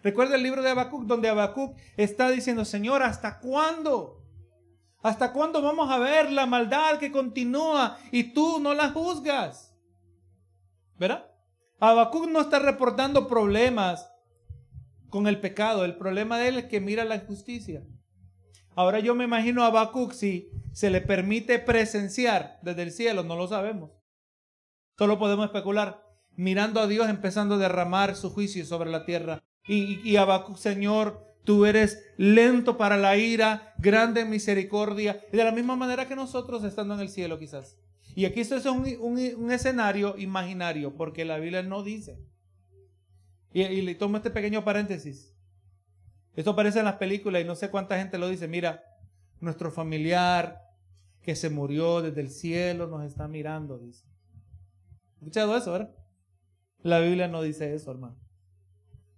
Recuerda 0.04 0.36
el 0.36 0.44
libro 0.44 0.62
de 0.62 0.70
Habacuc 0.70 1.06
donde 1.06 1.30
Habacuc 1.30 1.76
está 1.98 2.30
diciendo, 2.30 2.64
Señor, 2.64 3.02
¿hasta 3.02 3.40
cuándo? 3.40 4.24
¿Hasta 5.02 5.34
cuándo 5.34 5.62
vamos 5.62 5.90
a 5.90 5.98
ver 5.98 6.32
la 6.32 6.46
maldad 6.46 7.00
que 7.00 7.12
continúa 7.12 7.98
y 8.12 8.34
tú 8.34 8.60
no 8.60 8.74
la 8.76 8.92
juzgas? 8.92 9.67
¿Verdad? 10.98 11.32
Habacuc 11.80 12.28
no 12.28 12.42
está 12.42 12.60
reportando 12.60 13.28
problemas 13.28 14.12
con 15.10 15.28
el 15.28 15.40
pecado. 15.40 15.86
El 15.86 15.98
problema 15.98 16.38
de 16.38 16.50
él 16.50 16.58
es 16.58 16.66
que 16.66 16.82
mira 16.82 17.06
la 17.06 17.16
injusticia. 17.16 17.84
Ahora 18.76 19.00
yo 19.00 19.16
me 19.16 19.24
imagino 19.24 19.64
a 19.64 19.68
Habacuc 19.68 20.14
si 20.14 20.52
se 20.72 20.90
le 20.90 21.02
permite 21.02 21.60
presenciar 21.60 22.60
desde 22.62 22.84
el 22.84 22.92
cielo, 22.92 23.24
no 23.24 23.36
lo 23.36 23.48
sabemos. 23.48 23.92
Solo 24.98 25.18
podemos 25.18 25.46
especular, 25.46 26.04
mirando 26.36 26.80
a 26.80 26.88
Dios 26.88 27.10
empezando 27.10 27.56
a 27.56 27.60
derramar 27.60 28.16
su 28.16 28.30
juicio 28.30 28.66
sobre 28.66 28.92
la 28.92 29.06
tierra. 29.06 29.44
Y, 29.68 30.00
y 30.08 30.18
Señor, 30.56 31.36
tú 31.44 31.66
eres 31.66 32.04
lento 32.18 32.78
para 32.78 32.98
la 32.98 33.18
ira, 33.18 33.74
grande 33.80 34.22
en 34.22 34.30
misericordia, 34.30 35.26
de 35.32 35.44
la 35.44 35.52
misma 35.52 35.76
manera 35.76 36.08
que 36.08 36.16
nosotros 36.16 36.64
estando 36.64 36.94
en 36.94 37.00
el 37.00 37.10
cielo 37.10 37.40
quizás. 37.40 37.78
Y 38.18 38.26
aquí 38.26 38.40
esto 38.40 38.56
es 38.56 38.66
un, 38.66 38.84
un, 39.00 39.52
escenario 39.52 40.18
imaginario, 40.18 40.96
porque 40.96 41.24
la 41.24 41.38
Biblia 41.38 41.62
no 41.62 41.84
dice. 41.84 42.18
Y, 43.54 43.62
y 43.62 43.84
le 43.84 43.94
tomo 43.94 44.18
este 44.18 44.32
pequeño 44.32 44.64
paréntesis. 44.66 45.38
Esto 46.34 46.50
aparece 46.50 46.80
en 46.80 46.86
las 46.86 46.96
películas 46.96 47.44
y 47.44 47.46
no 47.46 47.56
sé 47.56 47.70
cuánta 47.70 47.96
gente 47.96 48.18
lo 48.18 48.28
dice. 48.28 48.48
Mira, 48.48 48.84
nuestro 49.40 49.70
familiar 49.70 50.64
que 51.22 51.36
se 51.36 51.52
murió 51.52 52.02
desde 52.02 52.22
el 52.22 52.32
cielo 52.32 52.88
nos 52.88 53.06
está 53.06 53.28
mirando, 53.28 53.78
dice. 53.78 54.04
¿Escuchado 55.18 55.56
eso, 55.56 55.74
verdad? 55.74 55.96
La 56.82 56.98
Biblia 56.98 57.28
no 57.28 57.44
dice 57.44 57.76
eso, 57.76 57.92
hermano. 57.92 58.18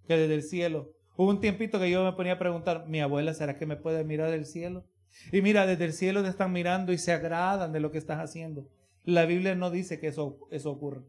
Que 0.06 0.18
desde 0.18 0.34
el 0.34 0.42
cielo. 0.42 0.92
Hubo 1.16 1.30
un 1.30 1.40
tiempito 1.40 1.80
que 1.80 1.90
yo 1.90 2.04
me 2.04 2.12
ponía 2.12 2.34
a 2.34 2.38
preguntar, 2.38 2.86
mi 2.86 3.00
abuela, 3.00 3.32
¿será 3.32 3.56
que 3.56 3.64
me 3.64 3.76
puede 3.76 4.04
mirar 4.04 4.30
del 4.30 4.44
cielo? 4.44 4.84
Y 5.32 5.40
mira, 5.40 5.64
desde 5.64 5.86
el 5.86 5.94
cielo 5.94 6.22
te 6.22 6.28
están 6.28 6.52
mirando 6.52 6.92
y 6.92 6.98
se 6.98 7.12
agradan 7.12 7.72
de 7.72 7.80
lo 7.80 7.90
que 7.90 7.96
estás 7.96 8.18
haciendo. 8.18 8.68
La 9.04 9.24
Biblia 9.26 9.54
no 9.54 9.70
dice 9.70 9.98
que 9.98 10.08
eso, 10.08 10.38
eso 10.50 10.70
ocurre. 10.70 11.02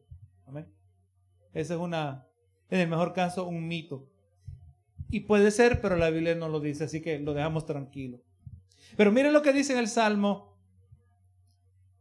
Amén. 0.46 0.68
Esa 1.54 1.74
es 1.74 1.80
una, 1.80 2.28
en 2.70 2.80
el 2.80 2.88
mejor 2.88 3.14
caso, 3.14 3.48
un 3.48 3.68
mito. 3.68 4.08
Y 5.10 5.22
puede 5.22 5.52
ser, 5.52 5.82
pero 5.82 5.98
la 5.98 6.10
Biblia 6.10 6.36
no 6.36 6.48
lo 6.48 6.60
dice, 6.60 6.86
así 6.86 7.02
que 7.02 7.20
lo 7.20 7.34
dejamos 7.34 7.66
tranquilo. 7.66 8.22
Pero 8.96 9.12
miren 9.12 9.34
lo 9.34 9.42
que 9.42 9.54
dice 9.54 9.74
en 9.74 9.80
el 9.80 9.90
Salmo 9.90 10.58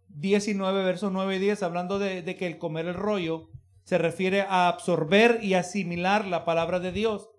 19, 0.08 0.84
versos 0.84 1.12
9 1.12 1.36
y 1.36 1.38
10, 1.40 1.62
hablando 1.62 1.98
de, 1.98 2.22
de 2.22 2.36
que 2.36 2.46
el 2.46 2.58
comer 2.58 2.86
el 2.86 2.94
rollo 2.94 3.48
se 3.84 3.98
refiere 3.98 4.42
a 4.42 4.68
absorber 4.68 5.40
y 5.42 5.54
asimilar 5.54 6.26
la 6.26 6.44
palabra 6.44 6.78
de 6.78 6.92
Dios. 6.92 7.30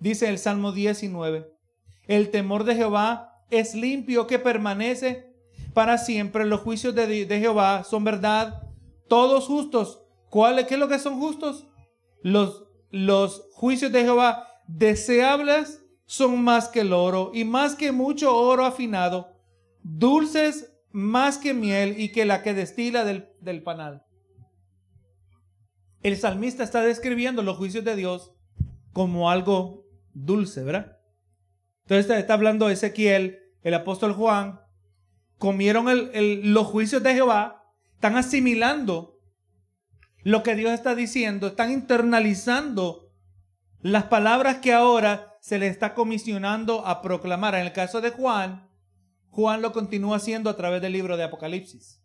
Dice 0.00 0.28
el 0.28 0.38
Salmo 0.38 0.72
19, 0.72 1.52
el 2.06 2.30
temor 2.30 2.64
de 2.64 2.76
Jehová 2.76 3.42
es 3.50 3.74
limpio 3.74 4.26
que 4.26 4.38
permanece 4.38 5.35
para 5.76 5.98
siempre. 5.98 6.46
Los 6.46 6.62
juicios 6.62 6.94
de, 6.94 7.26
Jehová 7.28 7.84
son 7.84 8.02
verdad, 8.02 8.62
todos 9.08 9.44
justos. 9.44 10.00
¿Cuál, 10.30 10.66
¿Qué 10.66 10.72
es 10.72 10.80
lo 10.80 10.88
que 10.88 10.98
son 10.98 11.20
justos? 11.20 11.68
Los, 12.22 12.64
los 12.90 13.50
juicios 13.52 13.92
de 13.92 14.00
Jehová 14.00 14.48
deseables 14.66 15.84
son 16.06 16.42
más 16.42 16.68
que 16.68 16.80
el 16.80 16.94
oro 16.94 17.30
y 17.34 17.44
más 17.44 17.74
que 17.74 17.92
mucho 17.92 18.34
oro 18.34 18.64
afinado, 18.64 19.34
dulces 19.82 20.72
más 20.92 21.36
que 21.36 21.52
miel 21.52 22.00
y 22.00 22.10
que 22.10 22.24
la 22.24 22.42
que 22.42 22.54
destila 22.54 23.04
del, 23.04 23.28
del 23.42 23.62
panal. 23.62 24.06
El 26.02 26.16
salmista 26.16 26.64
está 26.64 26.80
describiendo 26.80 27.42
los 27.42 27.58
juicios 27.58 27.84
de 27.84 27.96
Dios 27.96 28.32
como 28.94 29.30
algo 29.30 29.84
dulce, 30.14 30.64
¿verdad? 30.64 30.96
Entonces 31.82 32.18
está, 32.18 32.32
hablando 32.32 32.70
Ezequiel, 32.70 33.40
el 33.60 33.74
apóstol 33.74 34.14
Juan, 34.14 34.60
comieron 35.38 35.88
el, 35.88 36.52
los 36.52 36.66
juicios 36.66 37.02
de 37.02 37.14
Jehová, 37.14 37.64
están 37.94 38.16
asimilando 38.16 39.18
lo 40.22 40.42
que 40.42 40.54
Dios 40.54 40.72
está 40.72 40.94
diciendo, 40.94 41.48
están 41.48 41.70
internalizando 41.70 43.12
las 43.80 44.04
palabras 44.04 44.56
que 44.58 44.72
ahora 44.72 45.36
se 45.40 45.58
le 45.58 45.68
está 45.68 45.94
comisionando 45.94 46.86
a 46.86 47.02
proclamar. 47.02 47.54
En 47.54 47.66
el 47.66 47.72
caso 47.72 48.00
de 48.00 48.10
Juan, 48.10 48.68
Juan 49.30 49.62
lo 49.62 49.72
continúa 49.72 50.16
haciendo 50.16 50.50
a 50.50 50.56
través 50.56 50.82
del 50.82 50.92
libro 50.92 51.16
de 51.16 51.24
Apocalipsis. 51.24 52.02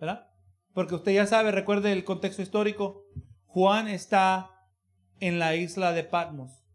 ¿Verdad? 0.00 0.28
Porque 0.72 0.94
usted 0.94 1.12
ya 1.12 1.26
sabe, 1.26 1.52
recuerde 1.52 1.92
el 1.92 2.04
contexto 2.04 2.42
histórico, 2.42 3.04
Juan 3.44 3.88
está 3.88 4.50
en 5.20 5.38
la 5.38 5.54
isla 5.54 5.92
de 5.92 6.04
Patmos. 6.04 6.66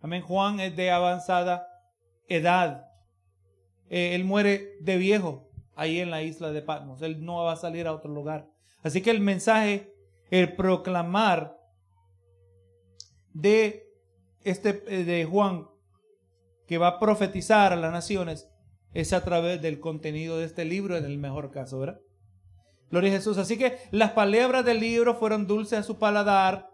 Amén. 0.00 0.22
Juan 0.22 0.60
es 0.60 0.76
de 0.76 0.90
avanzada 0.90 1.66
edad. 2.28 2.85
Eh, 3.90 4.14
él 4.14 4.24
muere 4.24 4.76
de 4.80 4.96
viejo 4.96 5.48
ahí 5.74 6.00
en 6.00 6.10
la 6.10 6.22
isla 6.22 6.52
de 6.52 6.62
Patmos. 6.62 7.02
Él 7.02 7.24
no 7.24 7.44
va 7.44 7.52
a 7.52 7.56
salir 7.56 7.86
a 7.86 7.92
otro 7.92 8.12
lugar. 8.12 8.48
Así 8.82 9.02
que 9.02 9.10
el 9.10 9.20
mensaje, 9.20 9.94
el 10.30 10.54
proclamar 10.56 11.56
de 13.32 13.86
este 14.42 14.82
eh, 14.88 15.04
de 15.04 15.24
Juan 15.24 15.68
que 16.66 16.78
va 16.78 16.88
a 16.88 16.98
profetizar 16.98 17.72
a 17.72 17.76
las 17.76 17.92
naciones 17.92 18.48
es 18.92 19.12
a 19.12 19.22
través 19.22 19.60
del 19.60 19.78
contenido 19.78 20.38
de 20.38 20.46
este 20.46 20.64
libro 20.64 20.96
en 20.96 21.04
el 21.04 21.18
mejor 21.18 21.50
caso, 21.50 21.78
¿verdad? 21.78 22.00
Gloria 22.90 23.10
a 23.10 23.16
Jesús. 23.16 23.36
Así 23.38 23.58
que 23.58 23.78
las 23.90 24.12
palabras 24.12 24.64
del 24.64 24.80
libro 24.80 25.14
fueron 25.14 25.46
dulces 25.46 25.78
a 25.80 25.82
su 25.82 25.98
paladar. 25.98 26.70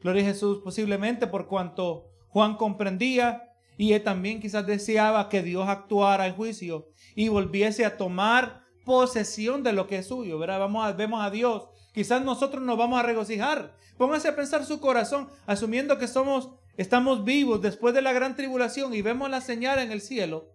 Gloria 0.00 0.22
a 0.22 0.26
Jesús, 0.26 0.60
posiblemente 0.62 1.26
por 1.26 1.48
cuanto 1.48 2.10
Juan 2.28 2.56
comprendía 2.56 3.55
y 3.76 3.92
él 3.92 4.02
también 4.02 4.40
quizás 4.40 4.66
deseaba 4.66 5.28
que 5.28 5.42
Dios 5.42 5.68
actuara 5.68 6.26
en 6.26 6.34
juicio 6.34 6.88
y 7.14 7.28
volviese 7.28 7.84
a 7.84 7.96
tomar 7.96 8.62
posesión 8.84 9.62
de 9.62 9.72
lo 9.72 9.86
que 9.86 9.98
es 9.98 10.06
suyo. 10.06 10.38
¿verdad? 10.38 10.60
Vamos 10.60 10.86
a, 10.86 10.92
vemos 10.92 11.24
a 11.24 11.30
Dios. 11.30 11.68
Quizás 11.92 12.22
nosotros 12.22 12.62
nos 12.62 12.78
vamos 12.78 12.98
a 12.98 13.02
regocijar. 13.02 13.76
Póngase 13.98 14.28
a 14.28 14.36
pensar 14.36 14.64
su 14.64 14.80
corazón, 14.80 15.28
asumiendo 15.46 15.98
que 15.98 16.06
somos, 16.06 16.50
estamos 16.76 17.24
vivos 17.24 17.62
después 17.62 17.94
de 17.94 18.02
la 18.02 18.12
gran 18.12 18.36
tribulación 18.36 18.94
y 18.94 19.02
vemos 19.02 19.30
la 19.30 19.40
señal 19.40 19.78
en 19.78 19.92
el 19.92 20.00
cielo. 20.00 20.52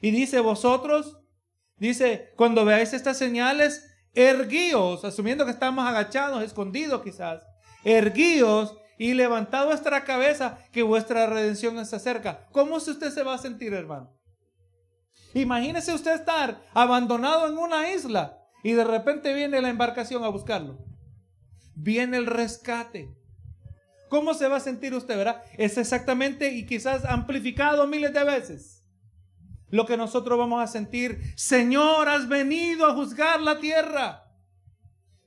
Y 0.00 0.10
dice, 0.10 0.40
vosotros, 0.40 1.18
dice, 1.76 2.32
cuando 2.36 2.64
veáis 2.64 2.92
estas 2.94 3.18
señales, 3.18 3.86
erguíos, 4.14 5.04
asumiendo 5.04 5.44
que 5.44 5.50
estamos 5.50 5.86
agachados, 5.86 6.42
escondidos 6.42 7.02
quizás, 7.02 7.42
erguíos 7.84 8.74
y 8.98 9.14
levantad 9.14 9.66
vuestra 9.66 10.04
cabeza, 10.04 10.58
que 10.72 10.82
vuestra 10.82 11.26
redención 11.26 11.78
está 11.78 11.98
cerca. 11.98 12.46
¿Cómo 12.52 12.76
usted 12.76 13.10
se 13.10 13.22
va 13.22 13.34
a 13.34 13.38
sentir, 13.38 13.72
hermano? 13.72 14.12
Imagínese 15.34 15.92
usted 15.92 16.14
estar 16.14 16.62
abandonado 16.74 17.48
en 17.48 17.58
una 17.58 17.90
isla 17.92 18.38
y 18.62 18.72
de 18.72 18.84
repente 18.84 19.34
viene 19.34 19.60
la 19.60 19.68
embarcación 19.68 20.24
a 20.24 20.28
buscarlo. 20.28 20.78
Viene 21.74 22.16
el 22.16 22.26
rescate. 22.26 23.12
¿Cómo 24.08 24.34
se 24.34 24.46
va 24.46 24.56
a 24.56 24.60
sentir 24.60 24.94
usted, 24.94 25.16
verdad? 25.16 25.42
Es 25.58 25.76
exactamente 25.76 26.52
y 26.52 26.66
quizás 26.66 27.04
amplificado 27.04 27.86
miles 27.88 28.12
de 28.14 28.22
veces 28.22 28.84
lo 29.74 29.86
que 29.86 29.96
nosotros 29.96 30.38
vamos 30.38 30.62
a 30.62 30.68
sentir. 30.68 31.34
Señor, 31.36 32.08
has 32.08 32.28
venido 32.28 32.86
a 32.86 32.94
juzgar 32.94 33.40
la 33.40 33.58
tierra. 33.58 34.24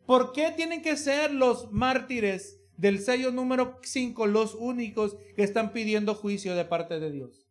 ¿Por 0.06 0.32
qué 0.32 0.54
tienen 0.56 0.82
que 0.82 0.96
ser 0.96 1.34
los 1.34 1.70
mártires 1.74 2.58
del 2.78 3.00
sello 3.00 3.32
número 3.32 3.80
5 3.82 4.28
los 4.28 4.56
únicos 4.56 5.18
que 5.36 5.44
están 5.44 5.74
pidiendo 5.74 6.16
juicio 6.16 6.56
de 6.56 6.66
parte 6.66 7.00
de 7.00 7.12
Dios? 7.12 7.48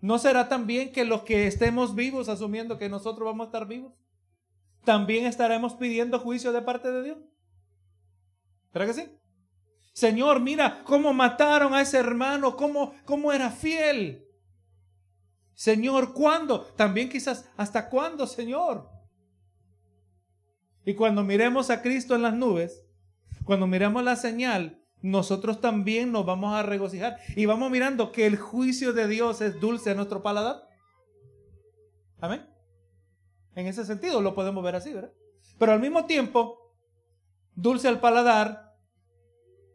¿No 0.00 0.18
será 0.18 0.48
también 0.48 0.90
que 0.90 1.04
los 1.04 1.22
que 1.22 1.46
estemos 1.46 1.94
vivos, 1.94 2.28
asumiendo 2.28 2.76
que 2.76 2.88
nosotros 2.88 3.24
vamos 3.24 3.44
a 3.44 3.48
estar 3.48 3.68
vivos, 3.68 3.92
también 4.84 5.26
estaremos 5.26 5.74
pidiendo 5.74 6.18
juicio 6.18 6.52
de 6.52 6.62
parte 6.62 6.90
de 6.90 7.02
Dios? 7.04 7.18
¿Será 8.72 8.86
que 8.86 8.94
sí? 8.94 9.04
Señor, 9.92 10.40
mira 10.40 10.82
cómo 10.84 11.12
mataron 11.12 11.74
a 11.74 11.82
ese 11.82 11.98
hermano, 11.98 12.56
cómo, 12.56 12.94
cómo 13.04 13.32
era 13.32 13.50
fiel. 13.50 14.26
Señor, 15.54 16.14
¿cuándo? 16.14 16.62
También 16.76 17.08
quizás, 17.08 17.48
¿hasta 17.56 17.88
cuándo, 17.88 18.26
Señor? 18.26 18.90
Y 20.84 20.94
cuando 20.94 21.22
miremos 21.22 21.70
a 21.70 21.82
Cristo 21.82 22.16
en 22.16 22.22
las 22.22 22.34
nubes, 22.34 22.82
cuando 23.44 23.66
miremos 23.66 24.02
la 24.04 24.16
señal, 24.16 24.82
nosotros 25.02 25.60
también 25.60 26.12
nos 26.12 26.24
vamos 26.24 26.54
a 26.54 26.62
regocijar 26.62 27.18
y 27.34 27.46
vamos 27.46 27.70
mirando 27.70 28.12
que 28.12 28.26
el 28.26 28.36
juicio 28.36 28.92
de 28.92 29.08
Dios 29.08 29.40
es 29.40 29.60
dulce 29.60 29.90
a 29.90 29.94
nuestro 29.94 30.22
paladar. 30.22 30.62
Amén. 32.20 32.46
En 33.56 33.66
ese 33.66 33.84
sentido 33.84 34.22
lo 34.22 34.34
podemos 34.34 34.62
ver 34.62 34.76
así, 34.76 34.92
¿verdad? 34.92 35.12
Pero 35.58 35.72
al 35.72 35.80
mismo 35.80 36.06
tiempo, 36.06 36.72
dulce 37.54 37.88
al 37.88 38.00
paladar, 38.00 38.76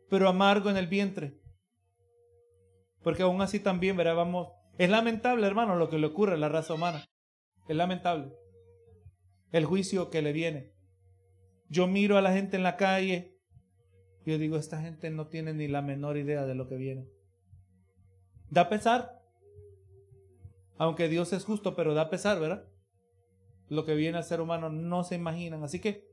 pero 0.09 0.29
amargo 0.29 0.69
en 0.69 0.77
el 0.77 0.87
vientre. 0.87 1.39
Porque 3.03 3.23
aún 3.23 3.41
así 3.41 3.59
también, 3.59 3.97
¿verdad? 3.97 4.15
Vamos, 4.15 4.49
es 4.77 4.89
lamentable, 4.89 5.45
hermano, 5.45 5.75
lo 5.75 5.89
que 5.89 5.97
le 5.97 6.07
ocurre 6.07 6.33
a 6.33 6.37
la 6.37 6.49
raza 6.49 6.73
humana. 6.73 7.05
Es 7.67 7.75
lamentable. 7.75 8.33
El 9.51 9.65
juicio 9.65 10.09
que 10.09 10.21
le 10.21 10.31
viene. 10.31 10.73
Yo 11.69 11.87
miro 11.87 12.17
a 12.17 12.21
la 12.21 12.31
gente 12.31 12.55
en 12.55 12.63
la 12.63 12.77
calle 12.77 13.36
yo 14.27 14.37
digo, 14.37 14.57
esta 14.57 14.81
gente 14.81 15.09
no 15.09 15.27
tiene 15.27 15.53
ni 15.53 15.69
la 15.69 15.81
menor 15.81 16.17
idea 16.17 16.45
de 16.45 16.53
lo 16.53 16.67
que 16.67 16.75
viene. 16.75 17.07
Da 18.49 18.67
pesar. 18.67 19.21
Aunque 20.77 21.07
Dios 21.07 21.31
es 21.31 21.45
justo, 21.45 21.77
pero 21.77 21.93
da 21.93 22.09
pesar, 22.09 22.37
¿verdad? 22.37 22.65
Lo 23.69 23.85
que 23.85 23.95
viene 23.95 24.17
al 24.17 24.25
ser 24.25 24.41
humano 24.41 24.69
no 24.69 25.05
se 25.05 25.15
imaginan. 25.15 25.63
Así 25.63 25.79
que, 25.79 26.05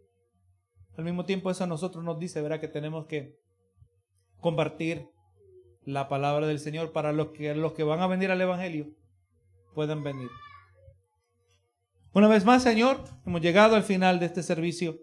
al 0.96 1.04
mismo 1.04 1.24
tiempo, 1.24 1.50
eso 1.50 1.64
a 1.64 1.66
nosotros 1.66 2.04
nos 2.04 2.20
dice, 2.20 2.40
¿verdad? 2.40 2.60
Que 2.60 2.68
tenemos 2.68 3.06
que 3.06 3.36
compartir 4.38 5.08
la 5.84 6.08
palabra 6.08 6.46
del 6.46 6.60
Señor 6.60 6.92
para 6.92 7.12
los 7.12 7.30
que, 7.30 7.52
los 7.56 7.72
que 7.72 7.82
van 7.82 7.98
a 7.98 8.06
venir 8.06 8.30
al 8.30 8.40
Evangelio 8.40 8.86
puedan 9.74 10.04
venir. 10.04 10.30
Una 12.12 12.28
vez 12.28 12.44
más, 12.44 12.62
Señor, 12.62 13.02
hemos 13.26 13.40
llegado 13.40 13.74
al 13.74 13.82
final 13.82 14.20
de 14.20 14.26
este 14.26 14.44
servicio. 14.44 15.00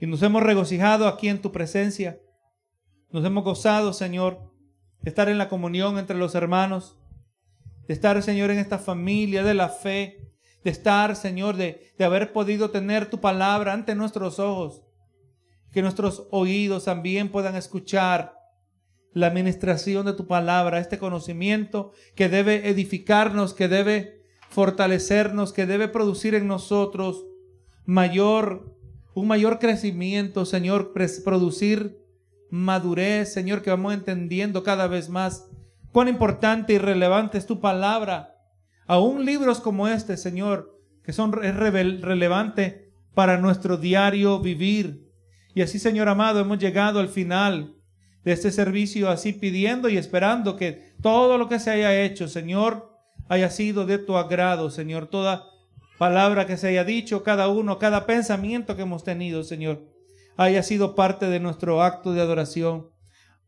Y 0.00 0.06
nos 0.06 0.22
hemos 0.22 0.42
regocijado 0.42 1.06
aquí 1.06 1.28
en 1.28 1.42
tu 1.42 1.52
presencia. 1.52 2.18
Nos 3.10 3.24
hemos 3.24 3.44
gozado, 3.44 3.92
Señor, 3.92 4.50
de 5.02 5.10
estar 5.10 5.28
en 5.28 5.36
la 5.36 5.50
comunión 5.50 5.98
entre 5.98 6.16
los 6.16 6.34
hermanos, 6.34 6.98
de 7.86 7.92
estar, 7.92 8.20
Señor, 8.22 8.50
en 8.50 8.58
esta 8.58 8.78
familia 8.78 9.42
de 9.42 9.52
la 9.52 9.68
fe, 9.68 10.32
de 10.64 10.70
estar, 10.70 11.16
Señor, 11.16 11.56
de, 11.56 11.92
de 11.98 12.04
haber 12.04 12.32
podido 12.32 12.70
tener 12.70 13.10
tu 13.10 13.20
palabra 13.20 13.74
ante 13.74 13.94
nuestros 13.94 14.38
ojos, 14.38 14.82
que 15.70 15.82
nuestros 15.82 16.26
oídos 16.30 16.86
también 16.86 17.30
puedan 17.30 17.54
escuchar 17.54 18.34
la 19.12 19.26
administración 19.26 20.06
de 20.06 20.14
tu 20.14 20.26
palabra, 20.26 20.78
este 20.78 20.98
conocimiento 20.98 21.92
que 22.14 22.28
debe 22.28 22.68
edificarnos, 22.68 23.52
que 23.52 23.68
debe 23.68 24.22
fortalecernos, 24.48 25.52
que 25.52 25.66
debe 25.66 25.88
producir 25.88 26.34
en 26.34 26.46
nosotros 26.46 27.26
mayor 27.84 28.79
un 29.14 29.26
mayor 29.26 29.58
crecimiento, 29.58 30.44
Señor, 30.44 30.92
producir 31.24 31.98
madurez, 32.50 33.32
Señor, 33.32 33.62
que 33.62 33.70
vamos 33.70 33.94
entendiendo 33.94 34.62
cada 34.62 34.86
vez 34.86 35.08
más 35.08 35.48
cuán 35.92 36.08
importante 36.08 36.72
y 36.74 36.78
relevante 36.78 37.38
es 37.38 37.46
tu 37.46 37.60
palabra. 37.60 38.36
Aún 38.86 39.24
libros 39.24 39.60
como 39.60 39.88
este, 39.88 40.16
Señor, 40.16 40.78
que 41.04 41.12
son 41.12 41.32
relevantes 41.32 42.76
para 43.14 43.38
nuestro 43.38 43.76
diario 43.76 44.40
vivir. 44.40 45.08
Y 45.54 45.62
así, 45.62 45.78
Señor 45.78 46.08
amado, 46.08 46.40
hemos 46.40 46.58
llegado 46.58 47.00
al 47.00 47.08
final 47.08 47.76
de 48.24 48.32
este 48.32 48.52
servicio, 48.52 49.08
así 49.08 49.32
pidiendo 49.32 49.88
y 49.88 49.96
esperando 49.96 50.56
que 50.56 50.94
todo 51.00 51.38
lo 51.38 51.48
que 51.48 51.58
se 51.58 51.70
haya 51.70 52.02
hecho, 52.02 52.28
Señor, 52.28 52.90
haya 53.28 53.50
sido 53.50 53.86
de 53.86 53.98
tu 53.98 54.16
agrado, 54.16 54.70
Señor. 54.70 55.06
Toda 55.06 55.49
palabra 56.00 56.46
que 56.46 56.56
se 56.56 56.68
haya 56.68 56.82
dicho, 56.82 57.22
cada 57.22 57.48
uno, 57.48 57.78
cada 57.78 58.06
pensamiento 58.06 58.74
que 58.74 58.80
hemos 58.80 59.04
tenido, 59.04 59.44
Señor, 59.44 59.84
haya 60.38 60.62
sido 60.62 60.94
parte 60.94 61.26
de 61.26 61.40
nuestro 61.40 61.82
acto 61.82 62.14
de 62.14 62.22
adoración 62.22 62.88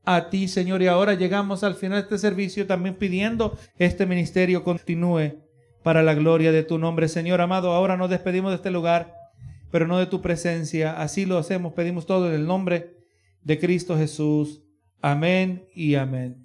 a 0.04 0.28
ti, 0.28 0.48
Señor. 0.48 0.82
Y 0.82 0.86
ahora 0.86 1.14
llegamos 1.14 1.64
al 1.64 1.76
final 1.76 2.00
de 2.00 2.02
este 2.02 2.18
servicio 2.18 2.66
también 2.66 2.96
pidiendo 2.96 3.56
este 3.78 4.04
ministerio 4.04 4.64
continúe 4.64 5.42
para 5.82 6.02
la 6.02 6.12
gloria 6.12 6.52
de 6.52 6.62
tu 6.62 6.76
nombre, 6.76 7.08
Señor 7.08 7.40
amado. 7.40 7.72
Ahora 7.72 7.96
nos 7.96 8.10
despedimos 8.10 8.50
de 8.50 8.56
este 8.56 8.70
lugar, 8.70 9.14
pero 9.70 9.86
no 9.86 9.96
de 9.96 10.04
tu 10.04 10.20
presencia. 10.20 11.00
Así 11.00 11.24
lo 11.24 11.38
hacemos, 11.38 11.72
pedimos 11.72 12.04
todo 12.04 12.28
en 12.28 12.34
el 12.34 12.46
nombre 12.46 12.98
de 13.42 13.58
Cristo 13.58 13.96
Jesús. 13.96 14.62
Amén 15.00 15.64
y 15.74 15.94
amén. 15.94 16.41